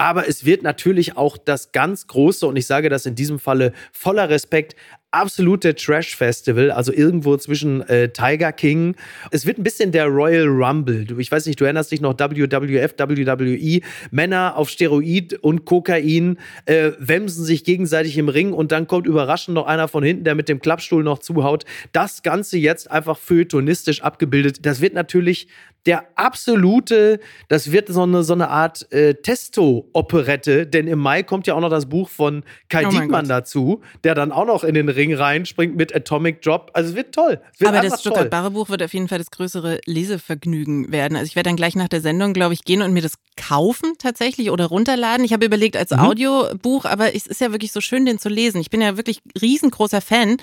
Aber 0.00 0.28
es 0.28 0.44
wird 0.44 0.62
natürlich 0.62 1.16
auch 1.16 1.36
das 1.36 1.72
ganz 1.72 2.06
große, 2.06 2.46
und 2.46 2.54
ich 2.56 2.68
sage 2.68 2.88
das 2.88 3.04
in 3.04 3.16
diesem 3.16 3.40
Falle 3.40 3.72
voller 3.90 4.28
Respekt, 4.28 4.76
absolute 5.10 5.74
Trash-Festival, 5.74 6.70
also 6.70 6.92
irgendwo 6.92 7.36
zwischen 7.36 7.80
äh, 7.88 8.10
Tiger 8.10 8.52
King. 8.52 8.94
Es 9.30 9.46
wird 9.46 9.58
ein 9.58 9.62
bisschen 9.62 9.90
der 9.90 10.06
Royal 10.06 10.46
Rumble. 10.46 11.06
Ich 11.18 11.32
weiß 11.32 11.46
nicht, 11.46 11.60
du 11.60 11.64
erinnerst 11.64 11.90
dich 11.90 12.00
noch 12.00 12.14
WWF, 12.18 12.94
WWE, 12.98 13.80
Männer 14.10 14.56
auf 14.56 14.68
Steroid 14.68 15.34
und 15.34 15.64
Kokain 15.64 16.38
äh, 16.66 16.92
wemsen 16.98 17.44
sich 17.44 17.64
gegenseitig 17.64 18.18
im 18.18 18.28
Ring 18.28 18.52
und 18.52 18.70
dann 18.70 18.86
kommt 18.86 19.06
überraschend 19.06 19.54
noch 19.54 19.66
einer 19.66 19.88
von 19.88 20.02
hinten, 20.02 20.24
der 20.24 20.34
mit 20.34 20.48
dem 20.48 20.60
Klappstuhl 20.60 21.02
noch 21.02 21.20
zuhaut. 21.20 21.64
Das 21.92 22.22
Ganze 22.22 22.58
jetzt 22.58 22.90
einfach 22.90 23.16
feuilletonistisch 23.16 24.02
abgebildet. 24.02 24.66
Das 24.66 24.80
wird 24.80 24.92
natürlich 24.92 25.48
der 25.86 26.04
absolute, 26.16 27.18
das 27.48 27.72
wird 27.72 27.88
so 27.88 28.02
eine, 28.02 28.22
so 28.22 28.34
eine 28.34 28.48
Art 28.48 28.90
äh, 28.92 29.14
Testo-Operette, 29.14 30.66
denn 30.66 30.86
im 30.86 30.98
Mai 30.98 31.22
kommt 31.22 31.46
ja 31.46 31.54
auch 31.54 31.60
noch 31.60 31.70
das 31.70 31.88
Buch 31.88 32.10
von 32.10 32.44
Kai 32.68 32.86
Oh 32.86 32.90
Diekmann 32.90 33.26
dazu, 33.26 33.80
der 34.04 34.14
dann 34.14 34.30
auch 34.30 34.46
noch 34.46 34.64
in 34.64 34.74
den 34.74 34.90
Ring 34.98 35.14
reinspringt 35.14 35.76
mit 35.76 35.94
Atomic 35.94 36.42
Drop. 36.42 36.70
Also 36.74 36.90
es 36.90 36.94
wird 36.96 37.14
toll. 37.14 37.40
Es 37.54 37.60
wird 37.60 37.70
Aber 37.70 37.80
das 37.80 37.92
toll. 37.92 38.00
Stuttgart 38.00 38.28
Barre 38.30 38.50
Buch 38.50 38.68
wird 38.68 38.82
auf 38.82 38.92
jeden 38.92 39.08
Fall 39.08 39.16
das 39.18 39.30
größere 39.30 39.80
Lesevergnügen 39.86 40.92
werden. 40.92 41.16
Also 41.16 41.26
ich 41.28 41.36
werde 41.36 41.48
dann 41.48 41.56
gleich 41.56 41.76
nach 41.76 41.88
der 41.88 42.00
Sendung, 42.00 42.32
glaube 42.34 42.52
ich, 42.54 42.64
gehen 42.64 42.82
und 42.82 42.92
mir 42.92 43.00
das 43.02 43.14
kaufen 43.36 43.94
tatsächlich 43.98 44.50
oder 44.50 44.66
runterladen. 44.66 45.24
Ich 45.24 45.32
habe 45.32 45.46
überlegt 45.46 45.76
als 45.76 45.92
Mhm. 45.92 46.00
Audiobuch, 46.00 46.84
aber 46.84 47.14
es 47.14 47.26
ist 47.26 47.40
ja 47.40 47.52
wirklich 47.52 47.72
so 47.72 47.80
schön, 47.80 48.04
den 48.04 48.18
zu 48.18 48.28
lesen. 48.28 48.60
Ich 48.60 48.70
bin 48.70 48.80
ja 48.80 48.96
wirklich 48.96 49.20
riesengroßer 49.40 50.00
Fan 50.00 50.36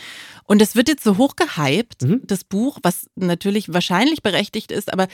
und 0.45 0.61
es 0.61 0.75
wird 0.75 0.87
jetzt 0.87 1.03
so 1.03 1.17
hoch 1.17 1.35
gehypt, 1.35 2.03
Mhm. 2.03 2.21
das 2.23 2.43
Buch, 2.43 2.79
was 2.83 3.07
natürlich 3.15 3.73
wahrscheinlich 3.73 4.23
berechtigt 4.23 4.71
ist, 4.71 4.91
aber 4.93 5.07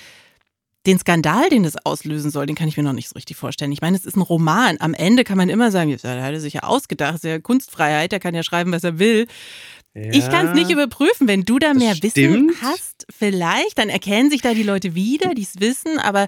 den 0.87 0.97
Skandal, 0.97 1.49
den 1.49 1.63
das 1.63 1.77
auslösen 1.85 2.31
soll, 2.31 2.45
den 2.47 2.55
kann 2.55 2.67
ich 2.67 2.75
mir 2.77 2.83
noch 2.83 2.93
nicht 2.93 3.09
so 3.09 3.13
richtig 3.13 3.37
vorstellen. 3.37 3.71
Ich 3.71 3.81
meine, 3.81 3.95
es 3.95 4.05
ist 4.05 4.15
ein 4.17 4.21
Roman. 4.21 4.77
Am 4.79 4.93
Ende 4.95 5.23
kann 5.23 5.37
man 5.37 5.49
immer 5.49 5.69
sagen, 5.71 5.89
ja, 5.91 5.97
der 5.97 6.23
hat 6.23 6.33
er 6.33 6.39
sich 6.39 6.53
ja 6.53 6.63
ausgedacht, 6.63 7.15
ist 7.15 7.23
ja 7.23 7.39
Kunstfreiheit, 7.39 8.11
der 8.11 8.19
kann 8.19 8.33
ja 8.33 8.41
schreiben, 8.43 8.71
was 8.71 8.83
er 8.83 8.97
will. 8.97 9.27
Ich 9.93 10.29
kann 10.29 10.47
es 10.47 10.53
nicht 10.55 10.71
überprüfen. 10.71 11.27
Wenn 11.27 11.43
du 11.43 11.59
da 11.59 11.73
mehr 11.73 11.93
Wissen 12.01 12.51
hast, 12.61 13.05
vielleicht, 13.09 13.77
dann 13.77 13.89
erkennen 13.89 14.29
sich 14.31 14.41
da 14.41 14.53
die 14.53 14.63
Leute 14.63 14.95
wieder, 14.95 15.33
die 15.35 15.43
es 15.43 15.59
wissen, 15.59 15.99
aber 15.99 16.27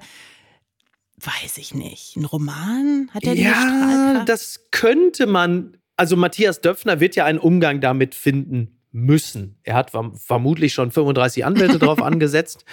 weiß 1.17 1.57
ich 1.57 1.73
nicht. 1.73 2.15
Ein 2.17 2.25
Roman? 2.25 3.09
Hat 3.13 3.23
die 3.23 3.41
Ja, 3.41 4.23
das 4.25 4.65
könnte 4.71 5.25
man. 5.27 5.77
Also 5.95 6.17
Matthias 6.17 6.59
Döpfner 6.59 6.99
wird 6.99 7.15
ja 7.15 7.23
einen 7.25 7.39
Umgang 7.39 7.79
damit 7.79 8.15
finden 8.15 8.79
müssen. 8.91 9.59
Er 9.63 9.75
hat 9.75 9.91
verm- 9.91 10.17
vermutlich 10.17 10.73
schon 10.73 10.91
35 10.91 11.45
Anwälte 11.45 11.79
drauf 11.79 12.01
angesetzt. 12.01 12.65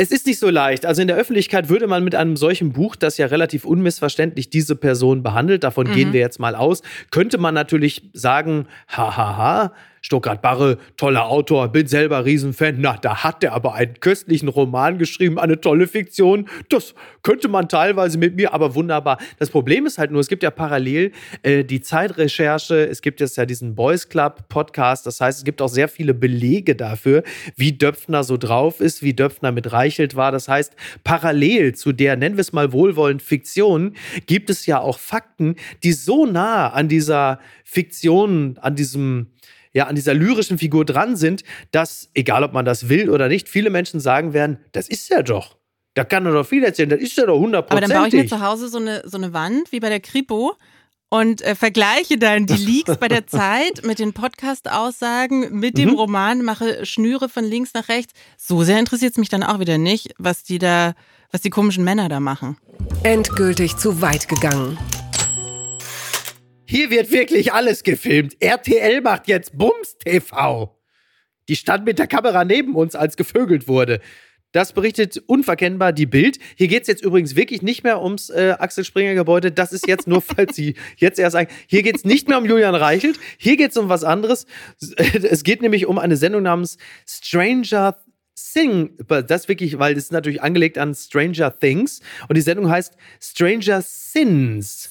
Es 0.00 0.12
ist 0.12 0.26
nicht 0.26 0.38
so 0.38 0.48
leicht. 0.48 0.86
Also 0.86 1.02
in 1.02 1.08
der 1.08 1.16
Öffentlichkeit 1.16 1.68
würde 1.68 1.88
man 1.88 2.04
mit 2.04 2.14
einem 2.14 2.36
solchen 2.36 2.72
Buch, 2.72 2.94
das 2.94 3.18
ja 3.18 3.26
relativ 3.26 3.64
unmissverständlich 3.64 4.48
diese 4.48 4.76
Person 4.76 5.24
behandelt, 5.24 5.64
davon 5.64 5.88
Mhm. 5.88 5.92
gehen 5.92 6.12
wir 6.12 6.20
jetzt 6.20 6.38
mal 6.38 6.54
aus, 6.54 6.82
könnte 7.10 7.36
man 7.36 7.52
natürlich 7.52 8.02
sagen, 8.12 8.66
hahaha, 8.88 9.72
Stuttgart 10.00 10.42
Barre, 10.42 10.78
toller 10.96 11.26
Autor, 11.26 11.68
bin 11.68 11.86
selber 11.86 12.24
Riesenfan. 12.24 12.76
Na, 12.78 12.96
da 12.96 13.22
hat 13.24 13.44
er 13.44 13.52
aber 13.52 13.74
einen 13.74 13.94
köstlichen 14.00 14.48
Roman 14.48 14.98
geschrieben, 14.98 15.38
eine 15.38 15.60
tolle 15.60 15.86
Fiktion. 15.86 16.48
Das 16.68 16.94
könnte 17.22 17.48
man 17.48 17.68
teilweise 17.68 18.18
mit 18.18 18.36
mir, 18.36 18.54
aber 18.54 18.74
wunderbar. 18.74 19.18
Das 19.38 19.50
Problem 19.50 19.86
ist 19.86 19.98
halt 19.98 20.10
nur, 20.10 20.20
es 20.20 20.28
gibt 20.28 20.42
ja 20.42 20.50
parallel 20.50 21.12
äh, 21.42 21.64
die 21.64 21.80
Zeitrecherche, 21.80 22.88
es 22.88 23.02
gibt 23.02 23.20
jetzt 23.20 23.36
ja 23.36 23.46
diesen 23.46 23.74
Boys 23.74 24.08
Club 24.08 24.48
Podcast. 24.48 25.06
Das 25.06 25.20
heißt, 25.20 25.38
es 25.38 25.44
gibt 25.44 25.60
auch 25.62 25.68
sehr 25.68 25.88
viele 25.88 26.14
Belege 26.14 26.76
dafür, 26.76 27.22
wie 27.56 27.72
Döpfner 27.72 28.24
so 28.24 28.36
drauf 28.36 28.80
ist, 28.80 29.02
wie 29.02 29.14
Döpfner 29.14 29.52
mit 29.52 29.72
Reichelt 29.72 30.16
war. 30.16 30.32
Das 30.32 30.48
heißt, 30.48 30.74
parallel 31.04 31.74
zu 31.74 31.92
der, 31.92 32.16
nennen 32.16 32.36
wir 32.36 32.42
es 32.42 32.52
mal 32.52 32.72
wohlwollend, 32.72 33.22
Fiktion, 33.22 33.94
gibt 34.26 34.50
es 34.50 34.66
ja 34.66 34.80
auch 34.80 34.98
Fakten, 34.98 35.56
die 35.82 35.92
so 35.92 36.26
nah 36.26 36.68
an 36.70 36.88
dieser 36.88 37.40
Fiktion, 37.64 38.58
an 38.60 38.74
diesem 38.74 39.28
ja, 39.72 39.86
an 39.86 39.94
dieser 39.94 40.14
lyrischen 40.14 40.58
Figur 40.58 40.84
dran 40.84 41.16
sind, 41.16 41.44
dass, 41.70 42.08
egal 42.14 42.44
ob 42.44 42.52
man 42.52 42.64
das 42.64 42.88
will 42.88 43.10
oder 43.10 43.28
nicht, 43.28 43.48
viele 43.48 43.70
Menschen 43.70 44.00
sagen 44.00 44.32
werden, 44.32 44.58
das 44.72 44.88
ist 44.88 45.10
er 45.10 45.22
doch. 45.22 45.56
Da 45.94 46.04
kann 46.04 46.26
er 46.26 46.32
doch 46.32 46.46
viel 46.46 46.62
erzählen, 46.64 46.88
das 46.90 47.00
ist 47.00 47.18
er 47.18 47.26
doch 47.26 47.34
aber 47.34 47.40
hundertprozentig. 47.42 47.88
dann 47.90 47.98
baue 47.98 48.08
ich 48.08 48.14
mir 48.14 48.26
zu 48.28 48.40
Hause 48.40 48.68
so 48.68 48.78
eine, 48.78 49.02
so 49.04 49.16
eine 49.16 49.32
Wand 49.32 49.72
wie 49.72 49.80
bei 49.80 49.88
der 49.88 50.00
Kripo 50.00 50.54
und 51.10 51.40
äh, 51.42 51.54
vergleiche 51.54 52.18
dann 52.18 52.46
die 52.46 52.52
Leaks 52.54 52.98
bei 52.98 53.08
der 53.08 53.26
Zeit 53.26 53.82
mit 53.84 53.98
den 53.98 54.12
Podcast-Aussagen, 54.12 55.58
mit 55.58 55.78
dem 55.78 55.90
Mhm. 55.90 55.94
Roman, 55.96 56.42
mache 56.42 56.84
Schnüre 56.86 57.28
von 57.28 57.44
links 57.44 57.72
nach 57.74 57.88
rechts. 57.88 58.12
So 58.36 58.62
sehr 58.62 58.78
interessiert 58.78 59.12
es 59.12 59.18
mich 59.18 59.28
dann 59.28 59.42
auch 59.42 59.58
wieder 59.58 59.78
nicht, 59.78 60.14
was 60.18 60.42
die 60.42 60.58
da, 60.58 60.94
was 61.32 61.40
die 61.40 61.50
komischen 61.50 61.82
Männer 61.84 62.08
da 62.08 62.20
machen. 62.20 62.58
Endgültig 63.02 63.76
zu 63.76 64.00
weit 64.02 64.28
gegangen. 64.28 64.78
Hier 66.70 66.90
wird 66.90 67.10
wirklich 67.10 67.54
alles 67.54 67.82
gefilmt. 67.82 68.36
RTL 68.40 69.00
macht 69.00 69.26
jetzt 69.26 69.56
Bums 69.56 69.96
TV. 70.04 70.78
Die 71.48 71.56
stand 71.56 71.86
mit 71.86 71.98
der 71.98 72.06
Kamera 72.06 72.44
neben 72.44 72.74
uns, 72.74 72.94
als 72.94 73.16
gevögelt 73.16 73.68
wurde. 73.68 74.00
Das 74.52 74.74
berichtet 74.74 75.16
unverkennbar 75.26 75.94
die 75.94 76.04
Bild. 76.04 76.38
Hier 76.56 76.68
geht 76.68 76.82
es 76.82 76.88
jetzt 76.88 77.02
übrigens 77.02 77.36
wirklich 77.36 77.62
nicht 77.62 77.84
mehr 77.84 78.02
ums 78.02 78.28
äh, 78.28 78.54
Axel 78.58 78.84
Springer 78.84 79.14
Gebäude. 79.14 79.50
Das 79.50 79.72
ist 79.72 79.88
jetzt 79.88 80.06
nur, 80.06 80.20
falls 80.22 80.56
Sie 80.56 80.74
jetzt 80.98 81.18
erst 81.18 81.32
sagen, 81.32 81.50
hier 81.66 81.82
geht 81.82 81.96
es 81.96 82.04
nicht 82.04 82.28
mehr 82.28 82.36
um 82.36 82.44
Julian 82.44 82.74
Reichelt. 82.74 83.18
Hier 83.38 83.56
geht 83.56 83.70
es 83.70 83.76
um 83.78 83.88
was 83.88 84.04
anderes. 84.04 84.44
Es 84.98 85.44
geht 85.44 85.62
nämlich 85.62 85.86
um 85.86 85.98
eine 85.98 86.18
Sendung 86.18 86.42
namens 86.42 86.76
Stranger 87.06 87.96
Sing, 88.38 88.90
das 89.26 89.48
wirklich, 89.48 89.78
weil 89.78 89.94
das 89.94 90.04
ist 90.04 90.12
natürlich 90.12 90.42
angelegt 90.42 90.78
an 90.78 90.94
Stranger 90.94 91.58
Things 91.58 92.00
und 92.28 92.36
die 92.36 92.40
Sendung 92.40 92.70
heißt 92.70 92.94
Stranger 93.20 93.82
Sins. 93.82 94.08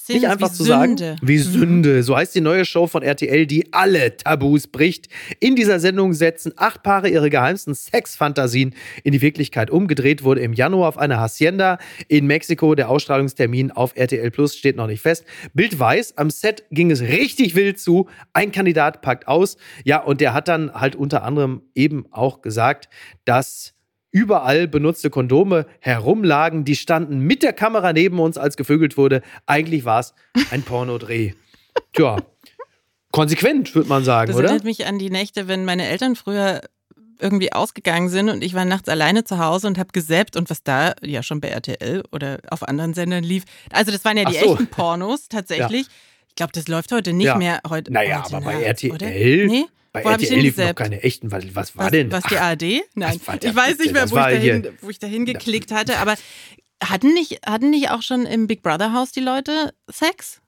Sins 0.05 0.09
Nicht 0.09 0.27
einfach 0.27 0.51
zu 0.51 0.63
sagen, 0.63 0.97
Sünde. 0.97 1.15
wie 1.21 1.37
Sünde. 1.37 2.03
So 2.03 2.15
heißt 2.15 2.35
die 2.35 2.41
neue 2.41 2.65
Show 2.65 2.87
von 2.87 3.03
RTL, 3.03 3.45
die 3.47 3.73
alle 3.73 4.15
Tabus 4.17 4.67
bricht. 4.67 5.07
In 5.39 5.55
dieser 5.55 5.79
Sendung 5.79 6.13
setzen 6.13 6.53
acht 6.55 6.83
Paare 6.83 7.09
ihre 7.09 7.29
geheimsten 7.29 7.73
Sexfantasien 7.73 8.75
in 9.03 9.13
die 9.13 9.21
Wirklichkeit 9.21 9.69
um. 9.71 9.87
Gedreht 9.87 10.23
wurde 10.23 10.41
im 10.41 10.53
Januar 10.53 10.89
auf 10.89 10.97
einer 10.97 11.19
Hacienda 11.19 11.79
in 12.07 12.27
Mexiko. 12.27 12.75
Der 12.75 12.89
Ausstrahlungstermin 12.89 13.71
auf 13.71 13.93
RTL 13.95 14.29
Plus 14.29 14.55
steht 14.55 14.75
noch 14.75 14.87
nicht 14.87 15.01
fest. 15.01 15.25
Bild 15.53 15.79
weiß, 15.79 16.17
am 16.17 16.29
Set 16.29 16.65
ging 16.71 16.91
es 16.91 17.01
richtig 17.01 17.55
wild 17.55 17.79
zu. 17.79 18.07
Ein 18.33 18.51
Kandidat 18.51 19.01
packt 19.01 19.27
aus. 19.27 19.57
Ja, 19.83 20.01
und 20.01 20.21
der 20.21 20.33
hat 20.33 20.47
dann 20.47 20.73
halt 20.73 20.95
unter 20.95 21.23
anderem 21.23 21.61
eben 21.75 22.05
auch 22.11 22.41
gesagt, 22.41 22.89
dass 23.25 23.36
überall 24.11 24.67
benutzte 24.67 25.09
Kondome 25.09 25.65
herumlagen. 25.79 26.65
Die 26.65 26.75
standen 26.75 27.19
mit 27.19 27.43
der 27.43 27.53
Kamera 27.53 27.93
neben 27.93 28.19
uns, 28.19 28.37
als 28.37 28.57
gevögelt 28.57 28.97
wurde. 28.97 29.21
Eigentlich 29.45 29.85
war 29.85 29.99
es 29.99 30.13
ein 30.51 30.63
Pornodreh. 30.63 31.33
Tja, 31.93 32.17
konsequent, 33.11 33.73
würde 33.75 33.89
man 33.89 34.03
sagen, 34.03 34.27
Das 34.29 34.37
oder? 34.37 34.47
erinnert 34.47 34.65
mich 34.65 34.85
an 34.85 34.99
die 34.99 35.09
Nächte, 35.09 35.47
wenn 35.47 35.65
meine 35.65 35.87
Eltern 35.87 36.15
früher 36.15 36.61
irgendwie 37.19 37.51
ausgegangen 37.51 38.09
sind 38.09 38.29
und 38.29 38.43
ich 38.43 38.53
war 38.53 38.63
nachts 38.63 38.87
alleine 38.89 39.23
zu 39.23 39.39
Hause 39.39 39.65
und 39.67 39.79
habe 39.79 39.89
gesäppt 39.91 40.35
und 40.37 40.49
was 40.51 40.61
da 40.63 40.93
ja 41.03 41.23
schon 41.23 41.41
bei 41.41 41.47
RTL 41.49 42.03
oder 42.11 42.39
auf 42.51 42.61
anderen 42.61 42.93
Sendern 42.93 43.23
lief. 43.23 43.43
Also 43.71 43.91
das 43.91 44.05
waren 44.05 44.17
ja 44.17 44.25
die 44.25 44.37
so. 44.37 44.51
echten 44.53 44.67
Pornos 44.67 45.27
tatsächlich. 45.27 45.87
Ich 46.27 46.35
glaube, 46.35 46.51
das 46.53 46.67
läuft 46.67 46.91
heute 46.91 47.13
nicht 47.13 47.25
Ja. 47.25 47.35
mehr. 47.37 47.59
Heute, 47.67 47.91
Naja, 47.91 48.23
heute 48.23 48.35
aber 48.35 48.45
bei 48.45 48.53
Nacht, 48.53 48.63
RTL, 48.65 48.91
Oder? 48.91 49.07
Nee? 49.07 49.65
Bei 50.03 50.09
Wo 50.09 50.09
RTL 50.09 50.39
liefen 50.39 50.67
noch 50.67 50.75
keine 50.75 51.03
echten. 51.03 51.31
Was, 51.31 51.43
was 51.55 51.77
war 51.77 51.85
was, 51.85 51.91
denn? 51.91 52.11
Was 52.11 52.23
die 52.25 52.37
Ach, 52.37 52.41
ARD? 52.41 52.63
Nein, 52.95 53.19
war 53.25 53.35
ich 53.41 53.55
weiß 53.55 53.77
nicht 53.79 53.93
mehr, 53.93 54.09
wo 54.09 54.17
ich, 54.17 54.23
dahin, 54.23 54.67
wo 54.81 54.89
ich 54.89 54.99
dahin 54.99 55.25
geklickt 55.25 55.71
hatte, 55.71 55.97
aber 55.97 56.15
Hatten 56.83 57.13
nicht, 57.13 57.39
hatten 57.45 57.71
nicht 57.71 57.89
auch 57.89 58.03
schon 58.03 58.27
im 58.27 58.45
Big 58.45 58.61
Brother 58.61 58.93
Haus 58.93 59.11
die 59.11 59.19
Leute 59.19 59.73
Sex? 59.89 60.41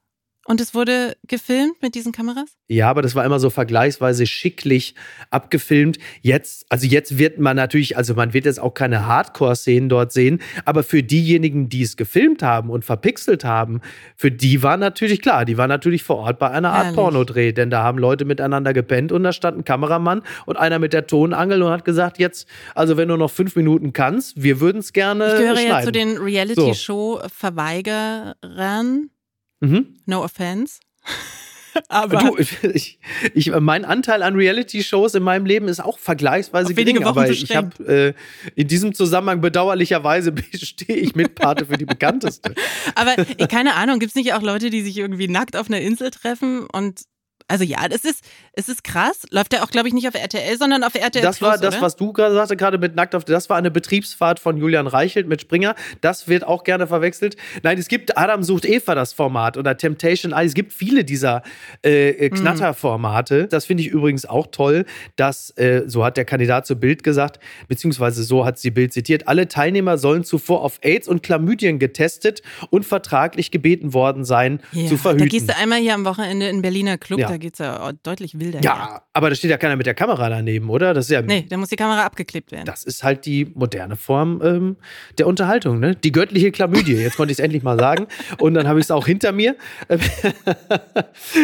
Und 0.49 0.59
es 0.62 0.73
wurde 0.73 1.15
gefilmt 1.27 1.79
mit 1.79 1.93
diesen 1.93 2.12
Kameras? 2.12 2.49
Ja, 2.67 2.89
aber 2.89 3.03
das 3.03 3.13
war 3.13 3.23
immer 3.23 3.39
so 3.39 3.51
vergleichsweise 3.51 4.25
schicklich 4.25 4.95
abgefilmt. 5.29 5.99
Jetzt, 6.23 6.65
also 6.69 6.88
jetzt 6.88 7.19
wird 7.19 7.38
man 7.38 7.55
natürlich, 7.55 7.97
also 7.97 8.15
man 8.15 8.33
wird 8.33 8.45
jetzt 8.45 8.59
auch 8.59 8.73
keine 8.73 9.05
Hardcore-Szenen 9.05 9.89
dort 9.89 10.12
sehen, 10.12 10.41
aber 10.65 10.81
für 10.81 11.03
diejenigen, 11.03 11.69
die 11.69 11.83
es 11.83 11.97
gefilmt 11.97 12.41
haben 12.41 12.71
und 12.71 12.83
verpixelt 12.83 13.45
haben, 13.45 13.81
für 14.15 14.31
die 14.31 14.63
war 14.63 14.75
natürlich 14.77 15.21
klar, 15.21 15.45
die 15.45 15.59
waren 15.59 15.69
natürlich 15.69 16.01
vor 16.01 16.17
Ort 16.17 16.39
bei 16.39 16.49
einer 16.49 16.71
Art 16.71 16.85
Herrlich. 16.85 16.95
Pornodreh, 16.95 17.51
denn 17.51 17.69
da 17.69 17.83
haben 17.83 17.99
Leute 17.99 18.25
miteinander 18.25 18.73
gepennt 18.73 19.12
und 19.12 19.21
da 19.21 19.31
stand 19.31 19.59
ein 19.59 19.65
Kameramann 19.65 20.23
und 20.47 20.57
einer 20.57 20.79
mit 20.79 20.93
der 20.93 21.05
Tonangel 21.05 21.62
und 21.62 21.69
hat 21.69 21.85
gesagt, 21.85 22.17
jetzt, 22.17 22.47
also 22.73 22.97
wenn 22.97 23.07
du 23.07 23.17
noch 23.17 23.29
fünf 23.29 23.55
Minuten 23.55 23.93
kannst, 23.93 24.41
wir 24.41 24.60
würden 24.60 24.79
es 24.79 24.93
gerne 24.93 25.27
Ich 25.27 25.33
gehöre 25.33 25.58
schneiden. 25.58 25.77
ja 25.77 25.83
zu 25.83 25.91
den 25.91 26.17
Reality-Show-Verweigerern. 26.17 29.12
Mhm. 29.60 29.95
No 30.05 30.23
offense. 30.23 30.79
Aber 31.87 32.17
Du, 32.17 32.37
ich, 32.37 32.99
ich, 33.33 33.51
mein 33.51 33.85
Anteil 33.85 34.23
an 34.23 34.35
Reality-Shows 34.35 35.15
in 35.15 35.23
meinem 35.23 35.45
Leben 35.45 35.67
ist 35.67 35.79
auch 35.79 35.99
vergleichsweise 35.99 36.73
gering, 36.73 36.97
Wochen 36.97 37.05
aber 37.05 37.29
ich 37.29 37.55
habe 37.55 37.85
äh, 37.87 38.13
in 38.60 38.67
diesem 38.67 38.93
Zusammenhang 38.93 39.39
bedauerlicherweise 39.39 40.33
stehe 40.53 40.97
ich 40.97 41.15
Mitpate 41.15 41.67
für 41.67 41.77
die 41.77 41.85
bekannteste. 41.85 42.55
Aber 42.95 43.15
keine 43.47 43.75
Ahnung, 43.75 43.99
gibt 43.99 44.10
es 44.10 44.15
nicht 44.15 44.33
auch 44.33 44.41
Leute, 44.41 44.69
die 44.69 44.81
sich 44.81 44.97
irgendwie 44.97 45.27
nackt 45.27 45.55
auf 45.55 45.67
einer 45.67 45.79
Insel 45.79 46.12
treffen 46.12 46.65
und 46.65 47.03
also 47.50 47.63
ja, 47.63 47.87
das 47.89 48.06
ist, 48.06 48.23
es 48.54 48.69
ist 48.69 48.83
krass. 48.83 49.23
Läuft 49.31 49.52
der 49.52 49.63
auch, 49.63 49.71
glaube 49.71 49.87
ich, 49.87 49.93
nicht 49.93 50.08
auf 50.08 50.13
RTL, 50.15 50.58
sondern 50.58 50.83
auf 50.83 50.95
RTL 50.95 51.21
Das 51.21 51.41
war 51.41 51.52
Plus, 51.52 51.62
das, 51.62 51.75
oder? 51.75 51.81
was 51.85 51.95
du 51.95 52.13
gerade 52.13 52.35
sagte, 52.35 52.56
gerade 52.56 52.77
mit 52.77 52.95
Nackt 52.95 53.15
auf, 53.15 53.25
das 53.25 53.50
war 53.50 53.58
eine 53.58 53.71
Betriebsfahrt 53.71 54.39
von 54.39 54.56
Julian 54.58 54.87
Reichelt 54.87 55.27
mit 55.27 55.41
Springer. 55.41 55.75
Das 56.02 56.27
wird 56.27 56.45
auch 56.45 56.63
gerne 56.63 56.87
verwechselt. 56.87 57.35
Nein, 57.63 57.77
es 57.77 57.87
gibt 57.87 58.17
Adam 58.17 58.43
sucht 58.43 58.65
Eva, 58.65 58.93
das 58.95 59.13
Format, 59.13 59.58
oder 59.58 59.75
Temptation 59.75 60.31
Island. 60.31 60.47
Es 60.47 60.54
gibt 60.54 60.73
viele 60.73 61.04
dieser 61.04 61.43
äh, 61.83 62.10
äh, 62.10 62.29
Knatterformate. 62.29 63.47
Das 63.47 63.65
finde 63.65 63.83
ich 63.83 63.89
übrigens 63.89 64.25
auch 64.25 64.47
toll, 64.52 64.85
dass, 65.15 65.50
äh, 65.58 65.83
so 65.87 66.06
hat 66.06 66.17
der 66.17 66.25
Kandidat 66.25 66.67
zu 66.67 66.75
Bild 66.75 67.04
gesagt, 67.04 67.39
beziehungsweise 67.67 68.23
so 68.23 68.45
hat 68.45 68.60
sie 68.60 68.69
Bild 68.71 68.93
zitiert, 68.93 69.27
alle 69.27 69.47
Teilnehmer 69.47 69.97
sollen 69.97 70.23
zuvor 70.23 70.62
auf 70.63 70.79
AIDS 70.83 71.08
und 71.08 71.23
Chlamydien 71.23 71.79
getestet 71.79 72.41
und 72.69 72.85
vertraglich 72.85 73.52
gebeten 73.52 73.93
worden 73.93 74.23
sein, 74.23 74.60
ja, 74.71 74.87
zu 74.87 74.97
verhüten. 74.97 75.25
Da 75.25 75.29
gehst 75.29 75.50
du 75.50 75.56
einmal 75.56 75.79
hier 75.79 75.95
am 75.95 76.06
Wochenende 76.06 76.47
in 76.47 76.62
Berliner 76.62 76.97
Club, 76.97 77.19
Ja. 77.19 77.27
da 77.27 77.38
geht's 77.40 77.60
ja 77.60 77.92
deutlich 78.04 78.40
wilder. 78.40 78.60
her. 78.60 78.63
ja, 78.63 79.02
aber 79.13 79.29
da 79.29 79.35
steht 79.35 79.52
ja 79.52 79.58
keiner 79.58 79.75
mit 79.75 79.85
der 79.85 79.94
Kamera 79.94 80.29
daneben, 80.29 80.69
oder? 80.69 80.94
Das 80.94 81.06
ist 81.06 81.12
ja 81.12 81.21
Nee, 81.21 81.46
da 81.50 81.58
muss 81.58 81.69
die 81.69 81.75
Kamera 81.75 82.06
abgeklebt 82.06 82.52
werden. 82.52 82.65
Das 82.65 82.83
ist 82.83 83.04
halt 83.04 83.25
die 83.25 83.52
moderne 83.56 83.96
Form 83.96 84.42
ähm, 84.44 84.77
der 85.17 85.27
Unterhaltung, 85.27 85.79
ne? 85.79 85.96
Die 85.96 86.12
göttliche 86.12 86.52
Chlamydie. 86.52 86.96
Jetzt 86.96 87.17
konnte 87.17 87.31
ich 87.31 87.40
es 87.40 87.44
endlich 87.44 87.63
mal 87.63 87.79
sagen. 87.79 88.08
Und 88.37 88.54
dann 88.54 88.67
habe 88.67 88.79
ich 88.79 88.85
es 88.85 88.92
auch 88.92 89.06
hinter 89.06 89.31
mir. 89.31 89.56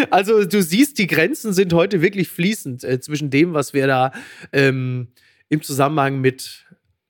also 0.10 0.46
du 0.46 0.62
siehst, 0.62 0.98
die 0.98 1.08
Grenzen 1.08 1.54
sind 1.54 1.74
heute 1.74 2.02
wirklich 2.02 2.30
fließend 2.30 2.84
äh, 2.84 3.00
zwischen 3.00 3.30
dem, 3.30 3.54
was 3.54 3.74
wir 3.74 3.88
da 3.88 4.12
ähm, 4.52 5.08
im 5.50 5.62
Zusammenhang 5.62 6.20
mit 6.22 6.65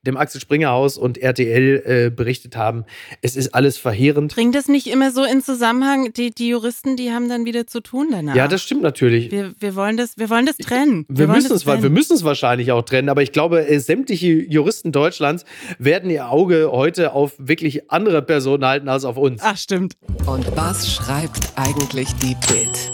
dem 0.06 0.16
Axel 0.16 0.40
Springer 0.40 0.70
Haus 0.70 0.96
und 0.98 1.18
RTL 1.18 1.82
äh, 1.84 2.10
berichtet 2.10 2.56
haben. 2.56 2.84
Es 3.22 3.36
ist 3.36 3.54
alles 3.54 3.78
verheerend. 3.78 4.34
Bringt 4.34 4.54
das 4.54 4.68
nicht 4.68 4.86
immer 4.86 5.10
so 5.10 5.24
in 5.24 5.42
Zusammenhang? 5.42 6.12
Die, 6.12 6.30
die 6.30 6.48
Juristen, 6.48 6.96
die 6.96 7.10
haben 7.10 7.28
dann 7.28 7.44
wieder 7.44 7.66
zu 7.66 7.80
tun 7.80 8.08
danach. 8.10 8.34
Ja, 8.34 8.48
das 8.48 8.62
stimmt 8.62 8.82
natürlich. 8.82 9.30
wir, 9.30 9.52
wir, 9.58 9.74
wollen 9.74 9.96
das, 9.96 10.16
wir 10.16 10.30
wollen 10.30 10.46
das 10.46 10.56
trennen. 10.56 11.04
Wir, 11.08 11.28
wollen 11.28 11.36
müssen 11.36 11.48
das 11.50 11.62
es, 11.62 11.66
weil 11.66 11.76
wir 11.76 11.82
trennen. 11.82 11.94
müssen 11.94 12.14
es 12.14 12.24
wahrscheinlich 12.24 12.72
auch 12.72 12.82
trennen, 12.82 13.08
aber 13.08 13.22
ich 13.22 13.32
glaube, 13.32 13.66
äh, 13.66 13.78
sämtliche 13.78 14.26
Juristen 14.26 14.92
Deutschlands 14.92 15.44
werden 15.78 16.10
ihr 16.10 16.30
Auge 16.30 16.70
heute 16.70 17.12
auf 17.12 17.34
wirklich 17.38 17.90
andere 17.90 18.22
Personen 18.22 18.64
halten 18.64 18.88
als 18.88 19.04
auf 19.04 19.16
uns. 19.16 19.42
Ach, 19.44 19.56
stimmt. 19.56 19.94
Und 20.26 20.56
was 20.56 20.92
schreibt 20.92 21.52
eigentlich 21.56 22.14
die 22.16 22.36
Bild? 22.48 22.92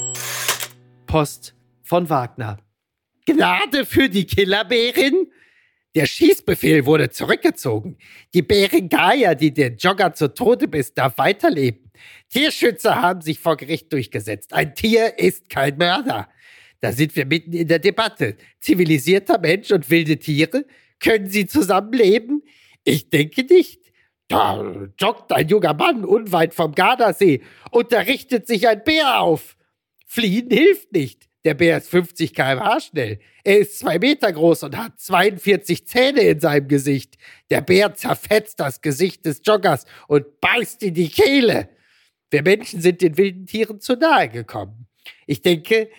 Post 1.07 1.55
von 1.83 2.09
Wagner. 2.09 2.59
Gnade 3.27 3.85
für 3.85 4.09
die 4.09 4.25
Killerbärin? 4.25 5.29
Der 5.95 6.07
Schießbefehl 6.07 6.87
wurde 6.87 7.11
zurückgezogen. 7.11 7.99
Die 8.33 8.41
Bärin 8.41 8.89
Gaia, 8.89 9.35
die 9.35 9.53
den 9.53 9.77
Jogger 9.77 10.15
zu 10.15 10.33
Tode 10.33 10.67
biss, 10.67 10.95
darf 10.95 11.19
weiterleben. 11.19 11.91
Tierschützer 12.31 13.03
haben 13.03 13.21
sich 13.21 13.39
vor 13.39 13.59
Gericht 13.59 13.93
durchgesetzt. 13.93 14.55
Ein 14.55 14.75
Tier 14.75 15.19
ist 15.19 15.51
kein 15.51 15.77
Mörder. 15.77 16.29
Da 16.81 16.93
sind 16.93 17.15
wir 17.15 17.27
mitten 17.27 17.53
in 17.53 17.69
der 17.69 17.79
Debatte. 17.79 18.37
Zivilisierter 18.59 19.39
Mensch 19.39 19.71
und 19.71 19.91
wilde 19.91 20.19
Tiere? 20.19 20.65
Können 20.99 21.29
sie 21.29 21.47
zusammenleben? 21.47 22.43
Ich 22.85 23.11
denke 23.11 23.45
nicht. 23.45 23.93
Da 24.29 24.89
joggt 24.99 25.31
ein 25.31 25.49
junger 25.49 25.75
Mann 25.75 26.07
unweit 26.07 26.55
vom 26.55 26.75
Gardasee 26.75 27.43
und 27.71 27.93
da 27.93 28.01
richtet 28.01 28.47
sich 28.47 28.67
ein 28.67 28.83
Bär 28.83 29.21
auf. 29.21 29.57
Fliehen 30.07 30.51
hilft 30.51 30.93
nicht. 30.93 31.29
Der 31.45 31.55
Bär 31.55 31.79
ist 31.79 31.89
50 31.89 32.35
km/h 32.35 32.81
schnell. 32.81 33.19
Er 33.43 33.59
ist 33.59 33.79
zwei 33.79 33.99
Meter 33.99 34.33
groß 34.33 34.63
und 34.63 34.77
hat 34.77 35.01
42 35.01 35.87
Zähne 35.87 36.21
in 36.21 36.41
seinem 36.41 36.69
Gesicht. 36.69 37.17
Der 37.51 37.61
Bär 37.61 37.95
zerfetzt 37.95 38.61
das 38.61 38.81
Gesicht 38.81 39.27
des 39.27 39.43
Joggers 39.45 39.87
und 40.07 40.41
beißt 40.41 40.83
in 40.85 40.95
die 40.95 41.09
Kehle. 41.09 41.69
Wir 42.31 42.43
Menschen 42.43 42.81
sind 42.81 43.03
den 43.03 43.17
wilden 43.17 43.47
Tieren 43.47 43.81
zu 43.81 43.95
nahe 43.95 44.29
gekommen. 44.29 44.87
Ich 45.27 45.43
denke, 45.43 45.91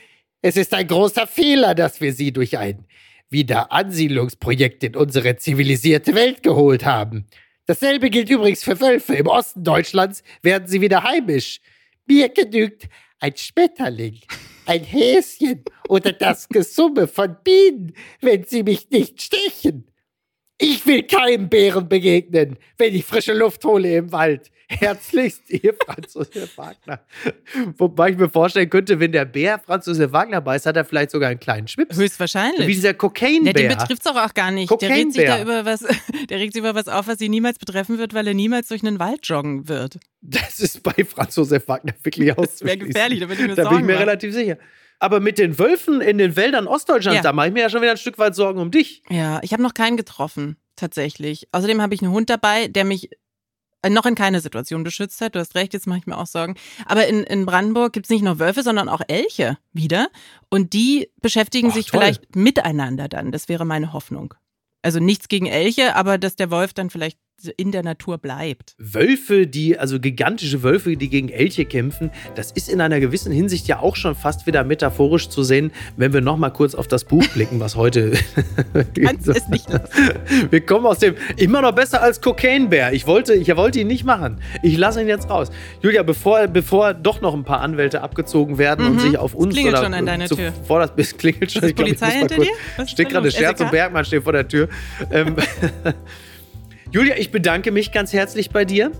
es 0.42 0.56
ist 0.58 0.74
ein 0.74 0.88
großer 0.88 1.28
Fehler, 1.28 1.76
dass 1.76 2.00
wir 2.00 2.14
sie 2.14 2.32
durch 2.32 2.58
ein 2.58 2.86
Wiederansiedlungsprojekt 3.30 4.84
in 4.84 4.96
unsere 4.96 5.36
zivilisierte 5.38 6.16
Welt 6.16 6.44
geholt 6.44 6.86
haben. 6.86 7.28
Dasselbe 7.66 8.10
gilt 8.10 8.30
übrigens 8.30 8.64
für 8.64 8.80
Wölfe. 8.80 9.16
Im 9.16 9.28
Osten 9.28 9.64
Deutschlands 9.64 10.24
werden 10.42 10.68
sie 10.68 10.82
wieder 10.82 11.04
heimisch. 11.04 11.60
Mir 12.06 12.30
genügt 12.30 12.88
ein 13.20 13.36
Schmetterling, 13.36 14.20
ein 14.66 14.84
Häschen 14.84 15.64
oder 15.88 16.12
das 16.14 16.50
Gesumme 16.50 17.08
von 17.08 17.36
Bienen, 17.44 17.94
wenn 18.22 18.44
sie 18.44 18.64
mich 18.64 18.90
nicht 18.90 19.22
stechen. 19.22 19.88
Ich 20.58 20.86
will 20.86 21.04
keinem 21.04 21.50
Bären 21.50 21.90
begegnen, 21.90 22.58
wenn 22.78 22.96
ich 22.96 23.04
frische 23.06 23.34
Luft 23.34 23.66
hole 23.66 23.98
im 23.98 24.12
Wald. 24.12 24.50
Herzlichst, 24.70 25.50
ihr 25.50 25.74
Franz 25.86 26.14
Josef 26.14 26.58
Wagner. 26.58 27.00
Wobei 27.78 28.12
ich 28.12 28.18
mir 28.18 28.30
vorstellen 28.30 28.70
könnte, 28.70 29.00
wenn 29.00 29.12
der 29.12 29.26
Bär 29.26 29.60
Franz 29.60 29.86
Josef 29.86 30.12
Wagner 30.12 30.42
beißt, 30.42 30.66
hat 30.66 30.78
er 30.78 30.86
vielleicht 30.86 31.12
sogar 31.12 31.30
einen 31.30 31.40
kleinen 31.40 31.68
Schwips. 31.68 31.96
Höchstwahrscheinlich. 31.96 32.68
Wie 32.68 32.74
dieser 32.74 32.90
Ja, 32.90 32.94
den 32.94 32.98
Cocaine-Bär. 33.00 33.76
betrifft 33.76 34.06
es 34.06 34.12
auch, 34.12 34.16
auch 34.16 34.34
gar 34.34 34.52
nicht. 34.52 34.72
Der 34.82 34.90
regt 34.90 35.14
sich 35.14 35.26
da 35.26 35.42
über 35.42 35.66
was, 35.66 35.82
der 36.30 36.40
regt 36.40 36.54
sich 36.54 36.62
über 36.62 36.76
was 36.76 36.88
auf, 36.88 37.08
was 37.08 37.20
sie 37.20 37.30
niemals 37.30 37.60
betreffen 37.60 37.98
wird, 37.98 38.14
weil 38.14 38.28
er 38.28 38.34
niemals 38.34 38.68
durch 38.70 38.84
einen 38.84 39.00
Wald 39.00 39.28
joggen 39.28 39.68
wird. 39.68 40.00
Das 40.26 40.62
ist 40.62 40.82
bei 40.84 41.04
Franz 41.04 41.36
Josef 41.36 41.68
Wagner 41.68 41.94
wirklich 42.02 42.34
Das 42.36 42.62
wäre 42.64 42.78
gefährlich, 42.78 43.20
da 43.20 43.26
bin 43.26 43.38
ich 43.40 43.48
mir 43.48 43.56
Da 43.56 43.70
bin 43.70 43.80
ich 43.80 43.86
mir 43.86 44.00
relativ 44.00 44.34
sicher. 44.34 44.58
Aber 45.00 45.20
mit 45.20 45.38
den 45.38 45.60
Wölfen 45.60 46.00
in 46.00 46.18
den 46.18 46.38
Wäldern 46.38 46.66
Ostdeutschlands, 46.66 47.18
Ja. 47.18 47.22
da 47.24 47.34
mache 47.34 47.48
ich 47.48 47.54
mir 47.54 47.60
ja 47.60 47.70
schon 47.70 47.82
wieder 47.82 47.92
ein 47.92 47.98
Stück 47.98 48.18
weit 48.18 48.34
Sorgen 48.36 48.62
um 48.62 48.72
dich. 48.72 49.04
Ja, 49.10 49.42
ich 49.44 49.52
habe 49.52 49.62
noch 49.62 49.74
keinen 49.74 49.98
getroffen, 49.98 50.56
tatsächlich. 50.78 51.50
Außerdem 51.52 51.82
habe 51.82 51.94
ich 51.94 52.02
einen 52.02 52.12
Hund 52.14 52.30
dabei, 52.30 52.70
der 52.70 52.86
mich 52.86 53.10
äh, 53.82 53.90
noch 53.90 54.06
in 54.06 54.16
keine 54.16 54.40
Situation 54.40 54.86
beschützt 54.86 55.20
hat. 55.20 55.36
Du 55.36 55.40
hast 55.40 55.56
recht, 55.56 55.74
jetzt 55.74 55.88
mache 55.88 56.00
ich 56.00 56.06
mir 56.08 56.18
auch 56.18 56.28
Sorgen. 56.28 56.56
Aber 56.86 57.06
in, 57.08 57.24
in 57.24 57.46
Brandenburg 57.46 57.92
gibt 57.92 58.06
es 58.06 58.10
nicht 58.12 58.24
nur 58.24 58.40
Wölfe, 58.40 58.64
sondern 58.64 58.88
auch 58.88 59.02
Elche 59.10 59.58
wieder. 59.74 60.08
Und 60.50 60.72
die 60.72 61.10
beschäftigen 61.22 61.72
Ach, 61.72 61.74
sich 61.76 61.88
toll. 61.88 62.00
vielleicht 62.00 62.36
miteinander 62.38 63.10
dann. 63.10 63.34
Das 63.34 63.50
wäre 63.50 63.66
meine 63.66 63.92
Hoffnung. 63.92 64.34
Also 64.84 65.00
nichts 65.02 65.28
gegen 65.28 65.48
Elche, 65.48 65.98
aber 65.98 66.18
dass 66.18 66.38
der 66.38 66.50
Wolf 66.50 66.74
dann 66.74 66.90
vielleicht 66.90 67.18
in 67.58 67.72
der 67.72 67.84
Natur 67.84 68.18
bleibt. 68.20 68.74
Wölfe, 68.78 69.48
die, 69.48 69.78
also 69.78 70.00
gigantische 70.00 70.64
Wölfe, 70.64 70.96
die 70.96 71.10
gegen 71.10 71.28
Elche 71.30 71.66
kämpfen, 71.66 72.10
das 72.36 72.52
ist 72.52 72.70
in 72.70 72.80
einer 72.80 73.00
gewissen 73.02 73.32
Hinsicht 73.34 73.68
ja 73.68 73.80
auch 73.80 73.96
schon 73.98 74.16
fast 74.16 74.48
wieder 74.48 74.64
metaphorisch 74.64 75.28
zu 75.30 75.44
sehen, 75.44 75.72
wenn 75.98 76.14
wir 76.14 76.22
nochmal 76.22 76.54
kurz 76.54 76.74
auf 76.74 76.88
das 76.88 77.04
Buch 77.04 77.28
blicken, 77.30 77.60
was 77.60 77.76
heute. 77.76 78.14
Kannst 79.02 79.28
es 79.28 79.48
nicht 79.50 79.70
lassen. 79.70 79.90
wir 80.52 80.62
kommen 80.62 80.86
aus 80.86 81.00
dem 81.00 81.16
immer 81.36 81.62
noch 81.62 81.74
besser 81.74 82.02
als 82.02 82.22
Cocaine-Bär. 82.22 82.94
Ich 82.94 83.08
wollte, 83.08 83.34
ich 83.34 83.54
wollte 83.56 83.80
ihn 83.82 83.88
nicht 83.88 84.06
machen. 84.06 84.40
Ich 84.62 84.78
lasse 84.78 85.02
ihn 85.02 85.08
jetzt 85.10 85.30
raus. 85.30 85.50
Julia, 85.82 86.04
bevor, 86.04 86.48
bevor 86.48 86.94
doch 86.94 87.20
noch 87.20 87.34
ein 87.34 87.44
paar 87.44 87.60
Anwälte 87.62 88.02
abgezogen 88.02 88.58
werden 88.58 88.86
und 88.86 88.94
Mhm. 88.96 89.00
sich 89.00 89.18
auf 89.18 89.34
uns 89.36 89.54
klingelt 89.54 89.76
oder 89.76 89.84
schon 89.84 89.94
an 89.94 90.06
deiner 90.06 90.28
Tür. 90.28 90.54
Vor 90.66 90.80
das 90.82 90.96
bis 90.96 91.18
klingelt 91.18 91.52
schon. 91.52 91.64
Ist 91.64 91.70
Ich 91.72 91.76
glaub, 91.76 91.88
ich 91.90 92.00
Polizei 92.00 92.06
muss 92.06 92.14
mal 92.16 92.20
hinter 92.20 92.36
kurz- 92.36 92.78
dir? 92.78 92.88
Steht 92.88 93.10
gerade? 93.10 93.32
Scherz 93.32 93.60
und 93.60 93.72
Bergmann 93.72 94.06
steht 94.06 94.24
vor 94.24 94.32
der 94.34 94.48
Tür. 94.48 94.70
Ähm, 95.12 95.36
Julia, 96.94 97.16
ich 97.18 97.32
bedanke 97.32 97.72
mich 97.72 97.92
ganz 97.92 98.14
herzlich 98.14 98.52
bei 98.52 98.66
dir. 98.66 98.92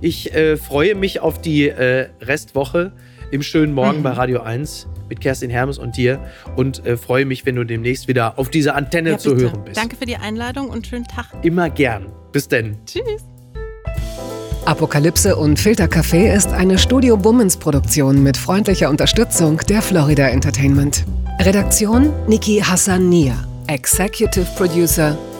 Ich 0.00 0.34
äh, 0.34 0.56
freue 0.56 0.94
mich 0.94 1.20
auf 1.20 1.40
die 1.40 1.68
äh, 1.68 2.08
Restwoche 2.20 2.92
im 3.30 3.42
schönen 3.42 3.72
Morgen 3.74 3.98
Mhm. 3.98 4.02
bei 4.02 4.10
Radio 4.10 4.40
1 4.42 4.86
mit 5.08 5.20
Kerstin 5.20 5.50
Hermes 5.50 5.78
und 5.78 5.96
dir 5.96 6.20
und 6.56 6.86
äh, 6.86 6.96
freue 6.96 7.26
mich, 7.26 7.44
wenn 7.44 7.56
du 7.56 7.64
demnächst 7.64 8.08
wieder 8.08 8.38
auf 8.38 8.48
dieser 8.48 8.74
Antenne 8.74 9.10
Ja, 9.10 9.18
zu 9.18 9.30
bitte. 9.34 9.42
hören 9.50 9.64
bist. 9.64 9.76
Danke 9.76 9.96
für 9.96 10.06
die 10.06 10.16
Einladung 10.16 10.70
und 10.70 10.86
schönen 10.86 11.04
Tag. 11.06 11.26
Immer 11.42 11.68
gern. 11.70 12.06
Bis 12.32 12.48
denn. 12.48 12.78
Tschüss. 12.86 13.22
Apokalypse 14.64 15.36
und 15.36 15.58
Filtercafé 15.58 16.34
ist 16.34 16.48
eine 16.48 16.78
Studio 16.78 17.18
Bummens 17.18 17.58
Produktion 17.58 18.22
mit 18.22 18.38
freundlicher 18.38 18.88
Unterstützung 18.88 19.58
der 19.68 19.82
Florida 19.82 20.28
Entertainment. 20.28 21.04
Redaktion 21.40 22.10
Niki 22.26 22.60
Hassania. 22.64 23.34
Executive 23.66 24.46
Producer 24.56 25.18